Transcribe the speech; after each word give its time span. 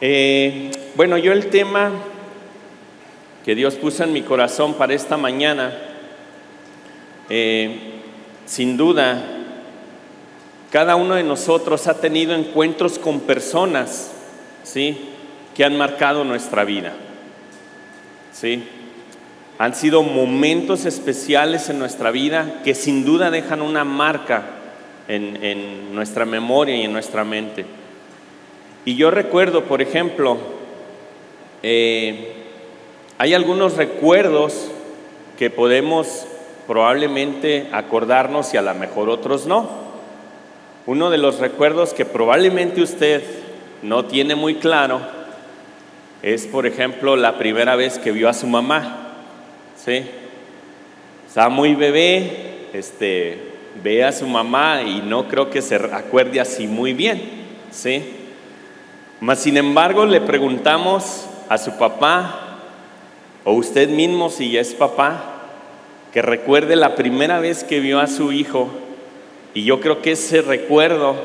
Eh, 0.00 0.70
bueno, 0.94 1.18
yo 1.18 1.32
el 1.32 1.50
tema 1.50 1.90
que 3.44 3.54
Dios 3.54 3.74
puso 3.74 4.04
en 4.04 4.12
mi 4.12 4.22
corazón 4.22 4.74
para 4.74 4.94
esta 4.94 5.16
mañana, 5.16 5.76
eh, 7.28 7.78
sin 8.46 8.76
duda, 8.76 9.24
cada 10.70 10.96
uno 10.96 11.14
de 11.14 11.22
nosotros 11.22 11.86
ha 11.86 12.00
tenido 12.00 12.34
encuentros 12.34 12.98
con 12.98 13.20
personas, 13.20 14.12
¿sí? 14.62 14.98
Que 15.56 15.64
han 15.64 15.76
marcado 15.76 16.24
nuestra 16.24 16.64
vida, 16.64 16.92
¿sí? 18.32 18.64
Han 19.58 19.74
sido 19.74 20.02
momentos 20.02 20.84
especiales 20.84 21.68
en 21.70 21.78
nuestra 21.78 22.10
vida 22.10 22.60
que 22.62 22.74
sin 22.74 23.04
duda 23.04 23.30
dejan 23.30 23.62
una 23.62 23.82
marca 23.82 24.44
en, 25.08 25.94
nuestra 25.94 26.24
memoria 26.24 26.76
y 26.76 26.82
en 26.84 26.92
nuestra 26.92 27.24
mente. 27.24 27.64
Y 28.88 28.96
yo 28.96 29.10
recuerdo, 29.10 29.64
por 29.64 29.82
ejemplo, 29.82 30.38
eh, 31.62 32.32
hay 33.18 33.34
algunos 33.34 33.76
recuerdos 33.76 34.70
que 35.38 35.50
podemos 35.50 36.26
probablemente 36.66 37.68
acordarnos 37.70 38.54
y 38.54 38.56
a 38.56 38.62
lo 38.62 38.74
mejor 38.74 39.10
otros 39.10 39.44
no. 39.44 39.68
Uno 40.86 41.10
de 41.10 41.18
los 41.18 41.38
recuerdos 41.38 41.92
que 41.92 42.06
probablemente 42.06 42.80
usted 42.80 43.22
no 43.82 44.06
tiene 44.06 44.34
muy 44.36 44.54
claro 44.54 45.02
es, 46.22 46.46
por 46.46 46.64
ejemplo, 46.64 47.14
la 47.14 47.36
primera 47.36 47.76
vez 47.76 47.98
que 47.98 48.10
vio 48.10 48.26
a 48.26 48.32
su 48.32 48.46
mamá. 48.46 49.16
¿Sí? 49.76 50.02
Estaba 51.26 51.50
muy 51.50 51.74
bebé, 51.74 52.68
este, 52.72 53.36
ve 53.84 54.02
a 54.02 54.12
su 54.12 54.26
mamá 54.26 54.80
y 54.80 55.02
no 55.02 55.28
creo 55.28 55.50
que 55.50 55.60
se 55.60 55.74
acuerde 55.74 56.40
así 56.40 56.66
muy 56.66 56.94
bien. 56.94 57.20
¿Sí? 57.70 58.14
Mas, 59.20 59.40
sin 59.40 59.56
embargo, 59.56 60.06
le 60.06 60.20
preguntamos 60.20 61.26
a 61.48 61.58
su 61.58 61.76
papá, 61.76 62.40
o 63.44 63.52
usted 63.52 63.88
mismo 63.88 64.30
si 64.30 64.52
ya 64.52 64.60
es 64.60 64.74
papá, 64.74 65.38
que 66.12 66.22
recuerde 66.22 66.76
la 66.76 66.94
primera 66.94 67.40
vez 67.40 67.64
que 67.64 67.80
vio 67.80 68.00
a 68.00 68.06
su 68.06 68.32
hijo 68.32 68.70
y 69.54 69.64
yo 69.64 69.80
creo 69.80 70.02
que 70.02 70.12
ese 70.12 70.42
recuerdo 70.42 71.16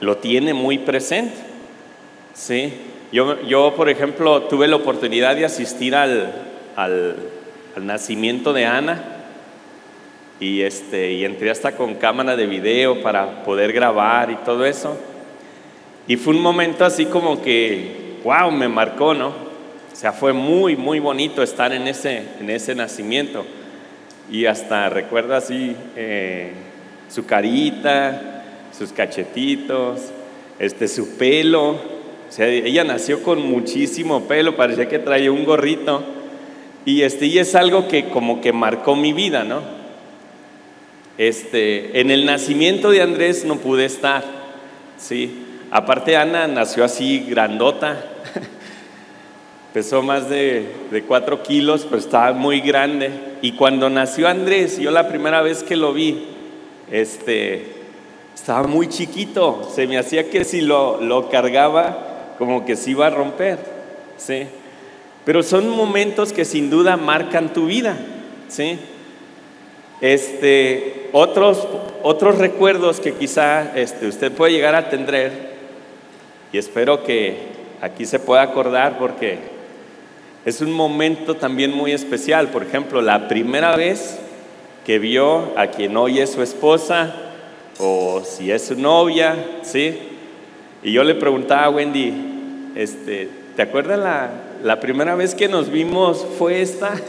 lo 0.00 0.18
tiene 0.18 0.54
muy 0.54 0.78
presente. 0.78 1.36
¿sí? 2.34 2.72
Yo, 3.12 3.40
yo 3.42 3.74
por 3.74 3.88
ejemplo, 3.88 4.42
tuve 4.42 4.68
la 4.68 4.76
oportunidad 4.76 5.36
de 5.36 5.44
asistir 5.44 5.94
al, 5.94 6.32
al, 6.76 7.16
nacimiento 7.80 8.52
de 8.52 8.66
Ana 8.66 9.02
y, 10.40 10.62
este, 10.62 11.12
y 11.12 11.24
entré 11.24 11.50
hasta 11.50 11.76
con 11.76 11.94
cámara 11.94 12.36
de 12.36 12.46
video 12.46 13.02
para 13.02 13.44
poder 13.44 13.72
grabar 13.72 14.30
y 14.30 14.36
todo 14.36 14.66
eso. 14.66 14.98
Y 16.08 16.16
fue 16.16 16.34
un 16.34 16.40
momento 16.40 16.86
así 16.86 17.04
como 17.04 17.42
que, 17.42 18.16
wow, 18.24 18.50
me 18.50 18.66
marcó, 18.66 19.12
¿no? 19.12 19.28
O 19.28 19.96
sea, 20.00 20.12
fue 20.12 20.32
muy, 20.32 20.74
muy 20.74 21.00
bonito 21.00 21.42
estar 21.42 21.70
en 21.74 21.86
ese, 21.86 22.22
en 22.40 22.48
ese 22.48 22.74
nacimiento. 22.74 23.44
Y 24.30 24.46
hasta 24.46 24.88
recuerdo 24.88 25.34
así 25.34 25.76
eh, 25.96 26.52
su 27.10 27.26
carita, 27.26 28.42
sus 28.76 28.90
cachetitos, 28.92 30.00
este, 30.58 30.88
su 30.88 31.18
pelo. 31.18 31.72
O 31.72 32.30
sea, 32.30 32.46
ella 32.48 32.84
nació 32.84 33.22
con 33.22 33.42
muchísimo 33.42 34.22
pelo, 34.22 34.56
parecía 34.56 34.88
que 34.88 34.98
traía 34.98 35.30
un 35.30 35.44
gorrito. 35.44 36.02
Y, 36.86 37.02
este, 37.02 37.26
y 37.26 37.38
es 37.38 37.54
algo 37.54 37.86
que 37.86 38.08
como 38.08 38.40
que 38.40 38.54
marcó 38.54 38.96
mi 38.96 39.12
vida, 39.12 39.44
¿no? 39.44 39.60
Este, 41.18 42.00
en 42.00 42.10
el 42.10 42.24
nacimiento 42.24 42.90
de 42.90 43.02
Andrés 43.02 43.44
no 43.44 43.56
pude 43.56 43.84
estar, 43.84 44.24
¿sí? 44.96 45.44
Aparte 45.70 46.16
Ana 46.16 46.46
nació 46.46 46.84
así 46.84 47.26
grandota, 47.28 48.02
pesó 49.74 50.02
más 50.02 50.28
de, 50.30 51.04
cuatro 51.06 51.42
kilos, 51.42 51.84
pero 51.84 51.98
estaba 51.98 52.32
muy 52.32 52.60
grande. 52.60 53.10
Y 53.42 53.52
cuando 53.52 53.90
nació 53.90 54.28
Andrés, 54.28 54.78
yo 54.78 54.90
la 54.90 55.08
primera 55.08 55.42
vez 55.42 55.62
que 55.62 55.76
lo 55.76 55.92
vi, 55.92 56.26
este, 56.90 57.74
estaba 58.34 58.66
muy 58.66 58.88
chiquito. 58.88 59.70
Se 59.74 59.86
me 59.86 59.98
hacía 59.98 60.30
que 60.30 60.44
si 60.44 60.62
lo, 60.62 61.00
lo 61.02 61.28
cargaba, 61.28 62.34
como 62.38 62.64
que 62.64 62.76
se 62.76 62.92
iba 62.92 63.06
a 63.06 63.10
romper. 63.10 63.58
¿sí? 64.16 64.46
Pero 65.24 65.42
son 65.42 65.68
momentos 65.68 66.32
que 66.32 66.44
sin 66.44 66.70
duda 66.70 66.96
marcan 66.96 67.52
tu 67.52 67.66
vida. 67.66 67.98
¿sí? 68.48 68.78
Este, 70.00 71.10
otros, 71.12 71.66
otros 72.02 72.38
recuerdos 72.38 73.00
que 73.00 73.14
quizá 73.14 73.76
este, 73.76 74.06
usted 74.06 74.32
puede 74.32 74.52
llegar 74.52 74.74
a 74.74 74.88
tener, 74.88 75.47
y 76.52 76.58
espero 76.58 77.04
que 77.04 77.36
aquí 77.80 78.06
se 78.06 78.18
pueda 78.18 78.42
acordar 78.42 78.98
porque 78.98 79.38
es 80.44 80.60
un 80.60 80.72
momento 80.72 81.36
también 81.36 81.72
muy 81.72 81.92
especial. 81.92 82.48
Por 82.48 82.62
ejemplo, 82.62 83.02
la 83.02 83.28
primera 83.28 83.76
vez 83.76 84.18
que 84.84 84.98
vio 84.98 85.52
a 85.58 85.66
quien 85.66 85.96
hoy 85.96 86.20
es 86.20 86.30
su 86.30 86.42
esposa 86.42 87.14
o 87.78 88.22
si 88.24 88.50
es 88.50 88.66
su 88.66 88.74
novia, 88.74 89.36
¿sí? 89.62 89.98
Y 90.82 90.92
yo 90.92 91.04
le 91.04 91.14
preguntaba 91.14 91.64
a 91.64 91.70
Wendy, 91.70 92.12
este, 92.74 93.28
¿te 93.56 93.62
acuerdas 93.62 94.30
la, 94.62 94.80
primera 94.80 95.14
vez 95.14 95.34
que 95.34 95.48
nos 95.48 95.70
vimos 95.70 96.26
fue 96.38 96.62
esta? 96.62 96.94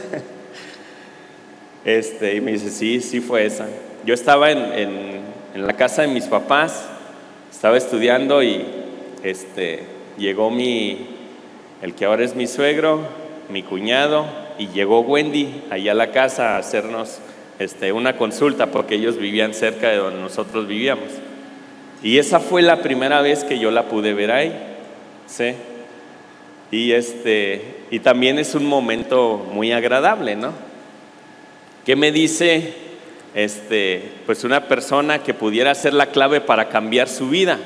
Este, 1.82 2.34
y 2.34 2.42
me 2.42 2.52
dice, 2.52 2.68
sí, 2.68 3.00
sí 3.00 3.20
fue 3.20 3.46
esa. 3.46 3.66
Yo 4.04 4.12
estaba 4.12 4.50
en, 4.50 5.22
la 5.54 5.72
casa 5.72 6.02
de 6.02 6.08
mis 6.08 6.26
papás, 6.26 6.84
estaba 7.50 7.78
estudiando 7.78 8.42
y 8.42 8.66
este, 9.22 9.84
llegó 10.18 10.50
mi, 10.50 11.06
el 11.82 11.94
que 11.94 12.04
ahora 12.04 12.24
es 12.24 12.34
mi 12.34 12.46
suegro, 12.46 13.00
mi 13.48 13.62
cuñado 13.62 14.26
y 14.58 14.68
llegó 14.68 15.00
Wendy 15.00 15.62
allá 15.70 15.92
a 15.92 15.94
la 15.94 16.10
casa 16.12 16.56
a 16.56 16.58
hacernos 16.58 17.18
este, 17.58 17.92
una 17.92 18.16
consulta 18.16 18.66
porque 18.66 18.94
ellos 18.94 19.16
vivían 19.16 19.54
cerca 19.54 19.88
de 19.88 19.96
donde 19.96 20.20
nosotros 20.20 20.66
vivíamos. 20.66 21.08
Y 22.02 22.18
esa 22.18 22.40
fue 22.40 22.62
la 22.62 22.82
primera 22.82 23.20
vez 23.20 23.44
que 23.44 23.58
yo 23.58 23.70
la 23.70 23.84
pude 23.84 24.14
ver 24.14 24.30
ahí. 24.30 24.52
¿sí? 25.26 25.54
Y, 26.70 26.92
este, 26.92 27.62
y 27.90 27.98
también 28.00 28.38
es 28.38 28.54
un 28.54 28.64
momento 28.64 29.46
muy 29.52 29.72
agradable, 29.72 30.36
¿no? 30.36 30.52
¿Qué 31.84 31.96
me 31.96 32.12
dice 32.12 32.74
este, 33.34 34.12
pues 34.26 34.44
una 34.44 34.68
persona 34.68 35.22
que 35.22 35.34
pudiera 35.34 35.74
ser 35.74 35.94
la 35.94 36.06
clave 36.06 36.40
para 36.40 36.68
cambiar 36.68 37.08
su 37.08 37.28
vida? 37.28 37.58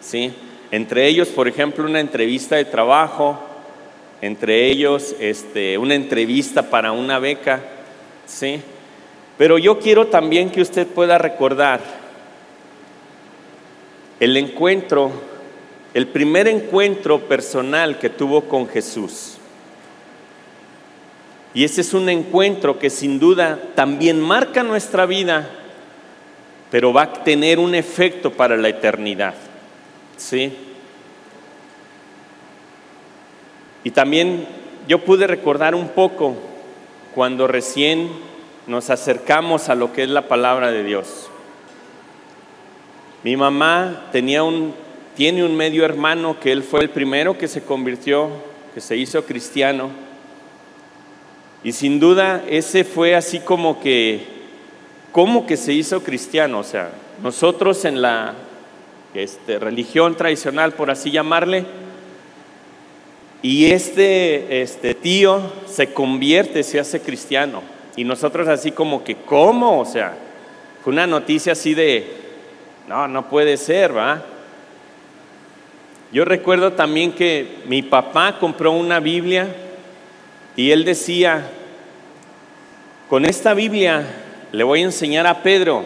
¿sí? 0.00 0.32
Entre 0.72 1.06
ellos, 1.06 1.28
por 1.28 1.48
ejemplo, 1.48 1.84
una 1.84 2.00
entrevista 2.00 2.56
de 2.56 2.64
trabajo, 2.64 3.38
entre 4.22 4.70
ellos 4.70 5.14
este, 5.20 5.76
una 5.76 5.94
entrevista 5.94 6.70
para 6.70 6.92
una 6.92 7.18
beca, 7.18 7.60
¿sí? 8.24 8.62
Pero 9.36 9.58
yo 9.58 9.78
quiero 9.78 10.06
también 10.06 10.48
que 10.48 10.62
usted 10.62 10.86
pueda 10.86 11.18
recordar 11.18 11.80
el 14.18 14.34
encuentro, 14.38 15.12
el 15.92 16.06
primer 16.06 16.48
encuentro 16.48 17.20
personal 17.20 17.98
que 17.98 18.08
tuvo 18.08 18.44
con 18.44 18.66
Jesús. 18.66 19.36
Y 21.52 21.64
ese 21.64 21.82
es 21.82 21.92
un 21.92 22.08
encuentro 22.08 22.78
que 22.78 22.88
sin 22.88 23.18
duda 23.18 23.58
también 23.74 24.18
marca 24.18 24.62
nuestra 24.62 25.04
vida, 25.04 25.50
pero 26.70 26.94
va 26.94 27.02
a 27.02 27.12
tener 27.24 27.58
un 27.58 27.74
efecto 27.74 28.32
para 28.32 28.56
la 28.56 28.70
eternidad. 28.70 29.34
¿Sí? 30.22 30.52
Y 33.82 33.90
también 33.90 34.46
yo 34.86 35.00
pude 35.00 35.26
recordar 35.26 35.74
un 35.74 35.88
poco 35.88 36.36
cuando 37.12 37.48
recién 37.48 38.08
nos 38.68 38.90
acercamos 38.90 39.68
a 39.68 39.74
lo 39.74 39.92
que 39.92 40.04
es 40.04 40.08
la 40.08 40.28
palabra 40.28 40.70
de 40.70 40.84
Dios. 40.84 41.28
Mi 43.24 43.36
mamá 43.36 44.06
tenía 44.12 44.44
un, 44.44 44.74
tiene 45.16 45.44
un 45.44 45.56
medio 45.56 45.84
hermano 45.84 46.38
que 46.38 46.52
él 46.52 46.62
fue 46.62 46.82
el 46.82 46.90
primero 46.90 47.36
que 47.36 47.48
se 47.48 47.64
convirtió, 47.64 48.30
que 48.74 48.80
se 48.80 48.96
hizo 48.96 49.24
cristiano. 49.24 49.90
Y 51.64 51.72
sin 51.72 51.98
duda 51.98 52.44
ese 52.48 52.84
fue 52.84 53.16
así 53.16 53.40
como 53.40 53.80
que, 53.80 54.24
¿cómo 55.10 55.46
que 55.46 55.56
se 55.56 55.72
hizo 55.72 56.04
cristiano? 56.04 56.60
O 56.60 56.64
sea, 56.64 56.92
nosotros 57.20 57.84
en 57.84 58.00
la 58.00 58.34
este, 59.14 59.58
religión 59.58 60.16
tradicional, 60.16 60.72
por 60.72 60.90
así 60.90 61.10
llamarle, 61.10 61.64
y 63.42 63.72
este, 63.72 64.62
este 64.62 64.94
tío 64.94 65.42
se 65.66 65.92
convierte, 65.92 66.62
se 66.62 66.78
hace 66.78 67.00
cristiano. 67.00 67.62
Y 67.96 68.04
nosotros 68.04 68.46
así 68.46 68.70
como 68.70 69.02
que, 69.02 69.16
¿cómo? 69.16 69.80
O 69.80 69.84
sea, 69.84 70.14
fue 70.82 70.92
una 70.92 71.08
noticia 71.08 71.52
así 71.52 71.74
de, 71.74 72.06
no, 72.88 73.08
no 73.08 73.28
puede 73.28 73.56
ser, 73.56 73.96
¿va? 73.96 74.24
Yo 76.12 76.24
recuerdo 76.24 76.72
también 76.72 77.12
que 77.12 77.62
mi 77.66 77.82
papá 77.82 78.38
compró 78.38 78.72
una 78.72 79.00
Biblia 79.00 79.48
y 80.56 80.70
él 80.70 80.84
decía, 80.84 81.50
con 83.08 83.24
esta 83.24 83.54
Biblia 83.54 84.06
le 84.52 84.62
voy 84.62 84.80
a 84.82 84.84
enseñar 84.84 85.26
a 85.26 85.42
Pedro, 85.42 85.84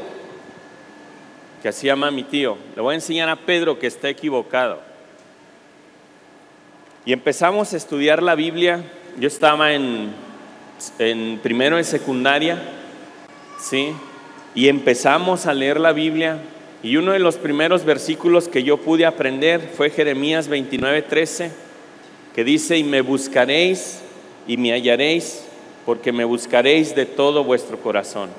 que 1.66 1.70
así 1.70 1.88
llama 1.88 2.12
mi 2.12 2.22
tío, 2.22 2.56
le 2.76 2.80
voy 2.80 2.92
a 2.92 2.94
enseñar 2.94 3.28
a 3.28 3.34
Pedro 3.34 3.76
que 3.76 3.88
está 3.88 4.08
equivocado. 4.08 4.80
y 7.04 7.12
empezamos 7.12 7.74
a 7.74 7.76
estudiar 7.76 8.22
la 8.22 8.36
Biblia. 8.36 8.84
Yo 9.18 9.26
estaba 9.26 9.72
en, 9.72 10.12
en 11.00 11.40
primero 11.42 11.76
de 11.76 11.82
secundaria, 11.82 12.62
¿sí? 13.58 13.92
Y 14.54 14.68
empezamos 14.68 15.46
a 15.46 15.54
leer 15.54 15.80
la 15.80 15.90
Biblia. 15.90 16.38
Y 16.84 16.98
uno 16.98 17.10
de 17.10 17.18
los 17.18 17.34
primeros 17.34 17.84
versículos 17.84 18.46
que 18.46 18.62
yo 18.62 18.76
pude 18.76 19.04
aprender 19.04 19.72
fue 19.76 19.90
Jeremías 19.90 20.46
29, 20.46 21.02
13, 21.02 21.50
que 22.32 22.44
dice, 22.44 22.78
y 22.78 22.84
me 22.84 23.00
buscaréis 23.00 24.02
y 24.46 24.56
me 24.56 24.70
hallaréis, 24.70 25.42
porque 25.84 26.12
me 26.12 26.24
buscaréis 26.24 26.94
de 26.94 27.06
todo 27.06 27.42
vuestro 27.42 27.80
corazón. 27.80 28.30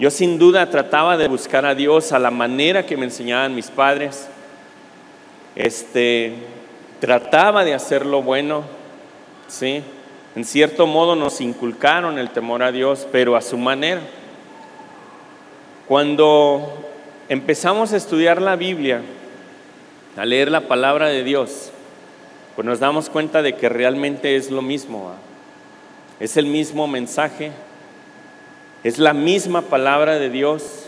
Yo 0.00 0.10
sin 0.10 0.38
duda 0.38 0.70
trataba 0.70 1.18
de 1.18 1.28
buscar 1.28 1.66
a 1.66 1.74
Dios 1.74 2.12
a 2.12 2.18
la 2.18 2.30
manera 2.30 2.86
que 2.86 2.96
me 2.96 3.04
enseñaban 3.04 3.54
mis 3.54 3.68
padres. 3.68 4.28
Este, 5.54 6.32
trataba 7.00 7.66
de 7.66 7.74
hacer 7.74 8.06
lo 8.06 8.22
bueno, 8.22 8.64
¿sí? 9.46 9.82
En 10.34 10.46
cierto 10.46 10.86
modo 10.86 11.16
nos 11.16 11.42
inculcaron 11.42 12.18
el 12.18 12.30
temor 12.30 12.62
a 12.62 12.72
Dios, 12.72 13.06
pero 13.12 13.36
a 13.36 13.42
su 13.42 13.58
manera. 13.58 14.00
Cuando 15.86 16.82
empezamos 17.28 17.92
a 17.92 17.98
estudiar 17.98 18.40
la 18.40 18.56
Biblia, 18.56 19.02
a 20.16 20.24
leer 20.24 20.50
la 20.50 20.62
palabra 20.62 21.08
de 21.08 21.24
Dios, 21.24 21.72
pues 22.56 22.64
nos 22.64 22.80
damos 22.80 23.10
cuenta 23.10 23.42
de 23.42 23.54
que 23.54 23.68
realmente 23.68 24.34
es 24.34 24.50
lo 24.50 24.62
mismo. 24.62 25.12
Es 26.20 26.38
el 26.38 26.46
mismo 26.46 26.86
mensaje, 26.86 27.52
es 28.82 28.98
la 28.98 29.12
misma 29.12 29.62
palabra 29.62 30.18
de 30.18 30.30
Dios. 30.30 30.86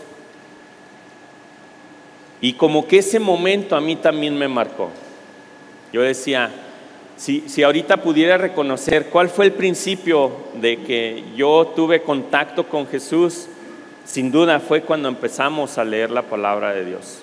Y 2.41 2.53
como 2.53 2.87
que 2.87 2.99
ese 2.99 3.19
momento 3.19 3.75
a 3.75 3.81
mí 3.81 3.95
también 3.95 4.37
me 4.37 4.47
marcó. 4.47 4.89
Yo 5.93 6.01
decía, 6.01 6.51
si, 7.15 7.43
si 7.47 7.63
ahorita 7.63 7.97
pudiera 7.97 8.37
reconocer 8.37 9.05
cuál 9.05 9.29
fue 9.29 9.45
el 9.45 9.53
principio 9.53 10.31
de 10.55 10.81
que 10.81 11.23
yo 11.35 11.71
tuve 11.75 12.01
contacto 12.01 12.67
con 12.67 12.87
Jesús, 12.87 13.47
sin 14.05 14.31
duda 14.31 14.59
fue 14.59 14.81
cuando 14.81 15.07
empezamos 15.07 15.77
a 15.77 15.85
leer 15.85 16.11
la 16.11 16.23
palabra 16.23 16.73
de 16.73 16.85
Dios. 16.85 17.19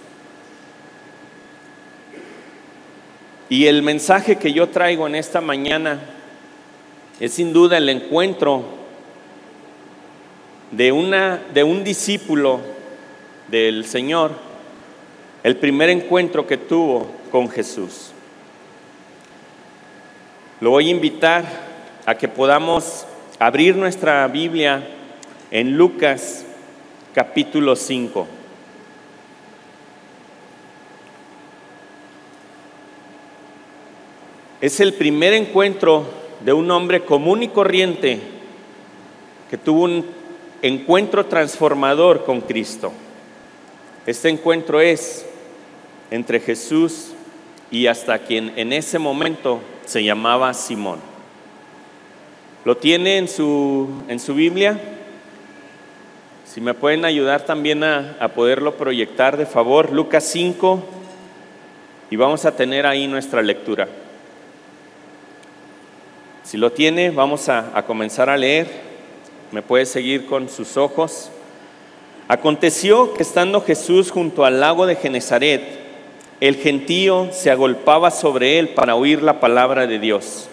Y 3.50 3.66
el 3.66 3.82
mensaje 3.82 4.36
que 4.36 4.52
yo 4.52 4.68
traigo 4.68 5.08
en 5.08 5.16
esta 5.16 5.40
mañana 5.40 6.00
es 7.18 7.34
sin 7.34 7.52
duda 7.52 7.76
el 7.76 7.88
encuentro 7.88 8.79
de, 10.70 10.92
una, 10.92 11.42
de 11.52 11.64
un 11.64 11.82
discípulo 11.84 12.60
del 13.48 13.84
Señor, 13.84 14.32
el 15.42 15.56
primer 15.56 15.90
encuentro 15.90 16.46
que 16.46 16.56
tuvo 16.56 17.06
con 17.30 17.48
Jesús. 17.48 18.12
Lo 20.60 20.70
voy 20.70 20.88
a 20.88 20.90
invitar 20.90 21.44
a 22.06 22.14
que 22.14 22.28
podamos 22.28 23.06
abrir 23.38 23.76
nuestra 23.76 24.26
Biblia 24.28 24.86
en 25.50 25.76
Lucas 25.76 26.44
capítulo 27.14 27.74
5. 27.74 28.26
Es 34.60 34.78
el 34.80 34.92
primer 34.92 35.32
encuentro 35.32 36.04
de 36.44 36.52
un 36.52 36.70
hombre 36.70 37.04
común 37.04 37.42
y 37.42 37.48
corriente 37.48 38.20
que 39.48 39.56
tuvo 39.56 39.84
un 39.84 40.19
encuentro 40.62 41.26
transformador 41.26 42.24
con 42.24 42.40
Cristo. 42.40 42.92
Este 44.06 44.28
encuentro 44.28 44.80
es 44.80 45.26
entre 46.10 46.40
Jesús 46.40 47.12
y 47.70 47.86
hasta 47.86 48.18
quien 48.18 48.52
en 48.56 48.72
ese 48.72 48.98
momento 48.98 49.60
se 49.86 50.02
llamaba 50.02 50.52
Simón. 50.54 50.98
¿Lo 52.64 52.76
tiene 52.76 53.18
en 53.18 53.28
su, 53.28 53.88
en 54.08 54.20
su 54.20 54.34
Biblia? 54.34 54.78
Si 56.44 56.60
me 56.60 56.74
pueden 56.74 57.04
ayudar 57.04 57.46
también 57.46 57.84
a, 57.84 58.16
a 58.20 58.28
poderlo 58.28 58.74
proyectar, 58.74 59.36
de 59.36 59.46
favor, 59.46 59.92
Lucas 59.92 60.24
5, 60.24 60.82
y 62.10 62.16
vamos 62.16 62.44
a 62.44 62.56
tener 62.56 62.86
ahí 62.86 63.06
nuestra 63.06 63.40
lectura. 63.40 63.88
Si 66.42 66.56
lo 66.56 66.72
tiene, 66.72 67.10
vamos 67.10 67.48
a, 67.48 67.70
a 67.78 67.84
comenzar 67.84 68.28
a 68.28 68.36
leer. 68.36 68.89
Me 69.52 69.62
puede 69.62 69.86
seguir 69.86 70.26
con 70.26 70.48
sus 70.48 70.76
ojos. 70.76 71.30
Aconteció 72.28 73.14
que 73.14 73.22
estando 73.22 73.60
Jesús 73.60 74.12
junto 74.12 74.44
al 74.44 74.60
lago 74.60 74.86
de 74.86 74.94
Genezaret, 74.94 75.62
el 76.40 76.56
gentío 76.56 77.28
se 77.32 77.50
agolpaba 77.50 78.10
sobre 78.12 78.58
él 78.58 78.70
para 78.70 78.94
oír 78.94 79.22
la 79.22 79.40
palabra 79.40 79.86
de 79.86 79.98
Dios. 79.98 80.48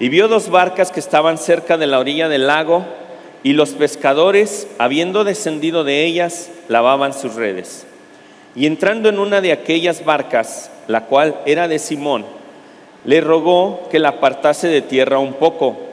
Y 0.00 0.08
vio 0.08 0.28
dos 0.28 0.50
barcas 0.50 0.90
que 0.90 1.00
estaban 1.00 1.38
cerca 1.38 1.78
de 1.78 1.86
la 1.86 1.98
orilla 1.98 2.28
del 2.28 2.46
lago, 2.46 2.84
y 3.44 3.52
los 3.52 3.70
pescadores, 3.70 4.66
habiendo 4.78 5.22
descendido 5.22 5.84
de 5.84 6.04
ellas, 6.04 6.50
lavaban 6.66 7.12
sus 7.12 7.36
redes. 7.36 7.86
Y 8.56 8.66
entrando 8.66 9.08
en 9.08 9.20
una 9.20 9.40
de 9.40 9.52
aquellas 9.52 10.04
barcas, 10.04 10.72
la 10.88 11.06
cual 11.06 11.40
era 11.46 11.68
de 11.68 11.78
Simón, 11.78 12.26
le 13.04 13.20
rogó 13.20 13.88
que 13.90 14.00
la 14.00 14.08
apartase 14.10 14.66
de 14.66 14.82
tierra 14.82 15.20
un 15.20 15.34
poco, 15.34 15.87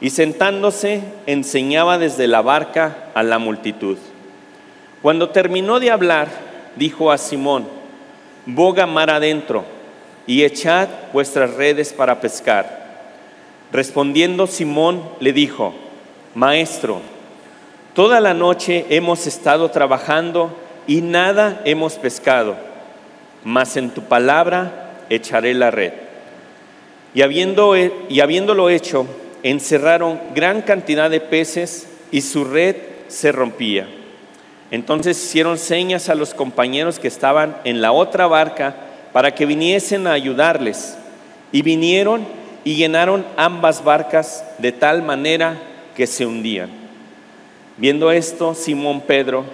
y 0.00 0.10
sentándose 0.10 1.02
enseñaba 1.26 1.98
desde 1.98 2.26
la 2.28 2.42
barca 2.42 3.10
a 3.14 3.22
la 3.22 3.38
multitud. 3.38 3.98
Cuando 5.02 5.30
terminó 5.30 5.80
de 5.80 5.90
hablar, 5.90 6.28
dijo 6.76 7.10
a 7.10 7.18
Simón, 7.18 7.66
boga 8.46 8.86
mar 8.86 9.10
adentro 9.10 9.64
y 10.26 10.44
echad 10.44 10.88
vuestras 11.12 11.54
redes 11.54 11.92
para 11.92 12.20
pescar. 12.20 12.78
Respondiendo 13.72 14.46
Simón 14.46 15.02
le 15.20 15.32
dijo, 15.32 15.74
Maestro, 16.34 17.00
toda 17.94 18.20
la 18.20 18.34
noche 18.34 18.86
hemos 18.90 19.26
estado 19.26 19.70
trabajando 19.70 20.56
y 20.86 21.00
nada 21.00 21.60
hemos 21.64 21.94
pescado, 21.94 22.56
mas 23.44 23.76
en 23.76 23.90
tu 23.90 24.02
palabra 24.02 25.04
echaré 25.10 25.54
la 25.54 25.70
red. 25.70 25.92
Y, 27.14 27.22
habiendo, 27.22 27.74
y 27.76 28.20
habiéndolo 28.20 28.70
hecho, 28.70 29.06
encerraron 29.42 30.20
gran 30.34 30.62
cantidad 30.62 31.10
de 31.10 31.20
peces 31.20 31.88
y 32.10 32.20
su 32.22 32.44
red 32.44 32.76
se 33.08 33.32
rompía. 33.32 33.88
Entonces 34.70 35.22
hicieron 35.22 35.58
señas 35.58 36.08
a 36.08 36.14
los 36.14 36.34
compañeros 36.34 36.98
que 36.98 37.08
estaban 37.08 37.56
en 37.64 37.80
la 37.80 37.92
otra 37.92 38.26
barca 38.26 38.74
para 39.12 39.34
que 39.34 39.46
viniesen 39.46 40.06
a 40.06 40.12
ayudarles. 40.12 40.98
Y 41.52 41.62
vinieron 41.62 42.26
y 42.64 42.74
llenaron 42.74 43.24
ambas 43.36 43.82
barcas 43.82 44.44
de 44.58 44.72
tal 44.72 45.02
manera 45.02 45.56
que 45.96 46.06
se 46.06 46.26
hundían. 46.26 46.68
Viendo 47.78 48.10
esto, 48.10 48.54
Simón 48.54 49.00
Pedro 49.00 49.44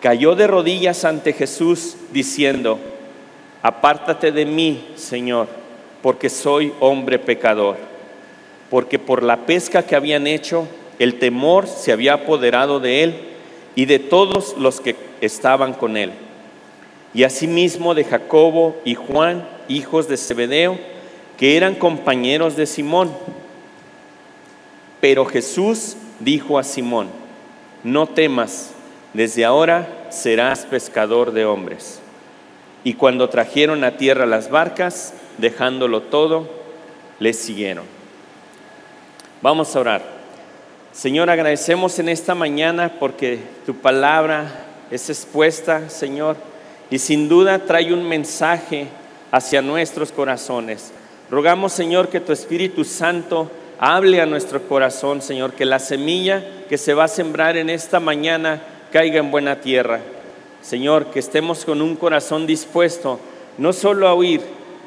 cayó 0.00 0.34
de 0.34 0.46
rodillas 0.46 1.04
ante 1.04 1.32
Jesús 1.32 1.96
diciendo, 2.12 2.78
apártate 3.62 4.32
de 4.32 4.46
mí, 4.46 4.88
Señor, 4.96 5.46
porque 6.02 6.28
soy 6.28 6.72
hombre 6.80 7.18
pecador. 7.18 7.76
Porque 8.70 8.98
por 8.98 9.22
la 9.22 9.46
pesca 9.46 9.84
que 9.84 9.96
habían 9.96 10.26
hecho, 10.26 10.66
el 10.98 11.18
temor 11.18 11.66
se 11.66 11.92
había 11.92 12.14
apoderado 12.14 12.80
de 12.80 13.02
él 13.02 13.14
y 13.74 13.84
de 13.84 13.98
todos 13.98 14.56
los 14.58 14.80
que 14.80 14.96
estaban 15.20 15.74
con 15.74 15.96
él. 15.96 16.12
Y 17.14 17.24
asimismo 17.24 17.94
de 17.94 18.04
Jacobo 18.04 18.76
y 18.84 18.94
Juan, 18.94 19.48
hijos 19.68 20.08
de 20.08 20.16
Zebedeo, 20.16 20.78
que 21.38 21.56
eran 21.56 21.74
compañeros 21.74 22.56
de 22.56 22.66
Simón. 22.66 23.10
Pero 25.00 25.24
Jesús 25.26 25.96
dijo 26.20 26.58
a 26.58 26.64
Simón, 26.64 27.08
no 27.84 28.06
temas, 28.06 28.72
desde 29.12 29.44
ahora 29.44 30.08
serás 30.10 30.66
pescador 30.66 31.32
de 31.32 31.44
hombres. 31.44 32.00
Y 32.84 32.94
cuando 32.94 33.28
trajeron 33.28 33.84
a 33.84 33.96
tierra 33.96 34.26
las 34.26 34.50
barcas, 34.50 35.14
dejándolo 35.38 36.02
todo, 36.02 36.48
les 37.18 37.38
siguieron. 37.38 37.95
Vamos 39.42 39.76
a 39.76 39.80
orar. 39.80 40.02
Señor, 40.92 41.28
agradecemos 41.28 41.98
en 41.98 42.08
esta 42.08 42.34
mañana 42.34 42.94
porque 42.98 43.38
tu 43.66 43.74
palabra 43.74 44.64
es 44.90 45.10
expuesta, 45.10 45.90
Señor, 45.90 46.36
y 46.90 46.98
sin 46.98 47.28
duda 47.28 47.58
trae 47.58 47.92
un 47.92 48.08
mensaje 48.08 48.86
hacia 49.30 49.60
nuestros 49.60 50.10
corazones. 50.10 50.92
Rogamos, 51.30 51.74
Señor, 51.74 52.08
que 52.08 52.20
tu 52.20 52.32
Espíritu 52.32 52.84
Santo 52.84 53.50
hable 53.78 54.22
a 54.22 54.26
nuestro 54.26 54.62
corazón, 54.62 55.20
Señor, 55.20 55.52
que 55.52 55.66
la 55.66 55.80
semilla 55.80 56.42
que 56.68 56.78
se 56.78 56.94
va 56.94 57.04
a 57.04 57.08
sembrar 57.08 57.58
en 57.58 57.68
esta 57.68 58.00
mañana 58.00 58.62
caiga 58.90 59.18
en 59.18 59.30
buena 59.30 59.60
tierra. 59.60 60.00
Señor, 60.62 61.10
que 61.10 61.18
estemos 61.18 61.66
con 61.66 61.82
un 61.82 61.94
corazón 61.96 62.46
dispuesto 62.46 63.20
no 63.58 63.74
solo 63.74 64.08
a 64.08 64.14
oír, 64.14 64.40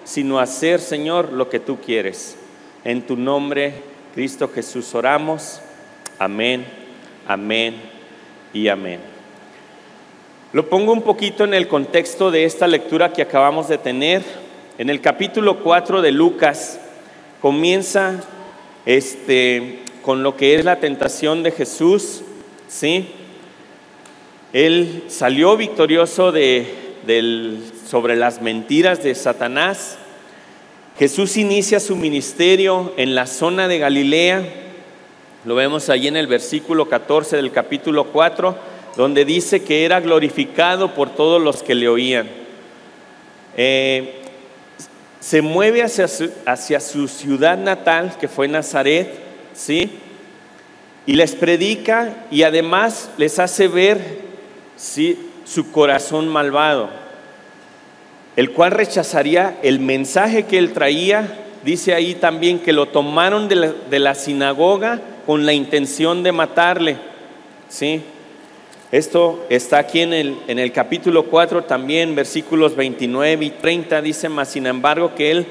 sino 0.05 0.39
a 0.39 0.43
hacer, 0.43 0.79
Señor, 0.79 1.33
lo 1.33 1.49
que 1.49 1.59
tú 1.59 1.77
quieres. 1.79 2.35
En 2.83 3.03
tu 3.03 3.15
nombre, 3.15 3.88
Cristo 4.19 4.51
Jesús, 4.53 4.93
oramos. 4.95 5.61
Amén, 6.19 6.65
amén 7.25 7.75
y 8.51 8.67
amén. 8.67 8.99
Lo 10.51 10.67
pongo 10.67 10.91
un 10.91 11.03
poquito 11.03 11.45
en 11.45 11.53
el 11.53 11.69
contexto 11.69 12.29
de 12.29 12.43
esta 12.43 12.67
lectura 12.67 13.13
que 13.13 13.21
acabamos 13.21 13.69
de 13.69 13.77
tener. 13.77 14.21
en 14.77 14.89
el 14.89 14.99
capítulo 14.99 15.63
4 15.63 16.01
de 16.01 16.11
Lucas 16.11 16.81
comienza 17.41 18.21
este, 18.85 19.79
con 20.01 20.21
lo 20.21 20.35
que 20.35 20.55
es 20.55 20.65
la 20.65 20.81
tentación 20.81 21.41
de 21.41 21.51
Jesús, 21.51 22.23
¿sí? 22.67 23.11
Él 24.51 25.05
salió 25.07 25.55
victorioso 25.55 26.33
de, 26.33 26.67
sobre 27.87 28.17
las 28.17 28.41
mentiras 28.41 29.01
de 29.01 29.15
Satanás. 29.15 29.97
Jesús 30.99 31.37
inicia 31.37 31.79
su 31.79 31.95
ministerio 31.95 32.93
en 32.97 33.15
la 33.15 33.25
zona 33.25 33.69
de 33.69 33.79
Galilea. 33.79 34.43
Lo 35.45 35.55
vemos 35.55 35.87
ahí 35.87 36.09
en 36.09 36.17
el 36.17 36.27
versículo 36.27 36.89
14 36.89 37.37
del 37.37 37.53
capítulo 37.53 38.07
4, 38.07 38.57
donde 38.97 39.23
dice 39.23 39.63
que 39.63 39.85
era 39.85 40.01
glorificado 40.01 40.93
por 40.93 41.15
todos 41.15 41.41
los 41.41 41.63
que 41.63 41.73
le 41.73 41.87
oían. 41.87 42.27
Eh, 43.55 44.15
se 45.21 45.41
mueve 45.41 45.83
hacia 45.83 46.09
su, 46.09 46.29
hacia 46.45 46.81
su 46.81 47.07
ciudad 47.07 47.57
natal, 47.57 48.17
que 48.19 48.27
fue 48.27 48.49
Nazaret, 48.49 49.09
¿sí? 49.53 49.89
Y 51.05 51.13
les 51.13 51.33
predica 51.33 52.25
y 52.29 52.43
además 52.43 53.09
les 53.17 53.39
hace 53.39 53.69
ver 53.69 54.01
¿sí? 54.75 55.29
su 55.45 55.71
corazón 55.71 56.27
malvado, 56.27 56.89
el 58.39 58.51
cual 58.51 58.71
rechazaría 58.71 59.57
el 59.63 59.81
mensaje 59.81 60.43
que 60.43 60.57
él 60.57 60.71
traía. 60.71 61.27
Dice 61.65 61.93
ahí 61.93 62.15
también 62.15 62.59
que 62.59 62.71
lo 62.71 62.85
tomaron 62.85 63.49
de 63.49 63.99
la, 63.99 64.15
sinagoga 64.15 65.01
con 65.25 65.45
la 65.45 65.51
intención 65.51 66.23
de 66.23 66.31
matarle. 66.31 66.95
¿sí? 67.67 68.01
Esto 68.93 69.45
está 69.49 69.79
aquí 69.79 69.99
en 69.99 70.13
el, 70.13 70.71
capítulo 70.71 71.25
4 71.25 71.65
también, 71.65 72.15
versículos 72.15 72.77
29 72.77 73.43
y 73.43 73.49
30, 73.49 74.01
dice 74.01 74.29
más, 74.29 74.47
sin 74.47 74.67
embargo, 74.67 75.15
que 75.15 75.31
él 75.31 75.45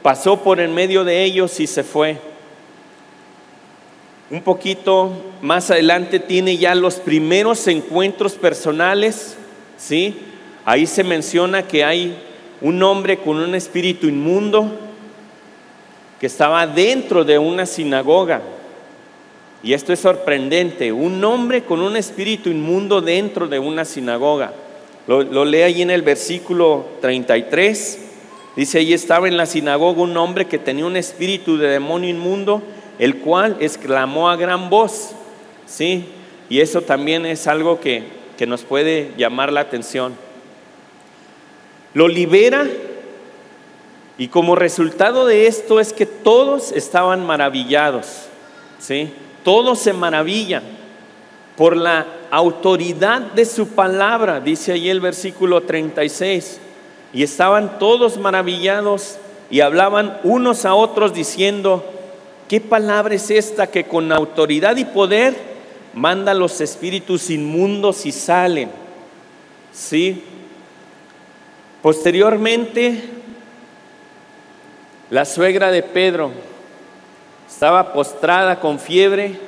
pasó 0.00 0.42
por 0.42 0.60
en 0.60 0.72
medio 0.72 1.04
de 1.04 1.22
ellos 1.22 1.60
y 1.60 1.66
se 1.66 1.84
fue. 1.84 2.16
Un 4.30 4.40
poquito 4.40 5.12
más 5.42 5.70
adelante 5.70 6.18
tiene 6.18 6.56
ya 6.56 6.74
los 6.74 6.94
primeros 6.94 7.66
encuentros 7.66 8.32
personales, 8.32 9.36
¿sí? 9.76 10.16
Ahí 10.64 10.86
se 10.86 11.04
menciona 11.04 11.68
que 11.68 11.84
hay 11.84 12.16
un 12.60 12.82
hombre 12.82 13.18
con 13.18 13.36
un 13.36 13.54
espíritu 13.54 14.06
inmundo 14.06 14.70
que 16.20 16.26
estaba 16.26 16.66
dentro 16.66 17.24
de 17.24 17.38
una 17.38 17.66
sinagoga. 17.66 18.42
Y 19.62 19.72
esto 19.72 19.92
es 19.92 20.00
sorprendente, 20.00 20.92
un 20.92 21.22
hombre 21.24 21.64
con 21.64 21.80
un 21.80 21.96
espíritu 21.96 22.50
inmundo 22.50 23.00
dentro 23.00 23.46
de 23.46 23.58
una 23.58 23.84
sinagoga. 23.84 24.52
Lo, 25.06 25.44
lee 25.44 25.62
ahí 25.62 25.82
en 25.82 25.90
el 25.90 26.02
versículo 26.02 26.86
33. 27.00 27.98
Dice, 28.56 28.78
ahí 28.78 28.92
estaba 28.92 29.28
en 29.28 29.36
la 29.36 29.46
sinagoga 29.46 30.02
un 30.02 30.16
hombre 30.16 30.46
que 30.46 30.58
tenía 30.58 30.86
un 30.86 30.96
espíritu 30.96 31.56
de 31.56 31.68
demonio 31.68 32.10
inmundo 32.10 32.62
el 33.00 33.16
cual 33.16 33.56
exclamó 33.60 34.28
a 34.28 34.36
gran 34.36 34.68
voz, 34.68 35.12
¿sí? 35.66 36.04
Y 36.50 36.60
eso 36.60 36.82
también 36.82 37.24
es 37.24 37.46
algo 37.46 37.80
que, 37.80 38.02
que 38.36 38.46
nos 38.46 38.62
puede 38.62 39.12
llamar 39.16 39.50
la 39.52 39.60
atención. 39.60 40.14
Lo 41.94 42.08
libera 42.08 42.66
y 44.18 44.28
como 44.28 44.54
resultado 44.54 45.26
de 45.26 45.46
esto 45.46 45.80
es 45.80 45.92
que 45.92 46.06
todos 46.06 46.72
estaban 46.72 47.24
maravillados, 47.26 48.26
¿sí? 48.78 49.12
Todos 49.44 49.78
se 49.78 49.92
maravillan 49.92 50.62
por 51.56 51.76
la 51.76 52.06
autoridad 52.30 53.20
de 53.20 53.44
su 53.44 53.68
palabra, 53.68 54.40
dice 54.40 54.72
ahí 54.72 54.90
el 54.90 55.00
versículo 55.00 55.62
36. 55.62 56.60
Y 57.12 57.22
estaban 57.22 57.78
todos 57.78 58.18
maravillados 58.18 59.18
y 59.50 59.60
hablaban 59.60 60.18
unos 60.22 60.64
a 60.64 60.74
otros 60.74 61.12
diciendo, 61.12 61.84
¿Qué 62.50 62.60
palabra 62.60 63.14
es 63.14 63.30
esta 63.30 63.68
que 63.68 63.84
con 63.84 64.10
autoridad 64.10 64.76
y 64.76 64.84
poder 64.84 65.36
manda 65.94 66.34
los 66.34 66.60
espíritus 66.60 67.30
inmundos 67.30 68.04
y 68.06 68.10
salen? 68.10 68.68
¿Sí? 69.72 70.24
Posteriormente, 71.82 73.00
la 75.08 75.24
suegra 75.24 75.70
de 75.70 75.82
Pedro 75.82 76.30
estaba 77.48 77.92
postrada 77.92 78.60
con 78.60 78.78
fiebre 78.78 79.38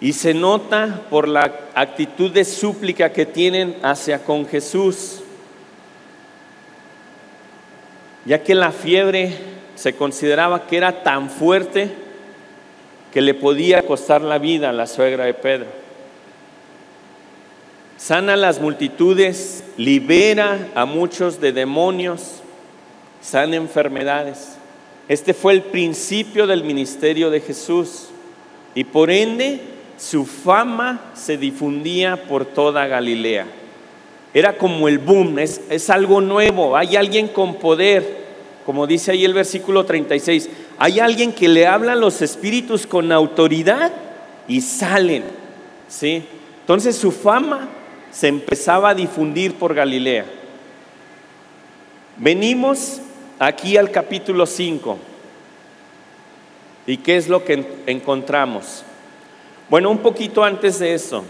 y 0.00 0.14
se 0.14 0.32
nota 0.32 1.02
por 1.10 1.28
la 1.28 1.52
actitud 1.74 2.32
de 2.32 2.44
súplica 2.44 3.12
que 3.12 3.26
tienen 3.26 3.76
hacia 3.82 4.24
con 4.24 4.46
Jesús, 4.46 5.20
ya 8.24 8.42
que 8.42 8.54
la 8.54 8.72
fiebre 8.72 9.36
se 9.74 9.94
consideraba 9.94 10.66
que 10.66 10.78
era 10.78 11.02
tan 11.02 11.28
fuerte 11.28 11.90
que 13.12 13.20
le 13.20 13.34
podía 13.34 13.82
costar 13.82 14.22
la 14.22 14.38
vida 14.38 14.70
a 14.70 14.72
la 14.72 14.86
suegra 14.86 15.24
de 15.24 15.34
Pedro. 15.34 15.87
Sana 17.98 18.36
las 18.36 18.60
multitudes, 18.60 19.64
libera 19.76 20.68
a 20.76 20.84
muchos 20.84 21.40
de 21.40 21.50
demonios, 21.50 22.42
sana 23.20 23.56
enfermedades. 23.56 24.56
Este 25.08 25.34
fue 25.34 25.54
el 25.54 25.62
principio 25.62 26.46
del 26.46 26.62
ministerio 26.62 27.28
de 27.28 27.40
Jesús 27.40 28.04
y 28.76 28.84
por 28.84 29.10
ende 29.10 29.60
su 29.96 30.26
fama 30.26 31.10
se 31.14 31.36
difundía 31.36 32.28
por 32.28 32.44
toda 32.44 32.86
Galilea. 32.86 33.46
Era 34.32 34.56
como 34.56 34.86
el 34.86 34.98
boom, 34.98 35.40
es, 35.40 35.60
es 35.68 35.90
algo 35.90 36.20
nuevo, 36.20 36.76
hay 36.76 36.94
alguien 36.94 37.26
con 37.26 37.56
poder, 37.56 38.26
como 38.64 38.86
dice 38.86 39.10
ahí 39.10 39.24
el 39.24 39.34
versículo 39.34 39.84
36, 39.84 40.48
hay 40.78 41.00
alguien 41.00 41.32
que 41.32 41.48
le 41.48 41.66
habla 41.66 41.94
a 41.94 41.96
los 41.96 42.22
espíritus 42.22 42.86
con 42.86 43.10
autoridad 43.10 43.90
y 44.46 44.60
salen. 44.60 45.24
¿sí? 45.88 46.22
Entonces 46.60 46.94
su 46.94 47.10
fama 47.10 47.70
se 48.10 48.28
empezaba 48.28 48.90
a 48.90 48.94
difundir 48.94 49.54
por 49.54 49.74
Galilea. 49.74 50.24
Venimos 52.16 53.00
aquí 53.38 53.76
al 53.76 53.90
capítulo 53.90 54.46
5. 54.46 54.98
¿Y 56.86 56.96
qué 56.98 57.16
es 57.16 57.28
lo 57.28 57.44
que 57.44 57.64
encontramos? 57.86 58.82
Bueno, 59.68 59.90
un 59.90 59.98
poquito 59.98 60.42
antes 60.42 60.78
de 60.78 60.94
eso. 60.94 61.24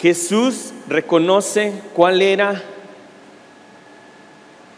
Jesús 0.00 0.72
reconoce 0.88 1.72
cuál 1.94 2.20
era 2.20 2.60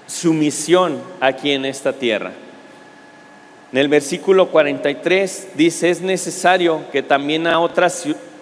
su 0.06 0.34
misión 0.34 1.00
aquí 1.20 1.52
en 1.52 1.64
esta 1.64 1.94
tierra. 1.94 2.32
En 3.72 3.78
el 3.78 3.88
versículo 3.88 4.50
43 4.50 5.48
dice, 5.54 5.88
es 5.88 6.02
necesario 6.02 6.82
que 6.92 7.02
también 7.02 7.46
a 7.46 7.58
otras 7.58 7.94
ciudades 7.94 8.33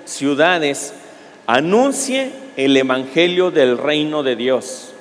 anuncie 1.46 2.30
el 2.56 2.76
Evangelio 2.76 3.50
del 3.50 3.78
reino 3.78 4.22
de 4.22 4.36
Dios. 4.36 4.92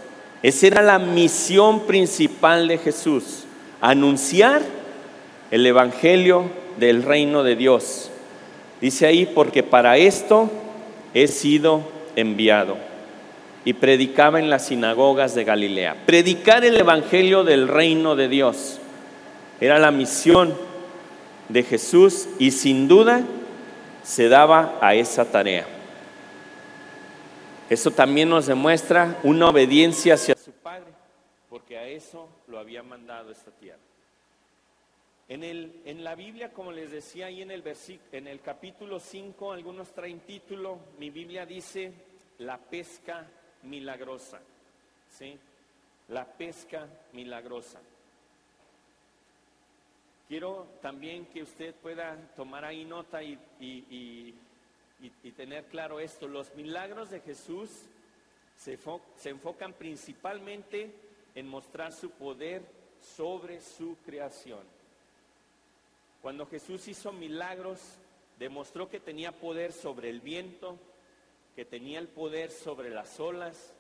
Esa 0.44 0.68
era 0.68 0.82
la 0.82 1.00
misión 1.00 1.82
principal 1.82 2.68
de 2.68 2.78
Jesús, 2.78 3.44
anunciar 3.80 4.62
el 5.52 5.66
Evangelio 5.66 6.46
del 6.78 7.04
reino 7.04 7.44
de 7.44 7.56
Dios. 7.56 8.10
Dice 8.80 9.06
ahí, 9.06 9.26
porque 9.26 9.62
para 9.62 9.98
esto 9.98 10.50
he 11.14 11.28
sido 11.28 11.84
enviado 12.16 12.78
y 13.64 13.74
predicaba 13.74 14.40
en 14.40 14.50
las 14.50 14.68
sinagogas 14.68 15.36
de 15.36 15.44
Galilea. 15.44 15.96
Predicar 16.06 16.66
el 16.66 16.78
Evangelio 16.78 17.44
del 17.44 17.68
reino 17.68 18.16
de 18.16 18.28
Dios 18.28 18.80
era 19.60 19.78
la 19.78 19.92
misión 19.92 20.56
de 21.50 21.64
Jesús 21.64 22.28
y 22.40 22.52
sin 22.52 22.88
duda 22.88 23.22
se 24.12 24.28
daba 24.28 24.78
a 24.82 24.94
esa 24.94 25.24
tarea. 25.24 25.66
Eso 27.70 27.92
también 27.92 28.28
nos 28.28 28.46
demuestra 28.46 29.18
una 29.24 29.48
obediencia 29.48 30.16
hacia 30.16 30.36
su 30.36 30.52
Padre, 30.52 30.92
porque 31.50 31.78
a 31.78 31.88
eso 31.88 32.28
lo 32.48 32.60
había 32.60 32.84
mandado 32.84 33.32
esta 33.32 33.52
tierra. 33.52 33.80
En, 35.30 35.46
el, 35.46 35.82
en 35.86 36.04
la 36.04 36.16
Biblia, 36.16 36.52
como 36.52 36.74
les 36.74 36.92
decía 36.92 37.28
ahí 37.28 37.42
en 37.42 37.52
el, 37.52 37.64
en 38.12 38.28
el 38.28 38.42
capítulo 38.42 39.00
5, 39.00 39.54
algunos 39.54 39.94
traen 39.94 40.20
título, 40.20 40.80
mi 41.00 41.10
Biblia 41.10 41.46
dice 41.46 41.94
la 42.40 42.58
pesca 42.58 43.26
milagrosa. 43.64 44.42
¿sí? 45.18 45.40
La 46.10 46.26
pesca 46.26 46.86
milagrosa. 47.14 47.80
Quiero 50.32 50.66
también 50.82 51.26
que 51.26 51.44
usted 51.44 51.76
pueda 51.76 52.16
tomar 52.38 52.64
ahí 52.64 52.86
nota 52.86 53.22
y, 53.22 53.38
y, 53.60 54.34
tener 55.36 55.66
claro 55.66 56.00
esto. 56.00 56.26
Los 56.26 56.56
milagros 56.56 57.10
de 57.10 57.20
Jesús 57.20 57.70
se, 58.56 58.80
se 59.18 59.30
enfocan 59.30 59.74
principalmente 59.74 60.90
en 61.36 61.50
mostrar 61.50 61.92
su 61.92 62.12
poder 62.12 62.62
sobre 63.02 63.60
su 63.60 63.98
creación. 64.06 64.62
Cuando 66.22 66.46
Jesús 66.46 66.88
hizo 66.88 67.12
milagros, 67.12 67.82
demostró 68.40 68.90
que 68.90 69.02
tenía 69.02 69.34
poder 69.34 69.74
sobre 69.74 70.10
el 70.10 70.22
viento, 70.22 70.78
que 71.58 71.66
tenía 71.66 72.00
el 72.00 72.08
poder 72.08 72.52
sobre 72.52 72.90
las 72.90 73.20
olas, 73.20 73.74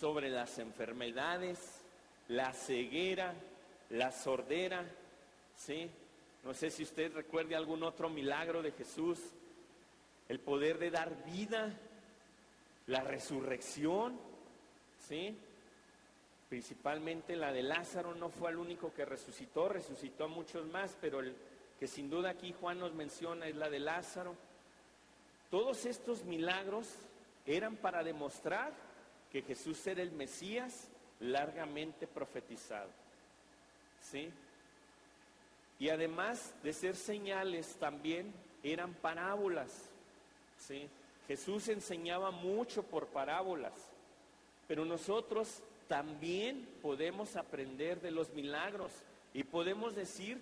sobre 0.00 0.30
las 0.30 0.58
enfermedades, 0.58 1.82
la 2.28 2.54
ceguera, 2.54 3.34
la 3.90 4.12
sordera, 4.12 4.86
¿sí? 5.56 5.90
No 6.44 6.54
sé 6.54 6.70
si 6.70 6.82
usted 6.82 7.12
recuerde 7.12 7.54
algún 7.54 7.82
otro 7.82 8.08
milagro 8.08 8.62
de 8.62 8.72
Jesús, 8.72 9.18
el 10.28 10.40
poder 10.40 10.78
de 10.78 10.90
dar 10.90 11.24
vida, 11.24 11.72
la 12.86 13.00
resurrección, 13.00 14.18
¿sí? 15.08 15.36
Principalmente 16.48 17.36
la 17.36 17.52
de 17.52 17.62
Lázaro 17.62 18.14
no 18.14 18.28
fue 18.28 18.50
el 18.50 18.56
único 18.56 18.92
que 18.92 19.04
resucitó, 19.04 19.68
resucitó 19.68 20.24
a 20.24 20.28
muchos 20.28 20.66
más, 20.66 20.96
pero 21.00 21.20
el 21.20 21.34
que 21.78 21.86
sin 21.86 22.10
duda 22.10 22.30
aquí 22.30 22.54
Juan 22.60 22.78
nos 22.78 22.92
menciona 22.92 23.46
es 23.46 23.56
la 23.56 23.70
de 23.70 23.80
Lázaro. 23.80 24.34
Todos 25.50 25.86
estos 25.86 26.24
milagros 26.24 26.88
eran 27.46 27.76
para 27.76 28.04
demostrar 28.04 28.72
que 29.30 29.42
Jesús 29.42 29.86
era 29.86 30.02
el 30.02 30.12
Mesías 30.12 30.88
largamente 31.20 32.06
profetizado. 32.06 32.90
¿Sí? 34.00 34.30
Y 35.82 35.90
además 35.90 36.54
de 36.62 36.72
ser 36.72 36.94
señales, 36.94 37.74
también 37.80 38.32
eran 38.62 38.94
parábolas. 38.94 39.90
¿sí? 40.56 40.88
Jesús 41.26 41.66
enseñaba 41.66 42.30
mucho 42.30 42.84
por 42.84 43.08
parábolas, 43.08 43.72
pero 44.68 44.84
nosotros 44.84 45.60
también 45.88 46.68
podemos 46.82 47.34
aprender 47.34 48.00
de 48.00 48.12
los 48.12 48.32
milagros 48.32 48.92
y 49.34 49.42
podemos 49.42 49.96
decir 49.96 50.40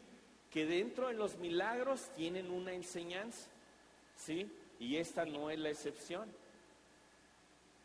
que 0.52 0.66
dentro 0.66 1.09
de 1.09 1.14
los 1.14 1.38
milagros 1.38 2.11
tienen 2.14 2.50
una 2.50 2.75
enseñanza, 2.75 3.49
¿sí? 4.18 4.47
Y 4.78 4.97
esta 4.97 5.25
no 5.25 5.49
es 5.49 5.59
la 5.59 5.70
excepción. 5.70 6.28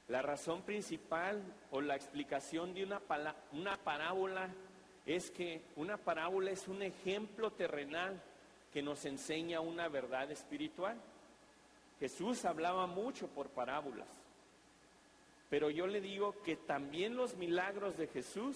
La 0.10 0.22
razón 0.22 0.62
principal 0.64 1.42
o 1.72 1.80
la 1.80 1.96
explicación 1.96 2.74
de 2.74 2.84
una, 2.84 3.02
una 3.54 3.78
parábola 3.78 4.50
es 5.06 5.30
que 5.32 5.62
una 5.76 5.98
parábola 5.98 6.52
es 6.52 6.68
un 6.68 6.82
ejemplo 6.82 7.52
terrenal 7.52 8.22
que 8.74 8.82
nos 8.82 9.06
enseña 9.06 9.62
una 9.62 9.88
verdad 9.88 10.32
espiritual. 10.32 10.98
Jesús 12.00 12.44
hablaba 12.46 12.88
mucho 12.88 13.28
por 13.28 13.48
parábolas, 13.50 14.08
pero 15.50 15.70
yo 15.70 15.88
le 15.88 16.02
digo 16.02 16.36
que 16.44 16.56
también 16.56 17.16
los 17.16 17.36
milagros 17.36 17.98
de 17.98 18.08
Jesús 18.08 18.56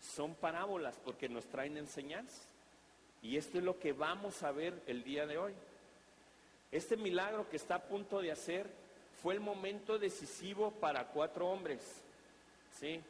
son 0.00 0.34
parábolas 0.34 0.98
porque 1.04 1.28
nos 1.28 1.44
traen 1.46 1.76
enseñanzas. 1.76 2.46
Y 3.20 3.36
esto 3.36 3.58
es 3.58 3.64
lo 3.64 3.78
que 3.78 3.92
vamos 3.92 4.42
a 4.42 4.52
ver 4.52 4.80
el 4.86 5.02
día 5.02 5.26
de 5.26 5.38
hoy. 5.38 5.52
Este 6.70 6.96
milagro 6.96 7.48
que 7.50 7.56
está 7.56 7.76
a 7.76 7.82
punto 7.82 8.20
de 8.20 8.30
hacer 8.30 8.70
fue 9.22 9.34
el 9.34 9.40
momento 9.40 9.98
decisivo 9.98 10.70
para 10.70 11.08
cuatro 11.08 11.48
hombres. 11.48 11.80
¿sí? 12.78 13.00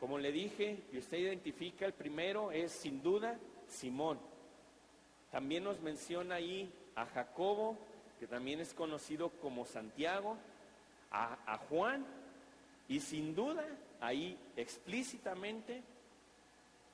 Como 0.00 0.18
le 0.18 0.32
dije, 0.32 0.78
y 0.92 0.98
usted 0.98 1.18
identifica, 1.18 1.84
el 1.84 1.92
primero 1.92 2.50
es 2.52 2.72
sin 2.72 3.02
duda 3.02 3.38
Simón. 3.68 4.18
También 5.30 5.62
nos 5.62 5.78
menciona 5.80 6.36
ahí 6.36 6.72
a 6.96 7.04
Jacobo, 7.04 7.76
que 8.18 8.26
también 8.26 8.60
es 8.60 8.72
conocido 8.72 9.28
como 9.28 9.66
Santiago, 9.66 10.38
a, 11.10 11.58
Juan, 11.68 12.06
y 12.88 13.00
sin 13.00 13.34
duda 13.34 13.66
ahí 14.00 14.38
explícitamente 14.56 15.82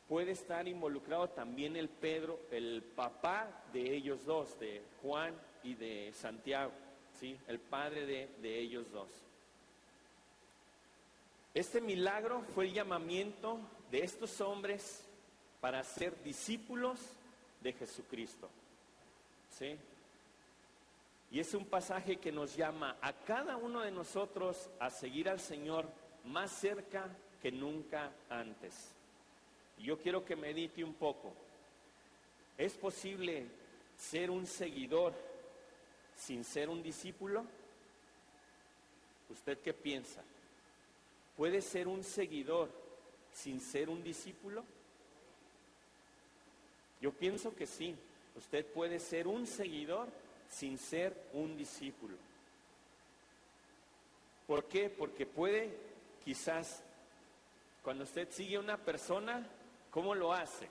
puede 0.09 0.33
estar 0.33 0.67
involucrado 0.67 1.29
también 1.29 1.77
el 1.77 1.89
Pedro, 1.89 2.41
el 2.51 2.83
papá 2.83 3.65
de 3.73 3.95
ellos 3.95 4.25
dos, 4.25 4.59
de 4.59 4.83
Juan 5.03 5.35
y 5.63 5.75
de 5.75 6.13
Santiago, 6.13 6.73
¿sí? 7.13 7.39
el 7.47 7.61
padre 7.61 8.29
de 8.41 8.59
ellos 8.59 8.91
dos. 8.91 9.26
Este 11.57 11.81
milagro 11.81 12.43
fue 12.55 12.67
el 12.67 12.75
llamamiento 12.75 13.59
de 13.91 14.01
estos 14.01 14.43
hombres 14.43 15.03
para 15.59 15.83
ser 15.83 16.23
discípulos 16.23 17.01
de 17.63 17.73
Jesucristo. 17.73 18.51
¿Sí? 19.59 19.79
Y 21.31 21.41
es 21.41 21.55
un 21.55 21.65
pasaje 21.65 22.19
que 22.19 22.31
nos 22.31 22.55
llama 22.55 22.99
a 23.01 23.11
cada 23.15 23.57
uno 23.57 23.81
de 23.81 23.91
nosotros 23.91 24.69
a 24.79 24.91
seguir 24.91 25.31
al 25.31 25.41
Señor 25.41 25.87
más 26.27 26.51
cerca 26.51 27.09
que 27.41 27.51
nunca 27.51 28.13
antes. 28.29 28.91
Yo 29.79 29.99
quiero 29.99 30.27
que 30.27 30.37
medite 30.37 30.85
un 30.85 30.93
poco. 30.93 31.33
¿Es 32.59 32.75
posible 32.75 33.47
ser 33.97 34.31
un 34.31 34.47
seguidor 34.47 35.15
sin 36.17 36.45
ser 36.45 36.69
un 36.69 36.83
discípulo? 36.83 37.47
¿Usted 39.31 39.59
qué 39.61 39.73
piensa? 39.73 40.23
¿Puede 41.37 41.61
ser 41.61 41.87
un 41.89 42.03
seguidor 42.03 42.71
sin 43.33 43.61
ser 43.61 43.91
un 43.91 44.03
discípulo? 44.03 44.65
Yo 47.01 47.13
pienso 47.13 47.55
que 47.55 47.67
sí. 47.67 47.95
Usted 48.37 48.67
puede 48.67 48.99
ser 48.99 49.27
un 49.27 49.47
seguidor 49.47 50.09
sin 50.49 50.79
ser 50.79 51.29
un 51.33 51.57
discípulo. 51.57 52.17
¿Por 54.47 54.65
qué? 54.65 54.89
Porque 54.89 55.27
puede, 55.27 55.77
quizás, 56.25 56.83
cuando 57.83 58.05
usted 58.05 58.31
sigue 58.31 58.57
a 58.57 58.61
una 58.61 58.77
persona, 58.77 59.47
¿cómo 59.91 60.15
lo 60.15 60.33
hace? 60.33 60.69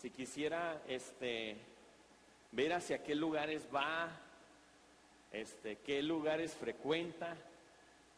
Si 0.00 0.10
quisiera 0.10 0.82
este, 0.88 1.56
ver 2.50 2.72
hacia 2.72 3.02
qué 3.02 3.14
lugares 3.14 3.68
va, 3.72 4.10
este, 5.30 5.76
qué 5.76 6.02
lugares 6.02 6.54
frecuenta, 6.54 7.36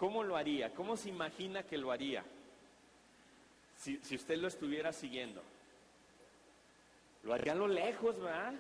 ¿Cómo 0.05 0.23
lo 0.23 0.37
haría? 0.37 0.69
¿Cómo 0.75 0.99
se 0.99 1.09
imagina 1.09 1.63
que 1.63 1.79
lo 1.79 1.91
haría? 1.91 2.23
Si, 3.75 3.99
usted 4.15 4.37
lo 4.37 4.49
estuviera 4.49 4.93
siguiendo. 4.93 5.41
Lo 7.23 7.33
haría 7.33 7.53
a 7.53 7.57
lo 7.57 7.67
lejos, 7.67 8.21
¿verdad? 8.21 8.53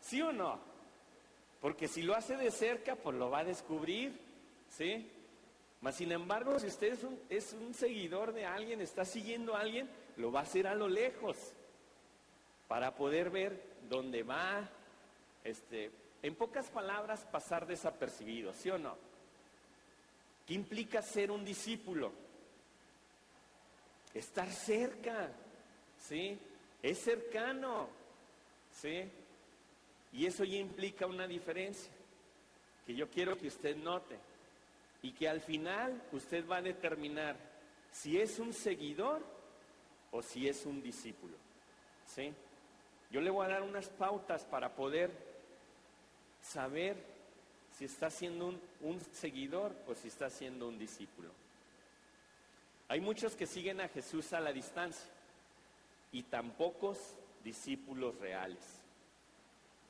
¿Sí 0.00 0.22
o 0.22 0.30
no? 0.30 0.60
Porque 1.60 1.88
si 1.88 2.02
lo 2.02 2.14
hace 2.14 2.36
de 2.36 2.52
cerca, 2.52 2.94
pues 2.94 3.16
lo 3.16 3.28
va 3.28 3.40
a 3.40 3.44
descubrir, 3.44 4.16
¿sí? 4.68 5.10
Mas 5.80 5.96
sin 5.96 6.12
embargo, 6.12 6.60
si 6.60 6.68
usted 6.68 6.92
es 6.92 7.02
un, 7.02 7.18
es 7.28 7.52
un 7.54 7.74
seguidor 7.74 8.32
de 8.32 8.46
alguien, 8.46 8.80
está 8.80 9.04
siguiendo 9.04 9.56
a 9.56 9.62
alguien, 9.62 9.90
lo 10.16 10.30
va 10.30 10.38
a 10.38 10.42
hacer 10.44 10.68
a 10.68 10.76
lo 10.76 10.86
lejos, 10.86 11.36
para 12.68 12.94
poder 12.94 13.30
ver 13.30 13.60
dónde 13.88 14.22
va, 14.22 14.70
este, 15.42 15.90
en 16.22 16.36
pocas 16.36 16.70
palabras, 16.70 17.26
pasar 17.32 17.66
desapercibido, 17.66 18.54
¿sí 18.54 18.70
o 18.70 18.78
no? 18.78 18.96
¿Qué 20.46 20.54
implica 20.54 21.00
ser 21.00 21.30
un 21.30 21.44
discípulo? 21.44 22.12
Estar 24.12 24.50
cerca, 24.50 25.30
¿sí? 25.98 26.38
Es 26.82 26.98
cercano, 26.98 27.88
¿sí? 28.70 29.10
Y 30.12 30.26
eso 30.26 30.44
ya 30.44 30.56
implica 30.56 31.06
una 31.06 31.26
diferencia 31.26 31.90
que 32.86 32.94
yo 32.94 33.08
quiero 33.08 33.38
que 33.38 33.48
usted 33.48 33.76
note 33.76 34.16
y 35.02 35.12
que 35.12 35.28
al 35.28 35.40
final 35.40 36.02
usted 36.12 36.46
va 36.46 36.58
a 36.58 36.62
determinar 36.62 37.36
si 37.90 38.20
es 38.20 38.38
un 38.38 38.52
seguidor 38.52 39.22
o 40.12 40.22
si 40.22 40.48
es 40.48 40.66
un 40.66 40.82
discípulo, 40.82 41.36
¿sí? 42.06 42.32
Yo 43.10 43.20
le 43.20 43.30
voy 43.30 43.46
a 43.46 43.50
dar 43.50 43.62
unas 43.62 43.88
pautas 43.88 44.44
para 44.44 44.74
poder 44.74 45.10
saber 46.42 47.13
si 47.76 47.86
está 47.86 48.10
siendo 48.10 48.54
un, 48.82 49.00
seguidor 49.12 49.74
o 49.88 49.94
si 49.94 50.08
está 50.08 50.30
siendo 50.30 50.68
un 50.68 50.78
discípulo. 50.78 51.30
Hay 52.88 53.00
muchos 53.00 53.34
que 53.34 53.46
siguen 53.46 53.80
a 53.80 53.88
Jesús 53.88 54.32
a 54.32 54.40
la 54.40 54.52
distancia 54.52 55.10
y 56.12 56.22
tan 56.22 56.50
pocos 56.52 56.98
discípulos 57.42 58.16
reales. 58.18 58.62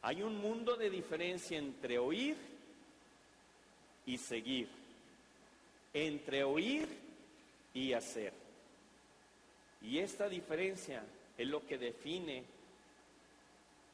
Hay 0.02 0.22
un 0.22 0.38
mundo 0.38 0.76
de 0.76 0.90
diferencia 0.90 1.58
entre 1.58 1.98
oír 1.98 2.36
y 4.06 4.16
seguir, 4.18 4.68
entre 5.92 6.44
oír 6.44 6.88
y 7.74 7.92
hacer. 7.92 8.32
Y 9.82 9.98
esta 9.98 10.28
diferencia 10.28 11.04
es 11.36 11.46
lo 11.46 11.66
que 11.66 11.76
define 11.76 12.44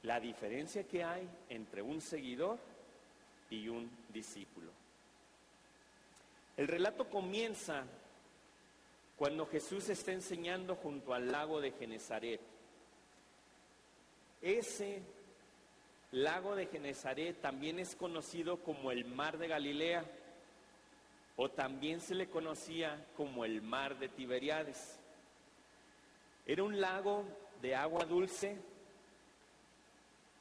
la 0.03 0.21
diferencia 0.21 0.85
que 0.85 1.03
hay 1.03 1.29
entre 1.49 1.83
un 1.83 2.01
seguidor 2.01 2.59
y 3.51 3.69
un 3.69 3.91
discípulo. 4.13 4.71
El 6.57 6.69
relato 6.69 7.09
comienza 7.09 7.85
cuando 9.17 9.47
Jesús 9.47 9.89
está 9.89 10.13
enseñando 10.13 10.77
junto 10.77 11.13
al 11.13 11.31
lago 11.31 11.61
de 11.61 11.73
Genezaret. 11.73 12.41
Ese 14.41 15.03
lago 16.13 16.57
de 16.57 16.67
Genezaret 16.67 17.41
también 17.41 17.79
es 17.79 17.95
conocido 17.95 18.63
como 18.63 18.91
el 18.91 19.05
mar 19.05 19.37
de 19.39 19.49
Galilea 19.49 20.05
o 21.37 21.49
también 21.51 22.01
se 22.01 22.15
le 22.15 22.29
conocía 22.29 23.07
como 23.17 23.45
el 23.45 23.63
mar 23.63 23.99
de 23.99 24.09
Tiberiades. 24.09 24.99
Era 26.47 26.63
un 26.63 26.81
lago 26.81 27.25
de 27.63 27.75
agua 27.75 28.05
dulce 28.05 28.59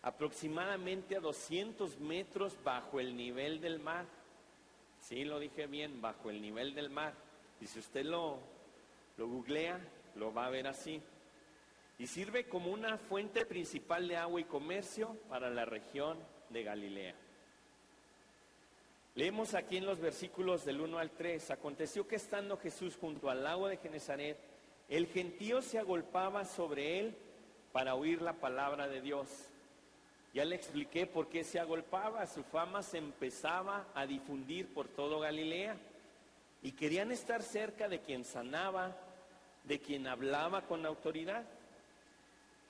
aproximadamente 0.01 1.17
a 1.17 1.19
200 1.19 1.99
metros 1.99 2.55
bajo 2.63 2.99
el 2.99 3.15
nivel 3.15 3.59
del 3.61 3.79
mar. 3.79 4.05
Sí, 5.01 5.25
lo 5.25 5.39
dije 5.39 5.67
bien, 5.67 6.01
bajo 6.01 6.29
el 6.29 6.41
nivel 6.41 6.73
del 6.73 6.89
mar. 6.89 7.13
Y 7.61 7.67
si 7.67 7.79
usted 7.79 8.05
lo, 8.05 8.39
lo 9.17 9.27
googlea, 9.27 9.79
lo 10.15 10.33
va 10.33 10.45
a 10.45 10.49
ver 10.49 10.67
así. 10.67 11.01
Y 11.97 12.07
sirve 12.07 12.45
como 12.45 12.71
una 12.71 12.97
fuente 12.97 13.45
principal 13.45 14.07
de 14.07 14.17
agua 14.17 14.39
y 14.39 14.45
comercio 14.45 15.17
para 15.27 15.49
la 15.49 15.65
región 15.65 16.17
de 16.49 16.63
Galilea. 16.63 17.15
Leemos 19.15 19.53
aquí 19.53 19.75
en 19.77 19.85
los 19.85 19.99
versículos 19.99 20.63
del 20.63 20.79
1 20.79 20.97
al 20.97 21.11
3, 21.11 21.51
aconteció 21.51 22.07
que 22.07 22.15
estando 22.15 22.57
Jesús 22.57 22.95
junto 22.95 23.29
al 23.29 23.43
lago 23.43 23.67
de 23.67 23.75
Genezaret, 23.75 24.37
el 24.87 25.07
gentío 25.07 25.61
se 25.61 25.77
agolpaba 25.77 26.45
sobre 26.45 26.99
él 26.99 27.17
para 27.73 27.95
oír 27.95 28.21
la 28.21 28.33
palabra 28.33 28.87
de 28.87 29.01
Dios. 29.01 29.48
Ya 30.33 30.45
le 30.45 30.55
expliqué 30.55 31.07
por 31.07 31.27
qué 31.27 31.43
se 31.43 31.59
agolpaba, 31.59 32.25
su 32.27 32.43
fama 32.43 32.83
se 32.83 32.99
empezaba 32.99 33.87
a 33.95 34.05
difundir 34.05 34.71
por 34.73 34.87
todo 34.87 35.19
Galilea 35.19 35.75
y 36.61 36.73
querían 36.73 37.11
estar 37.11 37.41
cerca 37.41 37.89
de 37.89 38.01
quien 38.01 38.25
sanaba, 38.25 38.95
de 39.63 39.79
quien 39.79 40.07
hablaba 40.07 40.61
con 40.63 40.85
autoridad. 40.85 41.45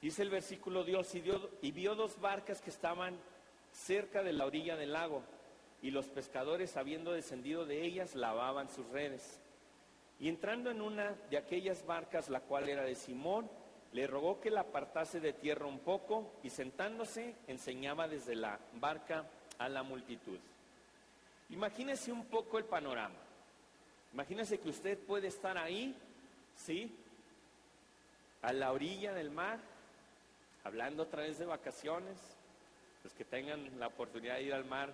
Dice 0.02 0.22
el 0.22 0.30
versículo 0.30 0.86
Dios, 0.86 1.13
y, 1.15 1.24
y 1.62 1.72
vio 1.72 1.95
dos 1.95 2.19
barcas 2.22 2.62
que 2.62 2.69
estaban 2.69 3.17
cerca 3.74 4.24
de 4.24 4.34
la 4.34 4.45
orilla 4.45 4.78
del 4.78 4.93
lago 4.93 5.24
y 5.82 5.91
los 5.91 6.08
pescadores, 6.08 6.78
habiendo 6.78 7.12
descendido 7.12 7.65
de 7.65 7.86
ellas, 7.86 8.15
lavaban 8.15 8.69
sus 8.69 8.88
redes. 8.89 9.39
Y 10.19 10.28
entrando 10.28 10.69
en 10.69 10.82
una 10.82 11.15
de 11.30 11.38
aquellas 11.38 11.86
barcas, 11.86 12.30
la 12.30 12.41
cual 12.41 12.67
era 12.67 12.84
de 12.84 12.95
Simón, 12.95 13.50
le 13.93 14.08
rogó 14.08 14.39
que 14.39 14.52
la 14.52 14.62
apartase 14.62 15.19
de 15.19 15.34
tierra 15.34 15.65
un 15.65 15.80
poco 15.80 16.34
y 16.43 16.49
sentándose 16.49 17.36
enseñaba 17.47 18.08
desde 18.08 18.36
la 18.36 18.60
barca 18.73 19.25
a 19.58 19.69
la 19.69 19.84
multitud. 19.84 20.38
Imagínese 21.49 22.12
un 22.12 22.25
poco 22.25 22.58
el 22.58 22.65
panorama. 22.65 23.15
Imagínese 24.13 24.60
que 24.60 24.69
usted 24.69 24.97
puede 24.97 25.28
estar 25.28 25.58
ahí, 25.58 25.95
¿sí? 26.56 26.95
A 28.41 28.54
la 28.54 28.71
orilla 28.71 29.13
del 29.13 29.32
mar, 29.32 29.60
hablando 30.63 31.04
otra 31.04 31.23
vez 31.23 31.39
de 31.39 31.45
vacaciones. 31.45 32.17
Los 33.04 33.13
que 33.13 33.25
tengan 33.25 33.80
la 33.80 33.88
oportunidad 33.88 34.36
de 34.36 34.43
ir 34.43 34.54
al 34.54 34.65
mar 34.65 34.93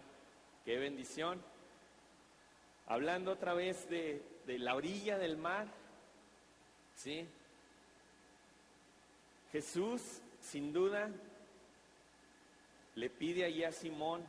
Qué 0.65 0.77
bendición. 0.77 1.39
Hablando 2.87 3.31
otra 3.31 3.53
vez 3.53 3.87
de, 3.87 4.23
la 4.47 4.73
orilla 4.73 5.19
del 5.19 5.37
mar, 5.37 5.67
¿sí? 6.95 7.27
Jesús, 9.55 10.01
sin 10.41 10.73
duda, 10.73 11.09
le 12.95 13.09
pide 13.09 13.45
allí 13.45 13.63
a 13.63 13.71
Simón 13.71 14.21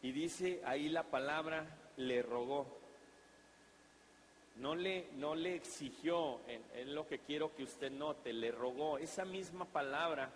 y 0.00 0.10
dice 0.10 0.62
ahí 0.64 0.88
la 0.88 1.02
palabra, 1.02 1.66
le 1.98 2.22
rogó. 2.22 2.66
No 4.56 4.74
le, 4.74 5.10
no 5.16 5.34
le 5.34 5.54
exigió, 5.54 6.40
es 6.74 6.86
lo 6.86 7.06
que 7.06 7.18
quiero 7.18 7.54
que 7.54 7.64
usted 7.64 7.90
note, 7.90 8.32
le 8.32 8.50
rogó. 8.52 8.96
Esa 8.96 9.26
misma 9.26 9.66
palabra 9.66 10.30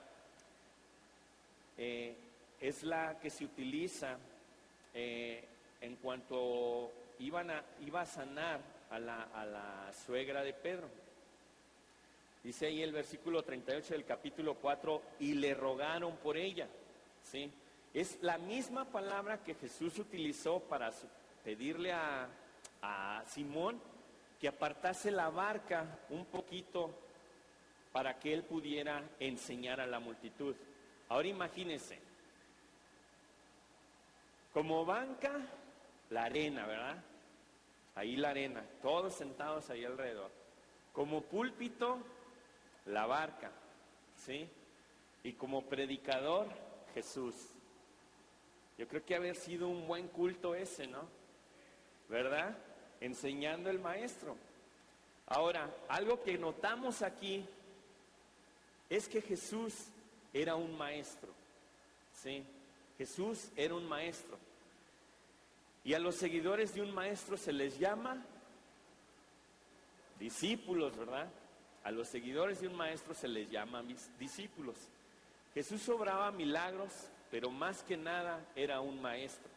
eh, 1.79 2.15
es 2.61 2.83
la 2.83 3.19
que 3.19 3.31
se 3.31 3.47
utiliza 3.47 4.19
eh, 4.93 5.43
en 5.81 5.97
cuanto 5.97 6.93
iban 7.19 7.51
a, 7.51 7.65
iba 7.81 8.03
a 8.03 8.07
sanar 8.07 8.61
a 8.91 8.99
la, 8.99 9.23
a 9.23 9.47
la 9.47 9.91
suegra 10.05 10.43
de 10.43 10.53
Pedro. 10.53 10.91
Dice 12.43 12.67
ahí 12.67 12.83
el 12.83 12.93
versículo 12.93 13.43
38 13.43 13.95
del 13.95 14.05
capítulo 14.05 14.55
4, 14.55 15.03
y 15.21 15.35
le 15.35 15.55
rogaron 15.55 16.17
por 16.17 16.37
ella. 16.37 16.69
¿sí? 17.23 17.51
Es 17.93 18.19
la 18.23 18.39
misma 18.39 18.87
palabra 18.87 19.43
que 19.45 19.55
Jesús 19.55 19.99
utilizó 19.99 20.61
para 20.61 20.91
pedirle 21.45 21.93
a, 21.93 22.29
a 22.83 23.23
Simón 23.27 23.81
que 24.41 24.49
apartase 24.49 25.11
la 25.11 25.29
barca 25.29 25.99
un 26.09 26.25
poquito 26.25 26.91
para 27.93 28.19
que 28.19 28.33
él 28.33 28.43
pudiera 28.45 29.03
enseñar 29.19 29.81
a 29.81 29.87
la 29.87 30.01
multitud. 30.01 30.55
Ahora 31.09 31.29
imagínense, 31.29 31.99
como 34.55 34.85
banca, 34.85 35.41
la 36.09 36.25
arena, 36.25 36.67
¿verdad? 36.67 37.05
Ahí 37.95 38.17
la 38.17 38.31
arena, 38.31 38.65
todos 38.81 39.15
sentados 39.15 39.69
ahí 39.71 39.85
alrededor. 39.85 40.31
Como 40.93 41.23
púlpito, 41.23 41.99
la 42.87 43.07
barca, 43.07 43.51
¿sí? 44.17 44.49
Y 45.23 45.33
como 45.33 45.63
predicador, 45.63 46.49
Jesús. 46.95 47.35
Yo 48.79 48.89
creo 48.89 49.05
que 49.05 49.15
haber 49.15 49.37
sido 49.37 49.69
un 49.69 49.87
buen 49.87 50.09
culto 50.09 50.55
ese, 50.55 50.87
¿no? 50.87 51.03
¿Verdad? 52.09 52.57
Enseñando 53.01 53.71
el 53.71 53.79
maestro. 53.79 54.37
Ahora, 55.27 55.71
algo 55.89 56.23
que 56.23 56.39
notamos 56.39 57.03
aquí 57.03 57.47
es 58.89 59.09
que 59.09 59.23
Jesús 59.23 59.87
era 60.33 60.57
un 60.57 60.77
maestro, 60.77 61.31
¿sí? 62.13 62.45
Jesús 62.99 63.51
era 63.57 63.75
un 63.75 63.89
maestro. 63.89 64.39
Y 65.85 65.95
a 65.95 65.99
los 65.99 66.17
seguidores 66.17 66.75
de 66.75 66.83
un 66.83 66.93
maestro 66.93 67.37
se 67.37 67.53
les 67.53 67.79
llama 67.79 68.23
discípulos, 70.19 70.97
¿verdad? 70.97 71.29
A 71.85 71.91
los 71.91 72.09
seguidores 72.09 72.61
de 72.61 72.69
un 72.69 72.77
maestro 72.77 73.15
se 73.15 73.29
les 73.29 73.51
llama 73.51 73.83
discípulos. 74.19 74.77
Jesús 75.55 75.89
obraba 75.89 76.31
milagros, 76.31 77.09
pero 77.31 77.51
más 77.51 77.83
que 77.83 77.97
nada 77.97 78.45
era 78.55 78.81
un 78.81 79.01
maestro. 79.01 79.51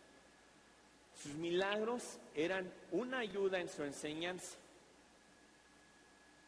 Sus 1.21 1.33
milagros 1.33 2.17
eran 2.33 2.71
una 2.91 3.19
ayuda 3.19 3.59
en 3.59 3.69
su 3.69 3.83
enseñanza 3.83 4.57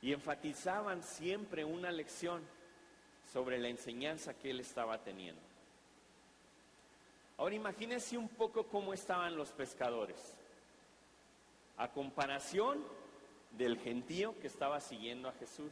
y 0.02 0.14
enfatizaban 0.14 1.04
siempre 1.04 1.64
una 1.66 1.92
lección 1.92 2.42
sobre 3.32 3.60
la 3.60 3.68
enseñanza 3.68 4.34
que 4.34 4.52
él 4.52 4.60
estaba 4.60 4.98
teniendo. 5.04 5.42
Ahora 7.38 7.56
imagínense 7.56 8.18
un 8.18 8.30
poco 8.30 8.64
cómo 8.64 8.94
estaban 8.94 9.36
los 9.36 9.52
pescadores. 9.52 10.36
A 11.78 11.92
comparación 11.92 12.82
del 13.58 13.78
gentío 13.80 14.38
que 14.40 14.48
estaba 14.48 14.80
siguiendo 14.80 15.30
a 15.30 15.34
Jesús. 15.34 15.72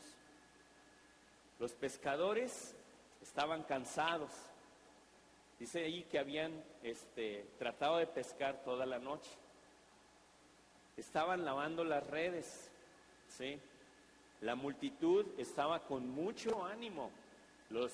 Los 1.60 1.74
pescadores 1.74 2.76
estaban 3.22 3.64
cansados. 3.64 4.32
Dice 5.60 5.84
ahí 5.84 6.04
que 6.04 6.20
habían 6.20 6.52
este, 6.82 7.46
tratado 7.58 7.98
de 7.98 8.08
pescar 8.08 8.64
toda 8.64 8.86
la 8.86 9.00
noche. 9.00 9.32
Estaban 10.98 11.46
lavando 11.46 11.84
las 11.84 12.06
redes. 12.08 12.70
¿sí? 13.30 13.60
La 14.42 14.56
multitud 14.56 15.26
estaba 15.38 15.80
con 15.82 16.10
mucho 16.10 16.66
ánimo. 16.66 17.12
Los, 17.70 17.92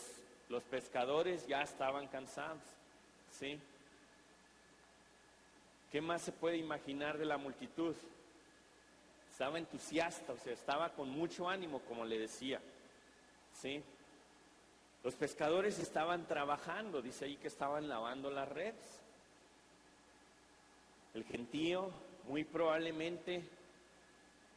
los 0.49 0.63
pescadores 0.63 1.47
ya 1.47 1.61
estaban 1.61 2.07
cansados. 2.07 2.63
¿Sí? 3.31 3.59
¿Qué 5.91 6.01
más 6.01 6.21
se 6.21 6.31
puede 6.31 6.57
imaginar 6.57 7.17
de 7.17 7.25
la 7.25 7.37
multitud? 7.37 7.95
Estaba 9.39 9.57
entusiasta, 9.57 10.33
o 10.33 10.37
sea, 10.37 10.51
estaba 10.51 10.89
con 10.89 11.09
mucho 11.11 11.47
ánimo, 11.47 11.79
como 11.87 12.03
le 12.03 12.19
decía. 12.19 12.59
¿Sí? 13.53 13.81
Los 15.01 15.15
pescadores 15.15 15.79
estaban 15.79 16.27
trabajando, 16.27 17.01
dice 17.01 17.23
ahí 17.23 17.37
que 17.37 17.47
estaban 17.47 17.87
lavando 17.87 18.29
las 18.31 18.49
redes. 18.49 18.99
El 21.13 21.23
gentío, 21.23 21.89
muy 22.27 22.43
probablemente, 22.43 23.41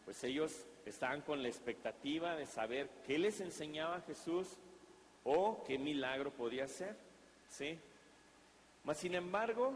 pues 0.05 0.25
ellos 0.25 0.65
estaban 0.85 1.21
con 1.21 1.45
la 1.45 1.49
expectativa 1.49 2.35
de 2.35 2.47
saber 2.47 2.91
qué 3.07 3.21
les 3.21 3.41
enseñaba 3.41 4.01
Jesús 4.01 4.49
o 5.23 5.63
qué 5.65 5.79
milagro 5.79 6.33
podía 6.33 6.65
hacer. 6.65 6.97
¿Sí? 7.49 7.79
Mas 8.83 8.99
sin 8.99 9.15
embargo, 9.15 9.75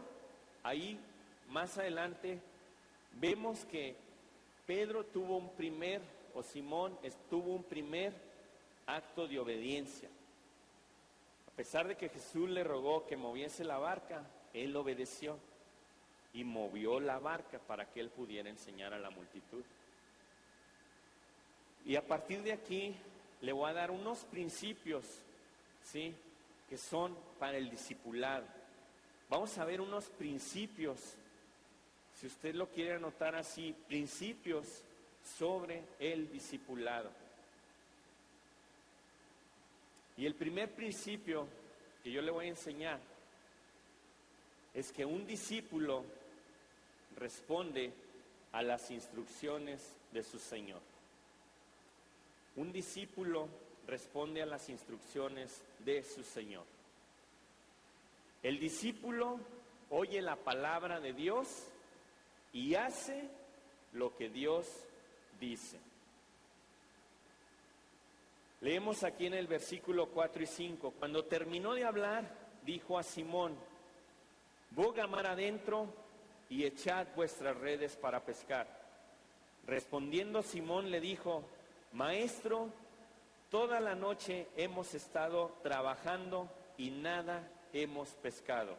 ahí 0.63 0.99
más 1.47 1.77
adelante 1.77 2.41
vemos 3.21 3.63
que 3.63 4.05
Pedro 4.67 5.05
tuvo 5.05 5.37
un 5.37 5.55
primer, 5.55 6.01
o 6.35 6.43
Simón 6.43 6.99
tuvo 7.29 7.55
un 7.55 7.63
primer 7.63 8.13
acto 8.85 9.25
de 9.25 9.39
obediencia. 9.39 10.09
A 11.47 11.51
pesar 11.55 11.87
de 11.87 11.95
que 11.95 12.09
Jesús 12.09 12.49
le 12.49 12.65
rogó 12.65 13.07
que 13.07 13.15
moviese 13.15 13.63
la 13.63 13.77
barca, 13.77 14.21
él 14.53 14.75
obedeció 14.75 15.37
y 16.33 16.43
movió 16.43 16.99
la 16.99 17.17
barca 17.17 17.59
para 17.59 17.89
que 17.89 18.01
él 18.01 18.09
pudiera 18.09 18.49
enseñar 18.49 18.93
a 18.93 18.99
la 18.99 19.09
multitud. 19.09 19.63
Y 21.85 21.95
a 21.95 22.05
partir 22.05 22.43
de 22.43 22.51
aquí 22.51 22.93
le 23.41 23.53
voy 23.53 23.69
a 23.69 23.73
dar 23.73 23.89
unos 23.89 24.19
principios, 24.25 25.05
¿sí? 25.81 26.13
Que 26.69 26.77
son 26.77 27.15
para 27.39 27.57
el 27.57 27.69
discipulado. 27.69 28.45
Vamos 29.29 29.57
a 29.57 29.65
ver 29.65 29.79
unos 29.79 30.09
principios, 30.09 31.15
si 32.19 32.25
usted 32.25 32.55
lo 32.55 32.67
quiere 32.67 32.95
anotar 32.95 33.35
así, 33.35 33.75
principios 33.87 34.65
sobre 35.37 35.83
el 35.99 36.31
discipulado. 36.31 37.11
Y 40.17 40.25
el 40.25 40.33
primer 40.33 40.73
principio 40.73 41.47
que 42.03 42.11
yo 42.11 42.23
le 42.23 42.31
voy 42.31 42.45
a 42.45 42.49
enseñar 42.49 42.99
es 44.73 44.91
que 44.91 45.05
un 45.05 45.27
discípulo 45.27 46.03
responde 47.17 47.93
a 48.51 48.63
las 48.63 48.89
instrucciones 48.89 49.93
de 50.11 50.23
su 50.23 50.39
Señor. 50.39 50.81
Un 52.55 52.71
discípulo 52.71 53.47
responde 53.85 54.41
a 54.41 54.47
las 54.47 54.69
instrucciones 54.69 55.61
de 55.85 56.01
su 56.01 56.23
Señor. 56.23 56.65
El 58.41 58.59
discípulo 58.59 59.39
oye 59.91 60.19
la 60.23 60.35
palabra 60.35 60.99
de 60.99 61.13
Dios 61.13 61.67
y 62.57 62.73
hace 62.73 63.29
lo 63.93 64.15
que 64.15 64.29
Dios 64.29 64.67
dice. 65.39 65.77
Leemos 68.61 69.03
aquí 69.03 69.27
en 69.27 69.35
el 69.35 69.45
versículo 69.45 70.07
4 70.07 70.41
y 70.41 70.47
5, 70.47 70.95
cuando 70.97 71.25
terminó 71.25 71.75
de 71.75 71.85
hablar, 71.85 72.27
dijo 72.65 72.97
a 72.97 73.03
Simón, 73.03 73.55
boga 74.71 75.05
mar 75.05 75.27
adentro 75.27 75.85
y 76.49 76.65
echad 76.65 77.05
vuestras 77.15 77.55
redes 77.57 77.95
para 77.95 78.25
pescar. 78.25 78.67
Respondiendo 79.67 80.41
Simón 80.41 80.89
le 80.89 80.99
dijo, 80.99 81.43
Maestro, 81.93 82.71
toda 83.51 83.79
la 83.79 83.93
noche 83.93 84.47
hemos 84.57 84.95
estado 84.95 85.55
trabajando 85.61 86.49
y 86.75 86.89
nada 86.89 87.47
hemos 87.71 88.09
pescado, 88.15 88.75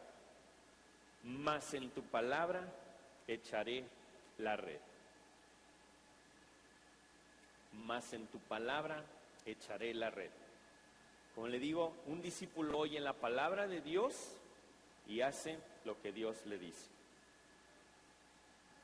mas 1.23 1.73
en 1.73 1.89
tu 1.91 2.03
palabra 2.03 2.67
echaré 3.33 3.85
la 4.39 4.55
red. 4.55 4.79
Mas 7.85 8.13
en 8.13 8.27
tu 8.27 8.39
palabra 8.39 9.03
echaré 9.45 9.93
la 9.93 10.09
red. 10.09 10.31
Como 11.35 11.47
le 11.47 11.59
digo, 11.59 11.93
un 12.07 12.21
discípulo 12.21 12.79
oye 12.79 12.99
la 12.99 13.13
palabra 13.13 13.67
de 13.67 13.81
Dios 13.81 14.35
y 15.07 15.21
hace 15.21 15.57
lo 15.85 16.01
que 16.01 16.11
Dios 16.11 16.45
le 16.45 16.57
dice. 16.57 16.87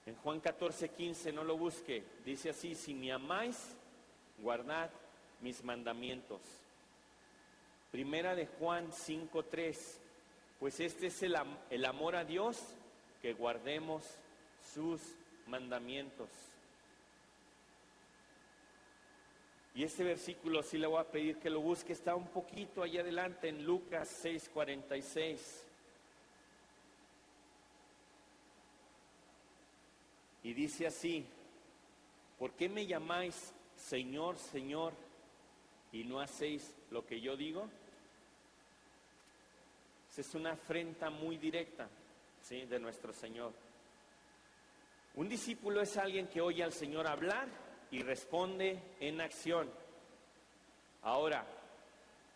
En 0.05 0.15
Juan 0.17 0.39
14, 0.39 0.89
15, 0.89 1.31
no 1.31 1.43
lo 1.43 1.57
busque, 1.57 2.03
dice 2.23 2.51
así, 2.51 2.75
si 2.75 2.93
me 2.93 3.11
amáis, 3.11 3.75
guardad 4.37 4.91
mis 5.41 5.63
mandamientos. 5.63 6.41
Primera 7.91 8.35
de 8.35 8.45
Juan 8.45 8.93
5, 8.93 9.45
3, 9.45 9.99
pues 10.59 10.79
este 10.79 11.07
es 11.07 11.23
el, 11.23 11.35
el 11.71 11.85
amor 11.85 12.15
a 12.15 12.23
Dios, 12.23 12.61
que 13.21 13.33
guardemos 13.33 14.19
sus 14.73 15.01
mandamientos. 15.47 16.29
Y 19.75 19.83
este 19.83 20.05
versículo 20.05 20.63
sí 20.63 20.77
le 20.77 20.87
voy 20.87 21.01
a 21.01 21.11
pedir 21.11 21.37
que 21.37 21.49
lo 21.49 21.59
busque, 21.59 21.91
está 21.91 22.15
un 22.15 22.27
poquito 22.27 22.81
allá 22.81 23.01
adelante 23.01 23.49
en 23.49 23.65
Lucas 23.65 24.09
6:46. 24.23 25.63
Y 30.43 30.53
dice 30.53 30.87
así, 30.87 31.25
¿por 32.37 32.51
qué 32.51 32.69
me 32.69 32.85
llamáis 32.85 33.51
Señor, 33.75 34.37
Señor 34.37 34.93
y 35.91 36.03
no 36.03 36.19
hacéis 36.19 36.73
lo 36.91 37.05
que 37.05 37.19
yo 37.19 37.35
digo? 37.35 37.67
Es 40.15 40.33
una 40.33 40.51
afrenta 40.51 41.09
muy 41.09 41.37
directa 41.37 41.89
¿sí? 42.41 42.65
de 42.65 42.79
nuestro 42.79 43.11
Señor. 43.11 43.51
Un 45.15 45.29
discípulo 45.29 45.81
es 45.81 45.95
alguien 45.97 46.27
que 46.27 46.41
oye 46.41 46.63
al 46.63 46.73
Señor 46.73 47.07
hablar 47.07 47.47
y 47.89 48.01
responde 48.01 48.79
en 48.99 49.21
acción. 49.21 49.69
Ahora, 51.03 51.45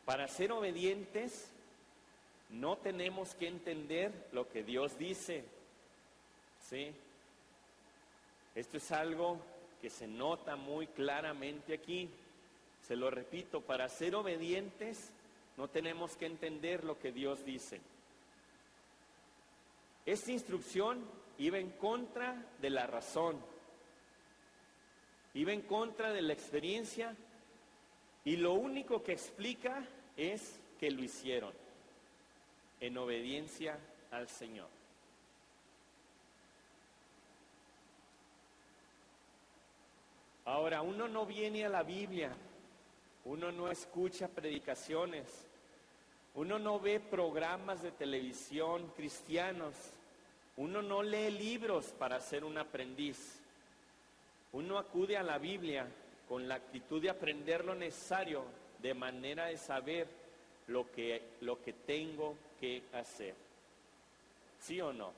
para 0.05 0.27
ser 0.27 0.51
obedientes, 0.53 1.51
no 2.49 2.77
tenemos 2.77 3.35
que 3.35 3.47
entender 3.47 4.29
lo 4.31 4.49
que 4.49 4.63
Dios 4.63 4.97
dice. 4.97 5.43
¿Sí? 6.69 6.91
Esto 8.55 8.77
es 8.77 8.91
algo 8.91 9.39
que 9.81 9.89
se 9.89 10.07
nota 10.07 10.55
muy 10.55 10.87
claramente 10.87 11.73
aquí. 11.73 12.09
Se 12.87 12.95
lo 12.95 13.09
repito, 13.09 13.61
para 13.61 13.89
ser 13.89 14.15
obedientes 14.15 15.11
no 15.57 15.67
tenemos 15.67 16.15
que 16.15 16.25
entender 16.25 16.85
lo 16.85 16.97
que 16.97 17.11
Dios 17.11 17.43
dice. 17.43 17.81
Esta 20.05 20.31
instrucción 20.31 21.03
iba 21.39 21.58
en 21.58 21.71
contra 21.71 22.45
de 22.62 22.69
la 22.69 22.86
razón 22.86 23.49
Iba 25.34 25.54
en 25.54 25.62
contra 25.62 26.12
de 26.12 26.21
la 26.21 26.34
experiencia 26.34 27.15
y 28.25 28.38
lo 28.38 28.54
único 28.54 29.04
que 29.04 29.13
explica 29.13 29.84
es 30.17 30.60
que 30.80 30.89
lo 30.89 31.04
hicieron 31.04 31.54
en 32.80 32.97
obediencia 32.97 33.78
al 34.12 34.28
Señor. 34.28 34.67
Ahora, 40.45 40.82
uno 40.82 41.08
no 41.08 41.28
viene 41.28 41.63
a 41.63 41.69
la 41.69 41.84
Biblia, 41.84 42.32
uno 43.25 43.52
no 43.52 43.69
escucha 43.69 44.28
predicaciones, 44.28 45.47
uno 46.34 46.58
no 46.58 46.80
ve 46.80 46.99
programas 46.99 47.84
de 47.84 47.91
televisión 47.91 48.91
cristianos, 48.95 49.75
uno 50.59 50.81
no 50.81 51.01
lee 51.01 51.31
libros 51.31 51.93
para 51.97 52.19
ser 52.19 52.43
un 52.43 52.57
aprendiz. 52.57 53.39
Uno 54.51 54.77
acude 54.77 55.15
a 55.15 55.23
la 55.23 55.37
Biblia 55.37 55.87
con 56.27 56.49
la 56.49 56.55
actitud 56.55 57.01
de 57.01 57.09
aprender 57.09 57.63
lo 57.63 57.75
necesario 57.75 58.43
de 58.81 58.93
manera 58.93 59.45
de 59.45 59.57
saber 59.57 60.07
lo 60.67 60.91
que, 60.91 61.21
lo 61.39 61.61
que 61.63 61.71
tengo 61.71 62.35
que 62.59 62.83
hacer. 62.91 63.35
¿Sí 64.59 64.81
o 64.81 64.91
no? 64.91 65.13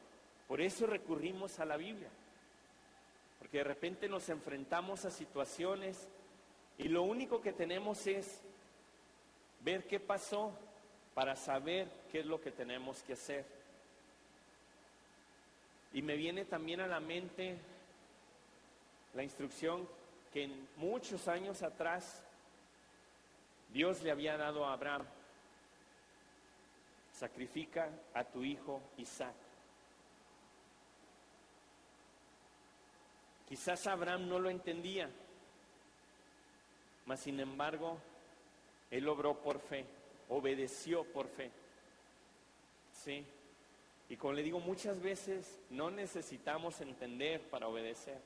Por 0.47 0.61
eso 0.61 0.85
recurrimos 0.85 1.59
a 1.59 1.65
la 1.65 1.75
Biblia. 1.75 2.09
Porque 3.39 3.57
de 3.57 3.63
repente 3.63 4.07
nos 4.07 4.29
enfrentamos 4.29 5.05
a 5.05 5.09
situaciones 5.09 6.07
y 6.77 6.87
lo 6.87 7.01
único 7.01 7.41
que 7.41 7.51
tenemos 7.51 8.05
es 8.05 8.41
ver 9.61 9.87
qué 9.87 9.99
pasó 9.99 10.51
para 11.15 11.35
saber 11.35 11.87
qué 12.11 12.19
es 12.19 12.27
lo 12.27 12.39
que 12.39 12.51
tenemos 12.51 13.01
que 13.01 13.13
hacer. 13.13 13.60
Y 15.93 16.01
me 16.01 16.15
viene 16.15 16.45
también 16.45 16.79
a 16.79 16.87
la 16.87 16.99
mente 16.99 17.57
la 19.13 19.23
instrucción 19.23 19.87
que 20.31 20.43
en 20.43 20.67
muchos 20.77 21.27
años 21.27 21.61
atrás 21.63 22.23
Dios 23.73 24.01
le 24.01 24.11
había 24.11 24.37
dado 24.37 24.65
a 24.65 24.73
Abraham. 24.73 25.05
Sacrifica 27.13 27.89
a 28.13 28.23
tu 28.23 28.43
hijo 28.43 28.81
Isaac. 28.97 29.35
Quizás 33.47 33.85
Abraham 33.87 34.29
no 34.29 34.39
lo 34.39 34.49
entendía, 34.49 35.09
mas 37.05 37.19
sin 37.19 37.37
embargo, 37.41 37.99
él 38.89 39.09
obró 39.09 39.41
por 39.41 39.59
fe, 39.59 39.85
obedeció 40.29 41.03
por 41.03 41.27
fe. 41.27 41.51
Sí. 42.93 43.25
Y 44.11 44.17
como 44.17 44.33
le 44.33 44.43
digo, 44.43 44.59
muchas 44.59 45.01
veces 45.01 45.57
no 45.69 45.89
necesitamos 45.89 46.81
entender 46.81 47.39
para 47.43 47.69
obedecer. 47.69 48.19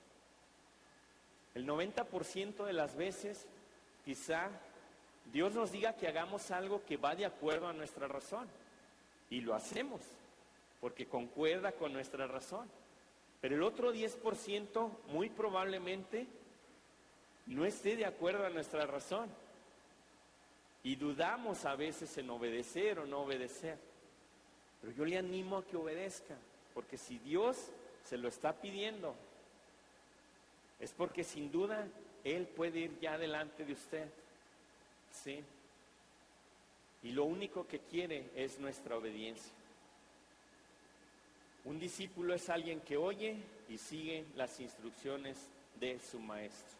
El 1.53 1.67
90% 1.67 2.65
de 2.65 2.73
las 2.73 2.95
veces 2.95 3.45
quizá 4.03 4.49
Dios 5.31 5.53
nos 5.53 5.71
diga 5.71 5.93
que 5.93 6.07
hagamos 6.07 6.49
algo 6.49 6.83
que 6.87 6.97
va 6.97 7.15
de 7.15 7.27
acuerdo 7.27 7.67
a 7.67 7.73
nuestra 7.73 8.07
razón. 8.07 8.47
Y 9.29 9.41
lo 9.41 9.53
hacemos, 9.53 10.01
porque 10.81 11.05
concuerda 11.05 11.71
con 11.73 11.93
nuestra 11.93 12.25
razón. 12.25 12.67
Pero 13.39 13.53
el 13.53 13.61
otro 13.61 13.93
10% 13.93 14.89
muy 15.09 15.29
probablemente 15.29 16.25
no 17.45 17.63
esté 17.63 17.95
de 17.95 18.07
acuerdo 18.07 18.43
a 18.43 18.49
nuestra 18.49 18.87
razón. 18.87 19.29
Y 20.81 20.95
dudamos 20.95 21.63
a 21.63 21.75
veces 21.75 22.17
en 22.17 22.31
obedecer 22.31 22.97
o 22.97 23.05
no 23.05 23.19
obedecer. 23.19 23.77
Pero 24.81 24.93
yo 24.93 25.05
le 25.05 25.17
animo 25.17 25.57
a 25.57 25.65
que 25.65 25.77
obedezca, 25.77 26.35
porque 26.73 26.97
si 26.97 27.17
Dios 27.19 27.71
se 28.03 28.17
lo 28.17 28.27
está 28.27 28.53
pidiendo, 28.53 29.15
es 30.79 30.91
porque 30.91 31.23
sin 31.23 31.51
duda 31.51 31.87
Él 32.23 32.47
puede 32.47 32.79
ir 32.79 32.99
ya 32.99 33.17
delante 33.17 33.65
de 33.65 33.73
usted. 33.73 34.07
¿Sí? 35.11 35.43
Y 37.03 37.11
lo 37.11 37.25
único 37.25 37.67
que 37.67 37.79
quiere 37.79 38.29
es 38.35 38.59
nuestra 38.59 38.97
obediencia. 38.97 39.53
Un 41.63 41.79
discípulo 41.79 42.33
es 42.33 42.49
alguien 42.49 42.81
que 42.81 42.97
oye 42.97 43.37
y 43.69 43.77
sigue 43.77 44.25
las 44.35 44.59
instrucciones 44.59 45.37
de 45.79 45.99
su 45.99 46.19
maestro. 46.19 46.77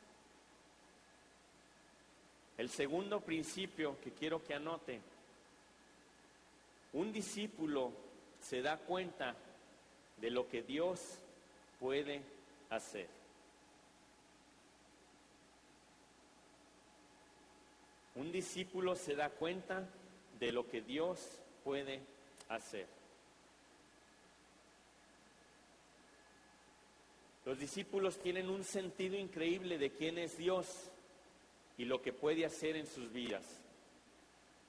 El 2.57 2.69
segundo 2.69 3.19
principio 3.19 3.99
que 4.01 4.11
quiero 4.11 4.43
que 4.43 4.53
anote, 4.53 5.01
un 6.95 7.11
discípulo 7.11 7.91
se 8.39 8.61
da 8.61 8.77
cuenta 8.77 9.35
de 10.17 10.31
lo 10.31 10.47
que 10.47 10.63
Dios 10.63 11.19
puede 11.77 12.21
hacer. 12.69 13.07
Un 18.15 18.31
discípulo 18.31 18.95
se 18.95 19.13
da 19.13 19.29
cuenta 19.29 19.85
de 20.39 20.53
lo 20.53 20.69
que 20.69 20.81
Dios 20.81 21.19
puede 21.65 21.99
hacer. 22.47 22.87
Los 27.43 27.59
discípulos 27.59 28.19
tienen 28.19 28.49
un 28.49 28.63
sentido 28.63 29.17
increíble 29.17 29.77
de 29.77 29.91
quién 29.91 30.17
es 30.17 30.37
Dios 30.37 30.89
y 31.77 31.83
lo 31.83 32.01
que 32.01 32.13
puede 32.13 32.45
hacer 32.45 32.77
en 32.77 32.87
sus 32.87 33.11
vidas. 33.11 33.43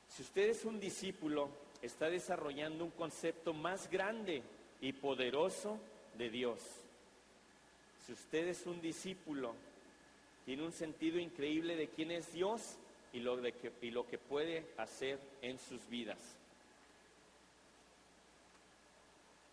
Si 0.08 0.22
usted 0.22 0.50
es 0.50 0.64
un 0.64 0.80
discípulo, 0.80 1.65
está 1.82 2.10
desarrollando 2.10 2.84
un 2.84 2.90
concepto 2.90 3.52
más 3.52 3.90
grande 3.90 4.42
y 4.80 4.92
poderoso 4.92 5.78
de 6.16 6.30
Dios. 6.30 6.60
Si 8.04 8.12
usted 8.12 8.48
es 8.48 8.66
un 8.66 8.80
discípulo, 8.80 9.54
tiene 10.44 10.62
un 10.62 10.72
sentido 10.72 11.18
increíble 11.18 11.76
de 11.76 11.88
quién 11.88 12.10
es 12.12 12.32
Dios 12.32 12.76
y 13.12 13.20
lo, 13.20 13.40
que, 13.42 13.72
y 13.82 13.90
lo 13.90 14.06
que 14.06 14.18
puede 14.18 14.64
hacer 14.76 15.18
en 15.42 15.58
sus 15.58 15.88
vidas. 15.88 16.18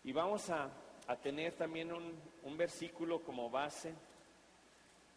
Y 0.04 0.12
vamos 0.12 0.50
a, 0.50 0.70
tener 1.22 1.52
también 1.52 1.92
un, 1.92 2.12
un 2.44 2.56
versículo 2.56 3.20
como 3.20 3.50
base. 3.50 3.92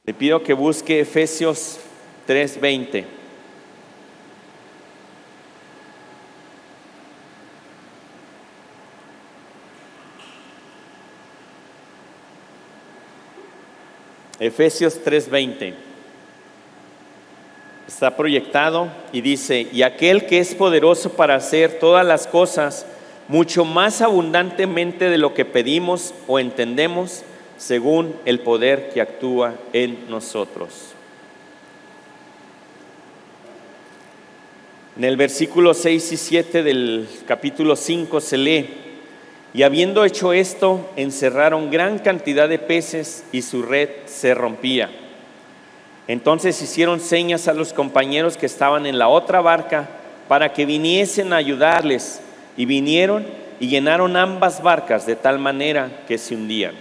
Le 0.03 0.13
pido 0.13 0.41
que 0.41 0.53
busque 0.53 0.99
Efesios 0.99 1.79
3:20. 2.27 3.16
Efesios 14.39 14.99
3:20. 15.03 15.73
Está 17.87 18.15
proyectado 18.15 18.89
y 19.13 19.21
dice, 19.21 19.67
y 19.71 19.81
aquel 19.81 20.25
que 20.25 20.39
es 20.39 20.53
poderoso 20.53 21.13
para 21.13 21.35
hacer 21.35 21.79
todas 21.79 22.05
las 22.05 22.27
cosas 22.27 22.85
mucho 23.27 23.65
más 23.65 24.01
abundantemente 24.01 25.09
de 25.09 25.17
lo 25.17 25.33
que 25.33 25.45
pedimos 25.45 26.13
o 26.27 26.39
entendemos, 26.39 27.23
según 27.57 28.15
el 28.25 28.39
poder 28.41 28.89
que 28.89 29.01
actúa 29.01 29.55
en 29.73 30.09
nosotros. 30.09 30.93
En 34.97 35.03
el 35.03 35.15
versículo 35.15 35.73
6 35.73 36.11
y 36.11 36.17
7 36.17 36.63
del 36.63 37.07
capítulo 37.25 37.75
5 37.75 38.19
se 38.19 38.37
lee, 38.37 38.86
y 39.53 39.63
habiendo 39.63 40.05
hecho 40.05 40.33
esto, 40.33 40.89
encerraron 40.95 41.71
gran 41.71 41.99
cantidad 41.99 42.47
de 42.47 42.59
peces 42.59 43.23
y 43.31 43.41
su 43.41 43.63
red 43.63 43.89
se 44.05 44.33
rompía. 44.33 44.89
Entonces 46.07 46.61
hicieron 46.61 46.99
señas 46.99 47.47
a 47.47 47.53
los 47.53 47.73
compañeros 47.73 48.37
que 48.37 48.45
estaban 48.45 48.85
en 48.85 48.97
la 48.97 49.07
otra 49.07 49.41
barca 49.41 49.89
para 50.27 50.53
que 50.53 50.65
viniesen 50.65 51.33
a 51.33 51.37
ayudarles, 51.37 52.21
y 52.57 52.65
vinieron 52.65 53.25
y 53.59 53.69
llenaron 53.69 54.17
ambas 54.17 54.61
barcas 54.61 55.05
de 55.05 55.15
tal 55.15 55.39
manera 55.39 56.03
que 56.07 56.17
se 56.17 56.35
hundían. 56.35 56.73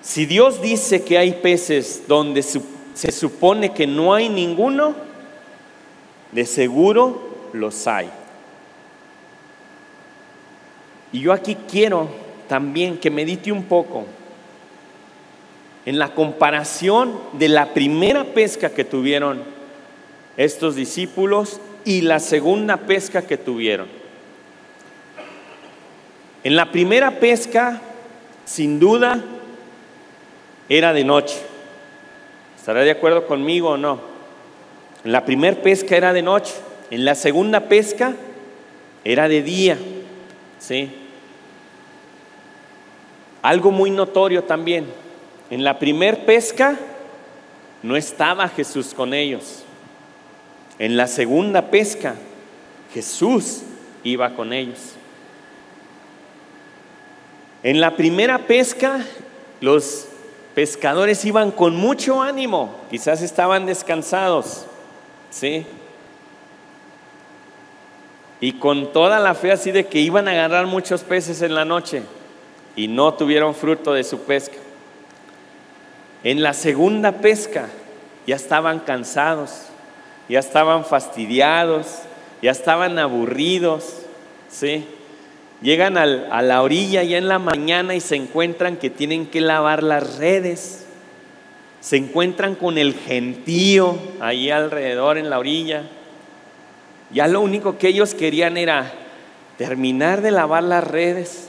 Si 0.00 0.26
Dios 0.26 0.60
dice 0.62 1.04
que 1.04 1.18
hay 1.18 1.32
peces 1.32 2.04
donde 2.08 2.42
se 2.42 3.12
supone 3.12 3.72
que 3.72 3.86
no 3.86 4.14
hay 4.14 4.28
ninguno, 4.30 4.94
de 6.32 6.46
seguro 6.46 7.48
los 7.52 7.86
hay. 7.86 8.10
Y 11.12 11.20
yo 11.20 11.32
aquí 11.32 11.56
quiero 11.70 12.08
también 12.48 12.98
que 12.98 13.10
medite 13.10 13.50
un 13.52 13.64
poco 13.64 14.04
en 15.86 15.98
la 15.98 16.14
comparación 16.14 17.18
de 17.32 17.48
la 17.48 17.72
primera 17.72 18.24
pesca 18.24 18.70
que 18.70 18.84
tuvieron 18.84 19.42
estos 20.36 20.74
discípulos 20.74 21.60
y 21.84 22.02
la 22.02 22.20
segunda 22.20 22.76
pesca 22.76 23.22
que 23.22 23.38
tuvieron. 23.38 23.88
En 26.44 26.56
la 26.56 26.70
primera 26.70 27.18
pesca, 27.18 27.80
sin 28.44 28.78
duda, 28.78 29.24
era 30.68 30.92
de 30.92 31.04
noche. 31.04 31.38
¿Estará 32.56 32.80
de 32.80 32.90
acuerdo 32.90 33.26
conmigo 33.26 33.70
o 33.70 33.76
no? 33.78 34.00
En 35.04 35.12
la 35.12 35.24
primera 35.24 35.56
pesca 35.62 35.96
era 35.96 36.12
de 36.12 36.22
noche, 36.22 36.54
en 36.90 37.04
la 37.06 37.14
segunda 37.14 37.60
pesca 37.60 38.14
era 39.04 39.26
de 39.28 39.42
día. 39.42 39.78
¿sí? 40.58 40.90
Algo 43.42 43.70
muy 43.70 43.90
notorio 43.90 44.44
también, 44.44 44.86
en 45.50 45.64
la 45.64 45.78
primera 45.78 46.18
pesca 46.26 46.76
no 47.82 47.96
estaba 47.96 48.48
Jesús 48.48 48.92
con 48.94 49.14
ellos. 49.14 49.62
En 50.78 50.96
la 50.96 51.06
segunda 51.06 51.70
pesca 51.70 52.14
Jesús 52.92 53.62
iba 54.04 54.34
con 54.34 54.52
ellos. 54.52 54.94
En 57.62 57.80
la 57.80 57.96
primera 57.96 58.38
pesca 58.46 59.04
los 59.60 60.08
pescadores 60.54 61.24
iban 61.24 61.50
con 61.50 61.76
mucho 61.76 62.20
ánimo, 62.20 62.74
quizás 62.90 63.22
estaban 63.22 63.66
descansados. 63.66 64.66
¿sí? 65.30 65.64
Y 68.40 68.52
con 68.52 68.92
toda 68.92 69.18
la 69.18 69.34
fe 69.34 69.52
así 69.52 69.70
de 69.70 69.86
que 69.86 69.98
iban 69.98 70.28
a 70.28 70.32
agarrar 70.32 70.66
muchos 70.66 71.02
peces 71.02 71.42
en 71.42 71.54
la 71.54 71.64
noche 71.64 72.02
y 72.78 72.88
no 72.88 73.12
tuvieron 73.12 73.54
fruto 73.54 73.92
de 73.92 74.04
su 74.04 74.20
pesca. 74.20 74.56
En 76.24 76.42
la 76.42 76.54
segunda 76.54 77.12
pesca 77.12 77.68
ya 78.26 78.36
estaban 78.36 78.78
cansados, 78.78 79.64
ya 80.30 80.38
estaban 80.38 80.86
fastidiados, 80.86 81.98
ya 82.40 82.52
estaban 82.52 82.98
aburridos, 82.98 83.96
¿sí? 84.48 84.86
Llegan 85.60 85.98
a 85.98 86.06
la 86.40 86.62
orilla 86.62 87.02
ya 87.02 87.18
en 87.18 87.28
la 87.28 87.38
mañana 87.38 87.94
y 87.94 88.00
se 88.00 88.16
encuentran 88.16 88.76
que 88.76 88.88
tienen 88.88 89.26
que 89.26 89.42
lavar 89.42 89.82
las 89.82 90.16
redes 90.16 90.86
se 91.80 91.96
encuentran 91.96 92.54
con 92.54 92.76
el 92.76 92.94
gentío 92.94 93.98
ahí 94.20 94.50
alrededor 94.50 95.16
en 95.16 95.30
la 95.30 95.38
orilla. 95.38 95.84
Ya 97.10 97.28
lo 97.28 97.40
único 97.40 97.78
que 97.78 97.88
ellos 97.88 98.14
querían 98.14 98.56
era 98.56 98.92
terminar 99.56 100.20
de 100.20 100.30
lavar 100.30 100.64
las 100.64 100.84
redes, 100.84 101.48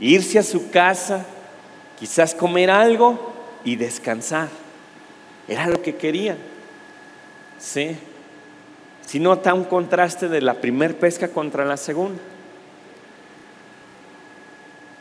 irse 0.00 0.38
a 0.38 0.42
su 0.42 0.70
casa, 0.70 1.24
quizás 1.98 2.34
comer 2.34 2.70
algo 2.70 3.32
y 3.64 3.76
descansar. 3.76 4.48
Era 5.48 5.66
lo 5.66 5.82
que 5.82 5.96
querían. 5.96 6.38
Sí. 7.58 7.96
Si 9.06 9.20
nota 9.20 9.54
un 9.54 9.64
contraste 9.64 10.28
de 10.28 10.40
la 10.40 10.54
primer 10.54 10.98
pesca 10.98 11.28
contra 11.28 11.64
la 11.64 11.76
segunda. 11.76 12.20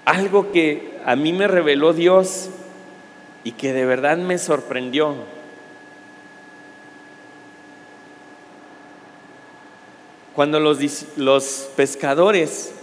Algo 0.05 0.51
que 0.51 0.99
a 1.05 1.15
mí 1.15 1.31
me 1.31 1.47
reveló 1.47 1.93
Dios 1.93 2.49
y 3.43 3.53
que 3.53 3.73
de 3.73 3.85
verdad 3.85 4.17
me 4.17 4.37
sorprendió. 4.37 5.15
Cuando 10.35 10.59
los, 10.59 10.79
los 11.15 11.69
pescadores 11.75 12.73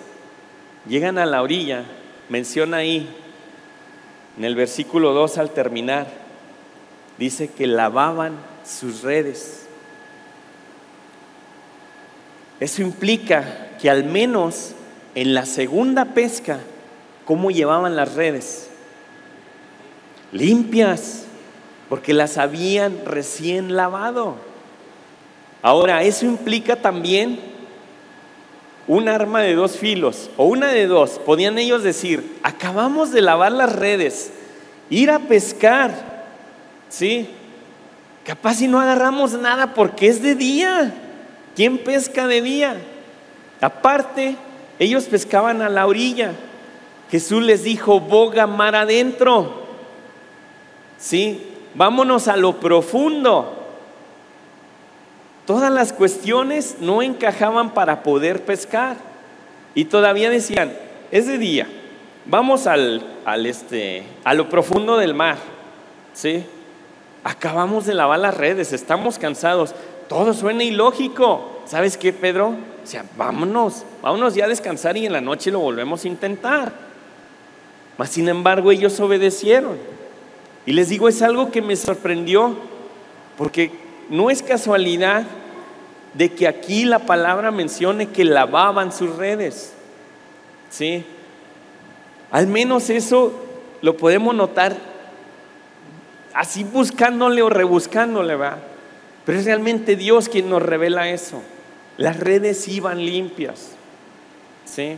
llegan 0.86 1.18
a 1.18 1.26
la 1.26 1.42
orilla, 1.42 1.84
menciona 2.30 2.78
ahí, 2.78 3.14
en 4.38 4.44
el 4.44 4.54
versículo 4.54 5.12
2 5.12 5.36
al 5.36 5.50
terminar, 5.50 6.06
dice 7.18 7.48
que 7.48 7.66
lavaban 7.66 8.32
sus 8.64 9.02
redes. 9.02 9.66
Eso 12.58 12.80
implica 12.80 13.68
que 13.80 13.90
al 13.90 14.04
menos 14.04 14.72
en 15.14 15.34
la 15.34 15.44
segunda 15.44 16.06
pesca, 16.06 16.60
¿cómo 17.26 17.50
llevaban 17.50 17.96
las 17.96 18.14
redes? 18.14 18.70
limpias, 20.32 21.24
porque 21.88 22.14
las 22.14 22.38
habían 22.38 23.04
recién 23.04 23.76
lavado. 23.76 24.36
Ahora, 25.62 26.02
eso 26.02 26.24
implica 26.24 26.76
también 26.76 27.40
un 28.90 29.08
arma 29.08 29.40
de 29.42 29.54
dos 29.54 29.76
filos 29.76 30.30
o 30.36 30.46
una 30.46 30.72
de 30.72 30.88
dos. 30.88 31.20
Podían 31.24 31.58
ellos 31.58 31.84
decir, 31.84 32.38
acabamos 32.42 33.12
de 33.12 33.20
lavar 33.20 33.52
las 33.52 33.72
redes, 33.72 34.32
ir 34.90 35.12
a 35.12 35.20
pescar, 35.20 36.26
¿sí? 36.88 37.28
Capaz 38.24 38.54
si 38.54 38.66
no 38.66 38.80
agarramos 38.80 39.34
nada 39.34 39.74
porque 39.74 40.08
es 40.08 40.20
de 40.22 40.34
día. 40.34 40.92
¿Quién 41.54 41.78
pesca 41.78 42.26
de 42.26 42.42
día? 42.42 42.78
Aparte, 43.60 44.34
ellos 44.80 45.04
pescaban 45.04 45.62
a 45.62 45.68
la 45.68 45.86
orilla. 45.86 46.32
Jesús 47.12 47.44
les 47.44 47.62
dijo, 47.62 48.00
boga 48.00 48.48
mar 48.48 48.74
adentro. 48.74 49.66
¿sí? 50.98 51.46
Vámonos 51.74 52.26
a 52.26 52.36
lo 52.36 52.58
profundo. 52.58 53.59
Todas 55.50 55.72
las 55.72 55.92
cuestiones 55.92 56.76
no 56.78 57.02
encajaban 57.02 57.74
para 57.74 58.04
poder 58.04 58.44
pescar. 58.44 58.96
Y 59.74 59.86
todavía 59.86 60.30
decían, 60.30 60.72
es 61.10 61.26
de 61.26 61.38
día, 61.38 61.66
vamos 62.24 62.68
al, 62.68 63.04
al 63.24 63.46
este, 63.46 64.04
a 64.22 64.34
lo 64.34 64.48
profundo 64.48 64.96
del 64.96 65.12
mar. 65.12 65.38
¿Sí? 66.12 66.44
Acabamos 67.24 67.84
de 67.84 67.94
lavar 67.94 68.20
las 68.20 68.36
redes, 68.36 68.72
estamos 68.72 69.18
cansados. 69.18 69.74
Todo 70.08 70.34
suena 70.34 70.62
ilógico. 70.62 71.62
¿Sabes 71.66 71.96
qué, 71.96 72.12
Pedro? 72.12 72.50
O 72.84 72.86
sea, 72.86 73.04
vámonos, 73.16 73.84
vámonos 74.02 74.36
ya 74.36 74.44
a 74.44 74.48
descansar 74.48 74.96
y 74.98 75.06
en 75.06 75.12
la 75.14 75.20
noche 75.20 75.50
lo 75.50 75.58
volvemos 75.58 76.04
a 76.04 76.08
intentar. 76.08 76.72
Mas 77.98 78.10
sin 78.10 78.28
embargo 78.28 78.70
ellos 78.70 79.00
obedecieron. 79.00 79.78
Y 80.64 80.74
les 80.74 80.90
digo, 80.90 81.08
es 81.08 81.20
algo 81.22 81.50
que 81.50 81.60
me 81.60 81.74
sorprendió, 81.74 82.54
porque 83.36 83.72
no 84.10 84.30
es 84.30 84.44
casualidad 84.44 85.24
de 86.14 86.32
que 86.32 86.48
aquí 86.48 86.84
la 86.84 87.00
palabra 87.00 87.50
mencione 87.50 88.08
que 88.08 88.24
lavaban 88.24 88.92
sus 88.92 89.16
redes. 89.16 89.72
¿Sí? 90.70 91.04
Al 92.30 92.46
menos 92.46 92.90
eso 92.90 93.32
lo 93.82 93.96
podemos 93.96 94.34
notar 94.34 94.76
así 96.32 96.64
buscándole 96.64 97.42
o 97.42 97.50
rebuscándole, 97.50 98.36
¿va? 98.36 98.58
Pero 99.24 99.38
es 99.38 99.44
realmente 99.44 99.96
Dios 99.96 100.28
quien 100.28 100.48
nos 100.48 100.62
revela 100.62 101.08
eso. 101.08 101.42
Las 101.96 102.18
redes 102.18 102.66
iban 102.68 103.04
limpias. 103.04 103.72
¿Sí? 104.64 104.96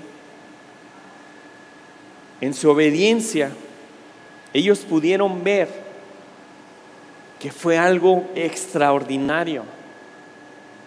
En 2.41 2.55
su 2.55 2.71
obediencia, 2.71 3.51
ellos 4.53 4.81
pudieron 4.81 5.43
ver 5.45 5.69
que 7.39 7.51
fue 7.51 7.79
algo 7.79 8.31
extraordinario, 8.35 9.65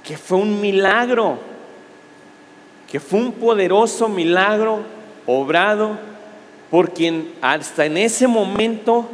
que 0.05 0.17
fue 0.17 0.37
un 0.37 0.61
milagro, 0.61 1.39
que 2.89 2.99
fue 2.99 3.19
un 3.19 3.31
poderoso 3.31 4.07
milagro 4.07 4.83
obrado 5.25 5.97
por 6.69 6.93
quien 6.93 7.33
hasta 7.41 7.85
en 7.85 7.97
ese 7.97 8.27
momento 8.27 9.09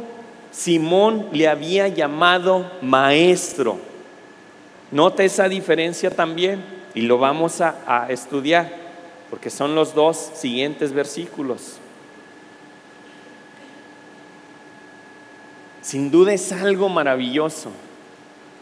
Simón 0.50 1.28
le 1.32 1.48
había 1.48 1.88
llamado 1.88 2.70
maestro. 2.82 3.78
Nota 4.90 5.24
esa 5.24 5.48
diferencia 5.48 6.10
también 6.10 6.62
y 6.94 7.00
lo 7.00 7.16
vamos 7.16 7.62
a, 7.62 7.76
a 7.86 8.10
estudiar 8.10 8.70
porque 9.30 9.48
son 9.48 9.74
los 9.74 9.94
dos 9.94 10.30
siguientes 10.34 10.92
versículos. 10.92 11.78
Sin 15.80 16.10
duda 16.10 16.34
es 16.34 16.52
algo 16.52 16.90
maravilloso. 16.90 17.70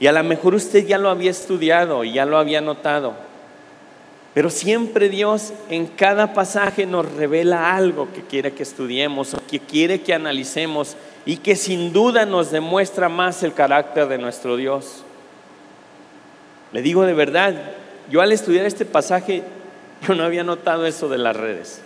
Y 0.01 0.07
a 0.07 0.13
lo 0.13 0.25
mejor 0.25 0.55
usted 0.55 0.87
ya 0.87 0.97
lo 0.97 1.11
había 1.11 1.31
estudiado 1.31 2.03
y 2.03 2.15
ya 2.15 2.25
lo 2.25 2.39
había 2.39 2.63
notado. 2.63 3.15
Pero 4.33 4.49
siempre 4.49 5.11
Dios 5.11 5.53
en 5.69 5.87
cada 5.87 6.33
pasaje 6.33 6.87
nos 6.87 7.11
revela 7.13 7.75
algo 7.75 8.09
que 8.13 8.23
quiere 8.23 8.53
que 8.53 8.63
estudiemos 8.63 9.35
o 9.35 9.47
que 9.47 9.61
quiere 9.61 10.01
que 10.01 10.15
analicemos 10.15 10.97
y 11.27 11.37
que 11.37 11.55
sin 11.55 11.93
duda 11.93 12.25
nos 12.25 12.51
demuestra 12.51 13.11
más 13.11 13.43
el 13.43 13.53
carácter 13.53 14.09
de 14.09 14.17
nuestro 14.17 14.57
Dios. 14.57 15.05
Le 16.73 16.81
digo 16.81 17.05
de 17.05 17.13
verdad, 17.13 17.55
yo 18.09 18.23
al 18.23 18.33
estudiar 18.33 18.65
este 18.65 18.87
pasaje, 18.87 19.43
yo 20.09 20.15
no 20.15 20.25
había 20.25 20.45
notado 20.45 20.87
eso 20.87 21.11
de 21.11 21.19
las 21.19 21.37
redes. 21.37 21.83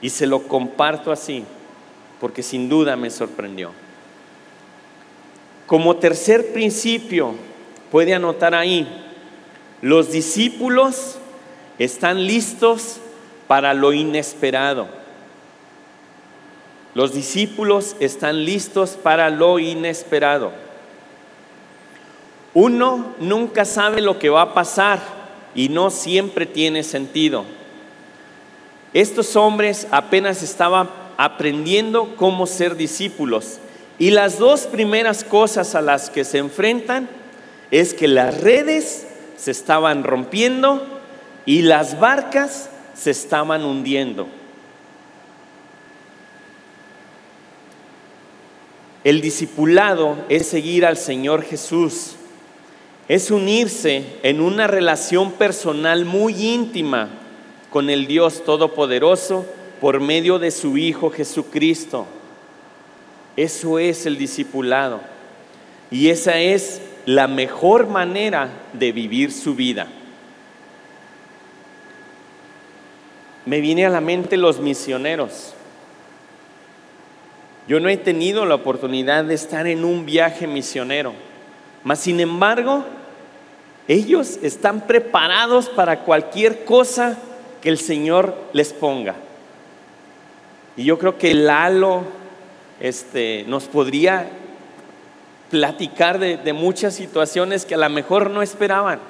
Y 0.00 0.10
se 0.10 0.26
lo 0.26 0.44
comparto 0.44 1.10
así, 1.10 1.44
porque 2.20 2.42
sin 2.44 2.68
duda 2.68 2.94
me 2.96 3.10
sorprendió. 3.10 3.72
Como 5.70 5.98
tercer 5.98 6.52
principio, 6.52 7.36
puede 7.92 8.12
anotar 8.12 8.56
ahí, 8.56 8.88
los 9.82 10.10
discípulos 10.10 11.16
están 11.78 12.26
listos 12.26 12.96
para 13.46 13.72
lo 13.72 13.92
inesperado. 13.92 14.88
Los 16.94 17.14
discípulos 17.14 17.94
están 18.00 18.44
listos 18.44 18.98
para 19.00 19.30
lo 19.30 19.60
inesperado. 19.60 20.50
Uno 22.52 23.14
nunca 23.20 23.64
sabe 23.64 24.00
lo 24.00 24.18
que 24.18 24.28
va 24.28 24.42
a 24.42 24.54
pasar 24.54 24.98
y 25.54 25.68
no 25.68 25.90
siempre 25.92 26.46
tiene 26.46 26.82
sentido. 26.82 27.44
Estos 28.92 29.36
hombres 29.36 29.86
apenas 29.92 30.42
estaban 30.42 30.90
aprendiendo 31.16 32.16
cómo 32.16 32.48
ser 32.48 32.74
discípulos 32.74 33.60
y 34.00 34.10
las 34.10 34.38
dos 34.38 34.62
primeras 34.62 35.24
cosas 35.24 35.74
a 35.74 35.82
las 35.82 36.08
que 36.08 36.24
se 36.24 36.38
enfrentan 36.38 37.06
es 37.70 37.92
que 37.92 38.08
las 38.08 38.40
redes 38.40 39.06
se 39.36 39.50
estaban 39.50 40.04
rompiendo 40.04 40.86
y 41.44 41.60
las 41.60 42.00
barcas 42.00 42.70
se 42.94 43.10
estaban 43.10 43.62
hundiendo. 43.62 44.26
El 49.04 49.20
discipulado 49.20 50.16
es 50.30 50.46
seguir 50.46 50.86
al 50.86 50.96
Señor 50.96 51.42
Jesús, 51.42 52.16
es 53.06 53.30
unirse 53.30 54.04
en 54.22 54.40
una 54.40 54.66
relación 54.66 55.32
personal 55.32 56.06
muy 56.06 56.32
íntima 56.42 57.10
con 57.68 57.90
el 57.90 58.06
Dios 58.06 58.46
Todopoderoso 58.46 59.44
por 59.78 60.00
medio 60.00 60.38
de 60.38 60.52
su 60.52 60.78
Hijo 60.78 61.10
Jesucristo. 61.10 62.06
Eso 63.36 63.78
es 63.78 64.06
el 64.06 64.18
discipulado. 64.18 65.00
Y 65.90 66.08
esa 66.08 66.38
es 66.38 66.80
la 67.06 67.26
mejor 67.26 67.88
manera 67.88 68.48
de 68.72 68.92
vivir 68.92 69.32
su 69.32 69.54
vida. 69.54 69.86
Me 73.46 73.60
viene 73.60 73.86
a 73.86 73.90
la 73.90 74.00
mente 74.00 74.36
los 74.36 74.60
misioneros. 74.60 75.54
Yo 77.66 77.80
no 77.80 77.88
he 77.88 77.96
tenido 77.96 78.46
la 78.46 78.56
oportunidad 78.56 79.24
de 79.24 79.34
estar 79.34 79.66
en 79.66 79.84
un 79.84 80.04
viaje 80.04 80.46
misionero, 80.46 81.12
mas 81.84 82.00
sin 82.00 82.20
embargo, 82.20 82.84
ellos 83.86 84.38
están 84.42 84.86
preparados 84.86 85.68
para 85.68 86.00
cualquier 86.00 86.64
cosa 86.64 87.16
que 87.60 87.68
el 87.68 87.78
Señor 87.78 88.34
les 88.52 88.72
ponga. 88.72 89.14
Y 90.76 90.84
yo 90.84 90.98
creo 90.98 91.18
que 91.18 91.34
Lalo, 91.34 92.02
este, 92.80 93.44
nos 93.46 93.64
podría 93.64 94.30
platicar 95.50 96.18
de, 96.18 96.52
muchas 96.52 96.94
situaciones 96.94 97.66
que 97.66 97.74
a 97.74 97.78
lo 97.78 97.90
mejor 97.90 98.30
no 98.30 98.40
esperaban, 98.40 99.00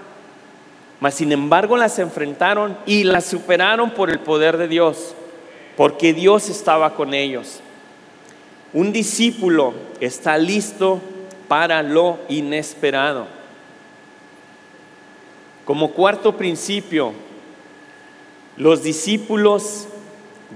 mas 0.99 1.15
sin 1.15 1.33
embargo 1.33 1.77
las 1.77 1.99
enfrentaron 1.99 2.77
y 2.87 3.05
las 3.05 3.27
superaron 3.27 3.91
por 3.91 4.11
el 4.11 4.19
poder 4.19 4.57
de 4.57 4.67
Dios, 4.67 5.15
porque 5.77 6.13
Dios 6.13 6.49
estaba 6.49 6.95
con 6.95 7.15
ellos. 7.15 7.61
Un 8.73 8.93
discípulo 8.93 9.75
está 10.01 10.39
listo 10.39 11.01
para 11.47 11.83
lo 11.83 12.19
inesperado. 12.29 13.27
Como 15.65 15.93
cuarto 15.93 16.37
principio, 16.37 17.13
los 18.57 18.83
discípulos 18.83 19.87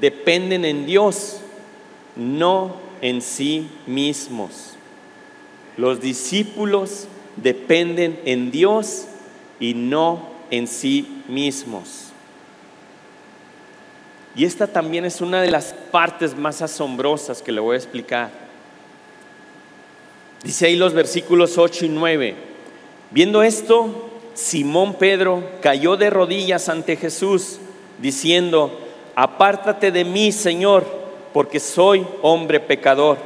dependen 0.01 0.65
en 0.65 0.87
Dios, 0.87 1.41
no 2.17 2.84
en 3.05 3.21
sí 3.21 3.69
mismos. 3.87 4.77
Los 5.77 6.01
discípulos 6.01 7.07
dependen 7.37 8.19
en 8.25 8.51
Dios 8.51 9.05
y 9.61 9.75
no 9.75 10.27
en 10.51 10.67
sí 10.67 11.23
mismos. 11.29 12.07
Y 14.35 14.47
esta 14.47 14.67
también 14.67 15.05
es 15.05 15.21
una 15.21 15.43
de 15.43 15.51
las 15.51 15.75
partes 15.93 16.35
más 16.35 16.63
asombrosas 16.63 17.43
que 17.43 17.53
le 17.53 17.61
voy 17.61 17.75
a 17.75 17.79
explicar. 17.79 18.31
Dice 20.43 20.67
ahí 20.67 20.77
los 20.77 20.95
versículos 20.95 21.59
8 21.59 21.85
y 21.85 21.89
9. 21.91 22.35
Viendo 23.11 23.43
esto, 23.43 24.13
Simón 24.33 24.95
Pedro 24.95 25.45
cayó 25.61 25.99
de 25.99 26.09
rodillas 26.09 26.71
ante 26.71 26.97
Jesús, 26.97 27.59
diciendo, 28.01 28.81
apártate 29.15 29.93
de 29.93 30.07
mí, 30.07 30.33
Señor 30.33 31.04
porque 31.35 31.59
soy 31.59 32.07
hombre 32.23 32.61
pecador. 32.61 33.19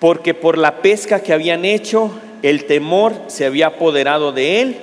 Porque 0.00 0.32
por 0.32 0.56
la 0.56 0.80
pesca 0.80 1.20
que 1.20 1.34
habían 1.34 1.66
hecho, 1.66 2.10
el 2.40 2.64
temor 2.64 3.12
se 3.26 3.44
había 3.44 3.66
apoderado 3.66 4.32
de 4.32 4.62
él 4.62 4.76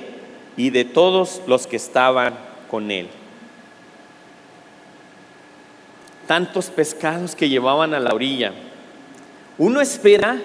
y 0.58 0.70
de 0.70 0.86
todos 0.86 1.42
los 1.48 1.66
que 1.66 1.78
estaban 1.78 2.36
con 2.70 2.92
él. 2.92 3.08
Tantos 6.28 6.68
pescados 6.68 7.36
que 7.36 7.50
llevaban 7.50 7.96
a 7.96 8.00
la 8.00 8.14
orilla. 8.14 8.54
Uno 9.58 9.82
espera, 9.82 10.40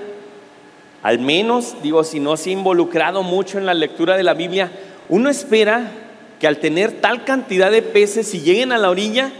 al 1.02 1.18
menos, 1.18 1.76
digo, 1.82 2.02
si 2.02 2.18
no 2.18 2.38
se 2.38 2.48
ha 2.48 2.54
involucrado 2.54 3.22
mucho 3.22 3.58
en 3.58 3.66
la 3.66 3.74
lectura 3.74 4.16
de 4.16 4.22
la 4.22 4.32
Biblia, 4.32 4.72
uno 5.10 5.28
espera 5.28 5.92
que 6.38 6.46
al 6.46 6.56
tener 6.56 7.02
tal 7.02 7.24
cantidad 7.26 7.70
de 7.70 7.82
peces, 7.82 8.28
si 8.28 8.40
lleguen 8.40 8.72
a 8.72 8.78
la 8.78 8.88
orilla, 8.88 9.30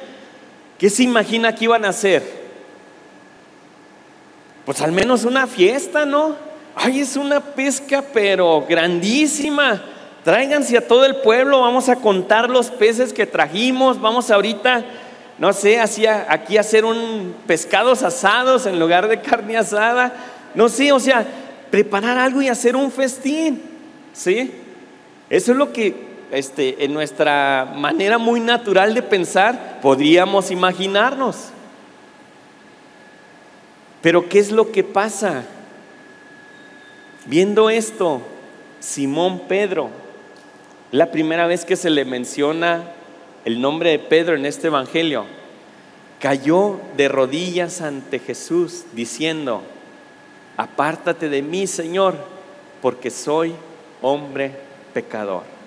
¿Qué 0.80 0.88
se 0.88 1.02
imagina 1.02 1.54
que 1.54 1.64
iban 1.64 1.84
a 1.84 1.90
hacer? 1.90 2.22
Pues 4.64 4.80
al 4.80 4.92
menos 4.92 5.24
una 5.24 5.46
fiesta, 5.46 6.06
¿no? 6.06 6.36
Ay, 6.74 7.00
es 7.00 7.18
una 7.18 7.38
pesca, 7.38 8.02
pero 8.14 8.64
grandísima. 8.66 9.82
Tráiganse 10.24 10.78
a 10.78 10.88
todo 10.88 11.04
el 11.04 11.16
pueblo, 11.16 11.60
vamos 11.60 11.90
a 11.90 11.96
contar 11.96 12.48
los 12.48 12.70
peces 12.70 13.12
que 13.12 13.26
trajimos, 13.26 14.00
vamos 14.00 14.30
ahorita, 14.30 14.82
no 15.36 15.52
sé, 15.52 15.78
aquí 15.78 16.56
a 16.56 16.60
hacer 16.60 16.86
un 16.86 17.34
pescados 17.46 18.02
asados 18.02 18.64
en 18.64 18.80
lugar 18.80 19.06
de 19.06 19.20
carne 19.20 19.58
asada. 19.58 20.14
No 20.54 20.70
sé, 20.70 20.92
o 20.92 20.98
sea, 20.98 21.26
preparar 21.70 22.16
algo 22.16 22.40
y 22.40 22.48
hacer 22.48 22.74
un 22.74 22.90
festín, 22.90 23.60
¿sí? 24.14 24.50
Eso 25.28 25.52
es 25.52 25.58
lo 25.58 25.74
que 25.74 26.09
este, 26.30 26.84
en 26.84 26.94
nuestra 26.94 27.72
manera 27.76 28.18
muy 28.18 28.40
natural 28.40 28.94
de 28.94 29.02
pensar, 29.02 29.80
podríamos 29.80 30.50
imaginarnos. 30.50 31.48
Pero 34.02 34.28
¿qué 34.28 34.38
es 34.38 34.50
lo 34.50 34.72
que 34.72 34.82
pasa? 34.84 35.44
Viendo 37.26 37.68
esto, 37.68 38.22
Simón 38.80 39.42
Pedro, 39.46 39.90
la 40.90 41.10
primera 41.10 41.46
vez 41.46 41.64
que 41.64 41.76
se 41.76 41.90
le 41.90 42.04
menciona 42.04 42.92
el 43.44 43.60
nombre 43.60 43.90
de 43.90 43.98
Pedro 43.98 44.34
en 44.36 44.46
este 44.46 44.68
Evangelio, 44.68 45.26
cayó 46.18 46.80
de 46.96 47.08
rodillas 47.08 47.80
ante 47.80 48.18
Jesús 48.18 48.84
diciendo, 48.92 49.62
apártate 50.56 51.28
de 51.28 51.42
mí, 51.42 51.66
Señor, 51.66 52.14
porque 52.82 53.10
soy 53.10 53.54
hombre 54.02 54.52
pecador. 54.92 55.59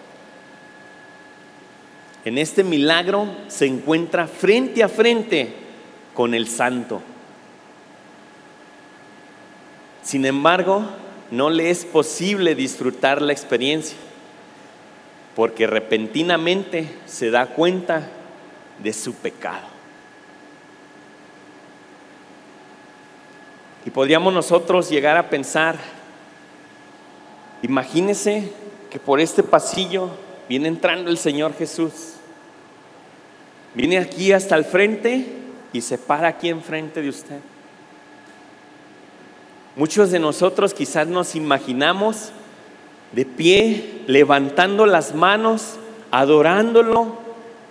En 2.26 2.38
este 2.38 2.64
milagro 2.64 3.28
se 3.48 3.66
encuentra 3.66 4.28
frente 4.28 4.84
a 4.84 4.88
frente 4.88 5.54
con 6.14 6.34
el 6.34 6.48
santo. 6.48 7.02
Sin 10.04 10.26
embargo, 10.26 10.86
no 11.32 11.50
le 11.50 11.70
es 11.70 11.84
posible 11.84 12.56
disfrutar 12.56 13.22
la 13.22 13.34
experiencia, 13.34 13.98
porque 15.36 15.68
repentinamente 15.68 16.88
se 17.06 17.32
da 17.32 17.48
cuenta 17.48 18.08
de 18.82 18.94
su 18.94 19.16
pecado. 19.16 19.68
Y 23.86 23.90
podríamos 23.90 24.34
nosotros 24.34 24.90
llegar 24.90 25.18
a 25.18 25.30
pensar, 25.30 25.78
imagínese 27.62 28.52
que 28.90 29.00
por 29.00 29.20
este 29.20 29.44
pasillo 29.44 30.12
viene 30.48 30.68
entrando 30.68 31.10
el 31.10 31.18
Señor 31.18 31.54
Jesús. 31.58 32.13
Viene 33.76 33.98
aquí 33.98 34.32
hasta 34.32 34.56
el 34.56 34.66
frente 34.66 35.26
y 35.72 35.82
se 35.82 35.98
para 35.98 36.28
aquí 36.28 36.50
enfrente 36.50 37.02
de 37.02 37.10
usted. 37.10 37.40
Muchos 39.76 40.12
de 40.12 40.20
nosotros 40.20 40.74
quizás 40.74 41.08
nos 41.08 41.36
imaginamos 41.36 42.32
de 43.14 43.26
pie, 43.26 44.02
levantando 44.08 44.86
las 44.86 45.16
manos, 45.16 45.78
adorándolo 46.12 47.18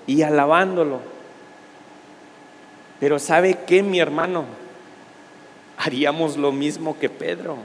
y 0.06 0.22
alabándolo. 0.22 1.00
Pero 2.98 3.18
¿sabe 3.18 3.58
qué, 3.66 3.82
mi 3.82 4.00
hermano? 4.00 4.44
Haríamos 5.76 6.36
lo 6.36 6.52
mismo 6.52 6.98
que 6.98 7.08
Pedro. 7.08 7.56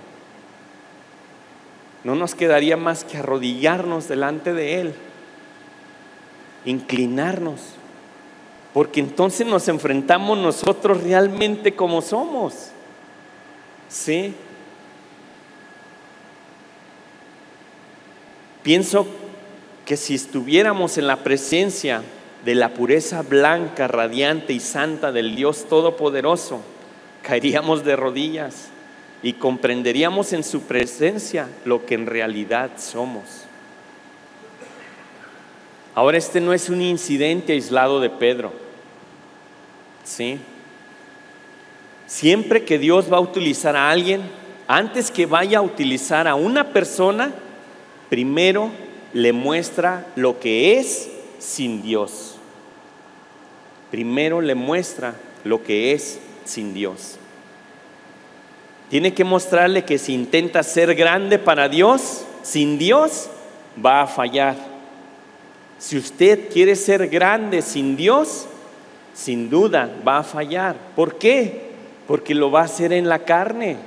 No 2.03 2.15
nos 2.15 2.35
quedaría 2.35 2.77
más 2.77 3.03
que 3.03 3.17
arrodillarnos 3.17 4.07
delante 4.07 4.53
de 4.53 4.81
Él, 4.81 4.93
inclinarnos, 6.65 7.76
porque 8.77 8.99
entonces 8.99 9.47
nos 9.47 9.67
enfrentamos 9.69 10.37
nosotros 10.37 11.01
realmente 11.01 11.73
como 11.73 11.99
somos. 11.99 12.67
¿Sí? 13.89 14.35
Pienso 18.61 19.07
que 19.83 19.97
si 19.97 20.13
estuviéramos 20.13 20.99
en 20.99 21.07
la 21.07 21.23
presencia 21.23 22.03
de 22.45 22.53
la 22.53 22.75
pureza 22.75 23.23
blanca, 23.23 23.87
radiante 23.87 24.53
y 24.53 24.59
santa 24.59 25.11
del 25.11 25.35
Dios 25.35 25.65
Todopoderoso, 25.67 26.61
caeríamos 27.23 27.83
de 27.83 27.95
rodillas 27.95 28.67
y 29.23 29.33
comprenderíamos 29.33 30.33
en 30.33 30.43
su 30.43 30.61
presencia 30.61 31.49
lo 31.65 31.83
que 31.87 31.95
en 31.95 32.05
realidad 32.05 32.69
somos. 32.77 33.23
Ahora 35.95 36.19
este 36.19 36.39
no 36.39 36.53
es 36.53 36.69
un 36.69 36.83
incidente 36.83 37.53
aislado 37.53 37.99
de 37.99 38.11
Pedro. 38.11 38.66
¿Sí? 40.07 40.39
Siempre 42.07 42.63
que 42.63 42.79
Dios 42.79 43.11
va 43.11 43.17
a 43.17 43.21
utilizar 43.21 43.75
a 43.75 43.89
alguien, 43.91 44.21
antes 44.65 45.11
que 45.11 45.25
vaya 45.25 45.59
a 45.59 45.61
utilizar 45.61 46.27
a 46.27 46.35
una 46.35 46.71
persona, 46.71 47.33
primero 48.09 48.71
le 49.13 49.33
muestra 49.33 50.07
lo 50.15 50.39
que 50.39 50.79
es 50.79 51.09
sin 51.39 51.81
Dios. 51.81 52.35
Primero 53.91 54.39
le 54.39 54.55
muestra 54.55 55.15
lo 55.43 55.61
que 55.61 55.91
es 55.91 56.19
sin 56.45 56.73
Dios. 56.73 57.17
Tiene 58.89 59.13
que 59.13 59.25
mostrarle 59.25 59.83
que 59.83 59.97
si 59.97 60.13
intenta 60.13 60.63
ser 60.63 60.95
grande 60.95 61.37
para 61.37 61.67
Dios, 61.67 62.23
sin 62.43 62.77
Dios, 62.77 63.29
va 63.85 64.03
a 64.03 64.07
fallar. 64.07 64.55
Si 65.77 65.97
usted 65.97 66.49
quiere 66.49 66.77
ser 66.77 67.09
grande 67.09 67.61
sin 67.61 67.97
Dios, 67.97 68.47
sin 69.17 69.49
duda 69.49 69.89
va 70.07 70.19
a 70.19 70.23
fallar. 70.23 70.75
¿Por 70.95 71.17
qué? 71.17 71.71
Porque 72.07 72.35
lo 72.35 72.51
va 72.51 72.61
a 72.61 72.65
hacer 72.65 72.93
en 72.93 73.09
la 73.09 73.19
carne, 73.19 73.77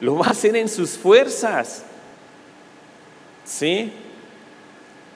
lo 0.00 0.16
va 0.16 0.26
a 0.26 0.30
hacer 0.30 0.54
en 0.54 0.68
sus 0.68 0.90
fuerzas. 0.90 1.82
¿Sí? 3.44 3.92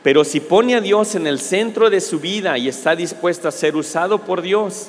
Pero 0.03 0.25
si 0.25 0.41
pone 0.41 0.75
a 0.75 0.81
Dios 0.81 1.15
en 1.15 1.27
el 1.27 1.39
centro 1.39 1.91
de 1.91 2.01
su 2.01 2.19
vida 2.19 2.59
y 2.59 2.69
está 2.69 2.97
dispuesto 2.97 3.47
a 3.47 3.53
ser 3.53 3.77
usado 3.77 4.19
por 4.19 4.43
Dios, 4.43 4.89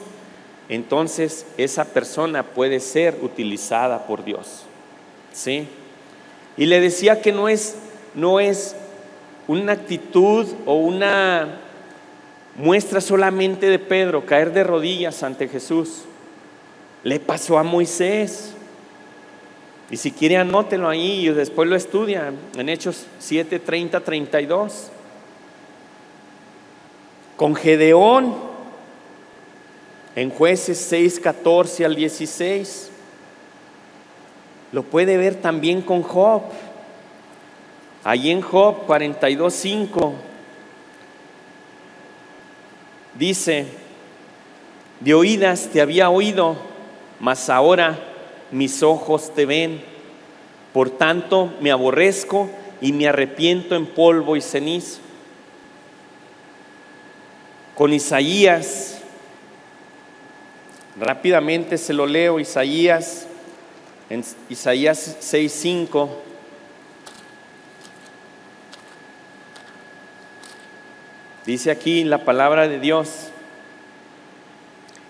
entonces 0.70 1.46
esa 1.58 1.86
persona 1.86 2.44
puede 2.44 2.80
ser 2.80 3.20
utilizada 3.22 4.08
por 4.08 4.24
Dios. 4.24 4.64
¿Sí? 5.34 5.68
Y 6.58 6.66
le 6.66 6.82
decía 6.82 7.22
que 7.22 7.32
no 7.32 7.48
es, 7.48 7.76
no 8.16 8.40
es 8.40 8.76
una 9.48 9.74
actitud 9.74 10.48
o 10.66 10.76
una 10.76 11.61
muestra 12.56 13.02
solamente 13.02 13.68
de 13.68 13.80
Pedro 13.80 14.26
caer 14.26 14.54
de 14.54 14.64
rodillas 14.64 15.24
ante 15.24 15.48
Jesús. 15.48 16.04
Le 17.04 17.20
pasó 17.20 17.58
a 17.58 17.64
Moisés. 17.64 18.54
Y 19.90 19.98
si 19.98 20.12
quiere 20.12 20.38
anótelo 20.38 20.88
ahí 20.88 21.28
y 21.28 21.30
después 21.30 21.68
lo 21.68 21.76
estudia 21.76 22.32
en 22.56 22.70
Hechos 22.70 23.06
7, 23.20 23.60
30, 23.60 24.00
32. 24.00 24.90
Con 27.36 27.56
Gedeón 27.56 28.36
en 30.16 30.30
jueces 30.30 30.78
6, 30.78 31.20
14 31.20 31.86
al 31.86 31.96
16. 31.96 32.90
Lo 34.72 34.84
puede 34.84 35.18
ver 35.18 35.36
también 35.36 35.82
con 35.82 36.04
Job. 36.04 36.44
Allí 38.04 38.32
en 38.32 38.42
Job 38.42 38.86
42, 38.86 39.54
5 39.54 40.31
dice, 43.22 43.68
de 45.00 45.14
oídas 45.14 45.70
te 45.72 45.80
había 45.80 46.10
oído, 46.10 46.58
mas 47.20 47.50
ahora 47.50 48.00
mis 48.52 48.84
ojos 48.84 49.34
te 49.34 49.46
ven. 49.46 49.84
Por 50.74 50.90
tanto 50.90 51.54
me 51.62 51.72
aborrezco 51.72 52.50
y 52.82 52.94
me 52.94 53.08
arrepiento 53.08 53.76
en 53.76 53.86
polvo 53.86 54.36
y 54.36 54.42
cenizo. 54.42 55.00
Con 57.76 57.94
Isaías 57.94 59.02
Rápidamente 61.00 61.78
se 61.78 61.94
lo 61.94 62.06
leo, 62.06 62.40
Isaías, 62.40 63.26
en 64.10 64.24
Isaías 64.50 65.18
6:5. 65.22 66.10
Dice 71.46 71.72
aquí 71.72 72.04
la 72.04 72.24
palabra 72.24 72.68
de 72.68 72.80
Dios. 72.80 73.30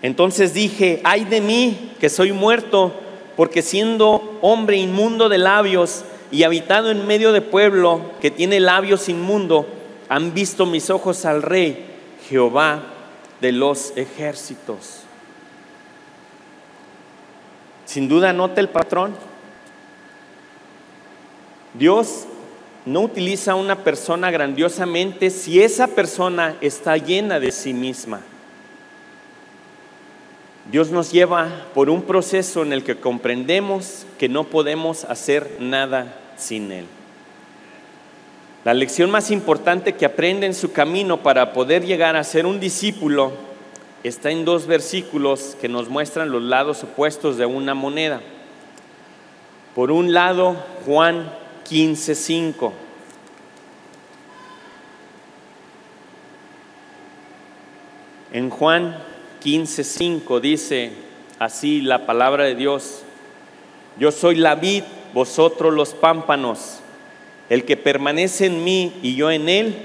Entonces 0.00 0.54
dije, 0.54 1.00
ay 1.04 1.24
de 1.24 1.40
mí, 1.40 1.92
que 2.00 2.08
soy 2.08 2.32
muerto, 2.32 2.92
porque 3.36 3.62
siendo 3.62 4.38
hombre 4.42 4.76
inmundo 4.76 5.28
de 5.28 5.38
labios 5.38 6.04
y 6.30 6.42
habitado 6.42 6.90
en 6.90 7.06
medio 7.06 7.32
de 7.32 7.40
pueblo 7.40 8.00
que 8.20 8.30
tiene 8.30 8.58
labios 8.60 9.08
inmundo, 9.08 9.66
han 10.08 10.34
visto 10.34 10.66
mis 10.66 10.90
ojos 10.90 11.24
al 11.24 11.42
rey, 11.42 11.86
Jehová 12.28 12.82
de 13.40 13.52
los 13.52 13.92
ejércitos. 13.96 15.02
Sin 17.84 18.08
duda 18.08 18.32
nota 18.32 18.60
el 18.60 18.68
patrón. 18.68 19.14
Dios 21.74 22.26
no 22.84 23.00
utiliza 23.00 23.52
a 23.52 23.56
una 23.56 23.84
persona 23.84 24.30
grandiosamente 24.30 25.30
si 25.30 25.62
esa 25.62 25.88
persona 25.88 26.56
está 26.60 26.96
llena 26.96 27.38
de 27.38 27.52
sí 27.52 27.72
misma. 27.72 28.20
Dios 30.70 30.90
nos 30.90 31.12
lleva 31.12 31.48
por 31.74 31.90
un 31.90 32.02
proceso 32.02 32.62
en 32.62 32.72
el 32.72 32.84
que 32.84 32.96
comprendemos 32.96 34.06
que 34.18 34.28
no 34.28 34.44
podemos 34.44 35.04
hacer 35.04 35.58
nada 35.60 36.14
sin 36.36 36.70
Él. 36.70 36.86
La 38.64 38.74
lección 38.74 39.10
más 39.10 39.32
importante 39.32 39.94
que 39.94 40.06
aprende 40.06 40.46
en 40.46 40.54
su 40.54 40.72
camino 40.72 41.18
para 41.18 41.52
poder 41.52 41.84
llegar 41.84 42.14
a 42.14 42.22
ser 42.22 42.46
un 42.46 42.60
discípulo 42.60 43.32
está 44.04 44.30
en 44.30 44.44
dos 44.44 44.66
versículos 44.66 45.56
que 45.60 45.68
nos 45.68 45.88
muestran 45.88 46.30
los 46.30 46.42
lados 46.42 46.84
opuestos 46.84 47.36
de 47.36 47.46
una 47.46 47.74
moneda. 47.74 48.20
Por 49.74 49.90
un 49.90 50.12
lado, 50.12 50.56
Juan 50.86 51.32
15:5. 51.68 52.72
En 58.32 58.48
Juan 58.50 58.96
15:5 59.42 60.40
dice 60.40 60.92
así 61.38 61.80
la 61.82 62.06
palabra 62.06 62.44
de 62.44 62.54
Dios: 62.54 63.02
Yo 63.98 64.10
soy 64.12 64.36
la 64.36 64.54
vid, 64.54 64.84
vosotros 65.12 65.74
los 65.74 65.92
pámpanos. 65.94 66.78
El 67.50 67.64
que 67.64 67.76
permanece 67.76 68.46
en 68.46 68.64
mí 68.64 68.94
y 69.02 69.14
yo 69.14 69.30
en 69.30 69.48
él, 69.48 69.76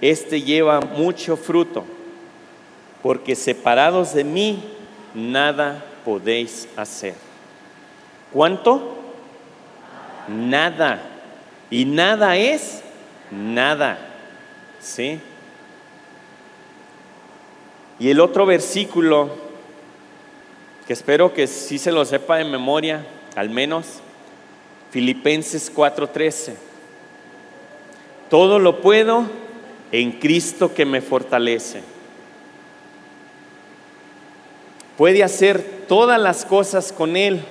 éste 0.00 0.40
lleva 0.40 0.80
mucho 0.80 1.36
fruto, 1.36 1.84
porque 3.02 3.36
separados 3.36 4.14
de 4.14 4.24
mí 4.24 4.62
nada 5.14 5.84
podéis 6.04 6.66
hacer. 6.76 7.14
¿Cuánto? 8.32 8.96
Nada. 10.28 11.09
Y 11.70 11.84
nada 11.84 12.36
es 12.36 12.82
nada. 13.30 13.98
¿Sí? 14.80 15.20
Y 17.98 18.10
el 18.10 18.20
otro 18.20 18.46
versículo, 18.46 19.28
que 20.86 20.94
espero 20.94 21.32
que 21.32 21.46
sí 21.46 21.78
se 21.78 21.92
lo 21.92 22.04
sepa 22.04 22.36
de 22.38 22.44
memoria, 22.44 23.06
al 23.36 23.50
menos, 23.50 24.00
Filipenses 24.90 25.70
4:13. 25.72 26.54
Todo 28.28 28.58
lo 28.58 28.80
puedo 28.80 29.26
en 29.92 30.12
Cristo 30.12 30.74
que 30.74 30.84
me 30.84 31.00
fortalece. 31.00 31.82
Puede 34.96 35.22
hacer 35.22 35.84
todas 35.88 36.20
las 36.20 36.44
cosas 36.44 36.92
con 36.92 37.16
Él. 37.16 37.42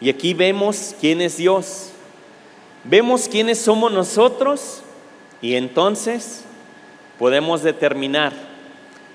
Y 0.00 0.10
aquí 0.10 0.34
vemos 0.34 0.94
quién 1.00 1.20
es 1.20 1.36
Dios. 1.36 1.90
Vemos 2.84 3.28
quiénes 3.28 3.58
somos 3.58 3.90
nosotros 3.90 4.82
y 5.42 5.54
entonces 5.56 6.44
podemos 7.18 7.62
determinar, 7.62 8.32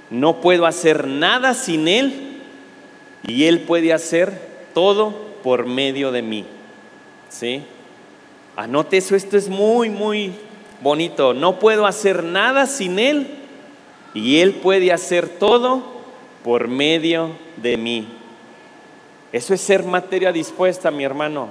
no 0.09 0.41
puedo 0.41 0.65
hacer 0.65 1.07
nada 1.07 1.53
sin 1.53 1.87
Él 1.87 2.41
y 3.25 3.45
Él 3.45 3.61
puede 3.61 3.93
hacer 3.93 4.33
todo 4.73 5.13
por 5.43 5.65
medio 5.65 6.11
de 6.11 6.21
mí. 6.21 6.45
¿Sí? 7.29 7.63
Anote 8.57 8.97
eso, 8.97 9.15
esto 9.15 9.37
es 9.37 9.47
muy, 9.47 9.89
muy 9.89 10.33
bonito. 10.81 11.33
No 11.33 11.59
puedo 11.59 11.85
hacer 11.85 12.23
nada 12.23 12.65
sin 12.65 12.99
Él 12.99 13.27
y 14.13 14.39
Él 14.39 14.55
puede 14.55 14.91
hacer 14.91 15.29
todo 15.29 15.83
por 16.43 16.67
medio 16.67 17.29
de 17.55 17.77
mí. 17.77 18.07
Eso 19.31 19.53
es 19.53 19.61
ser 19.61 19.83
materia 19.83 20.31
dispuesta, 20.31 20.91
mi 20.91 21.03
hermano. 21.03 21.47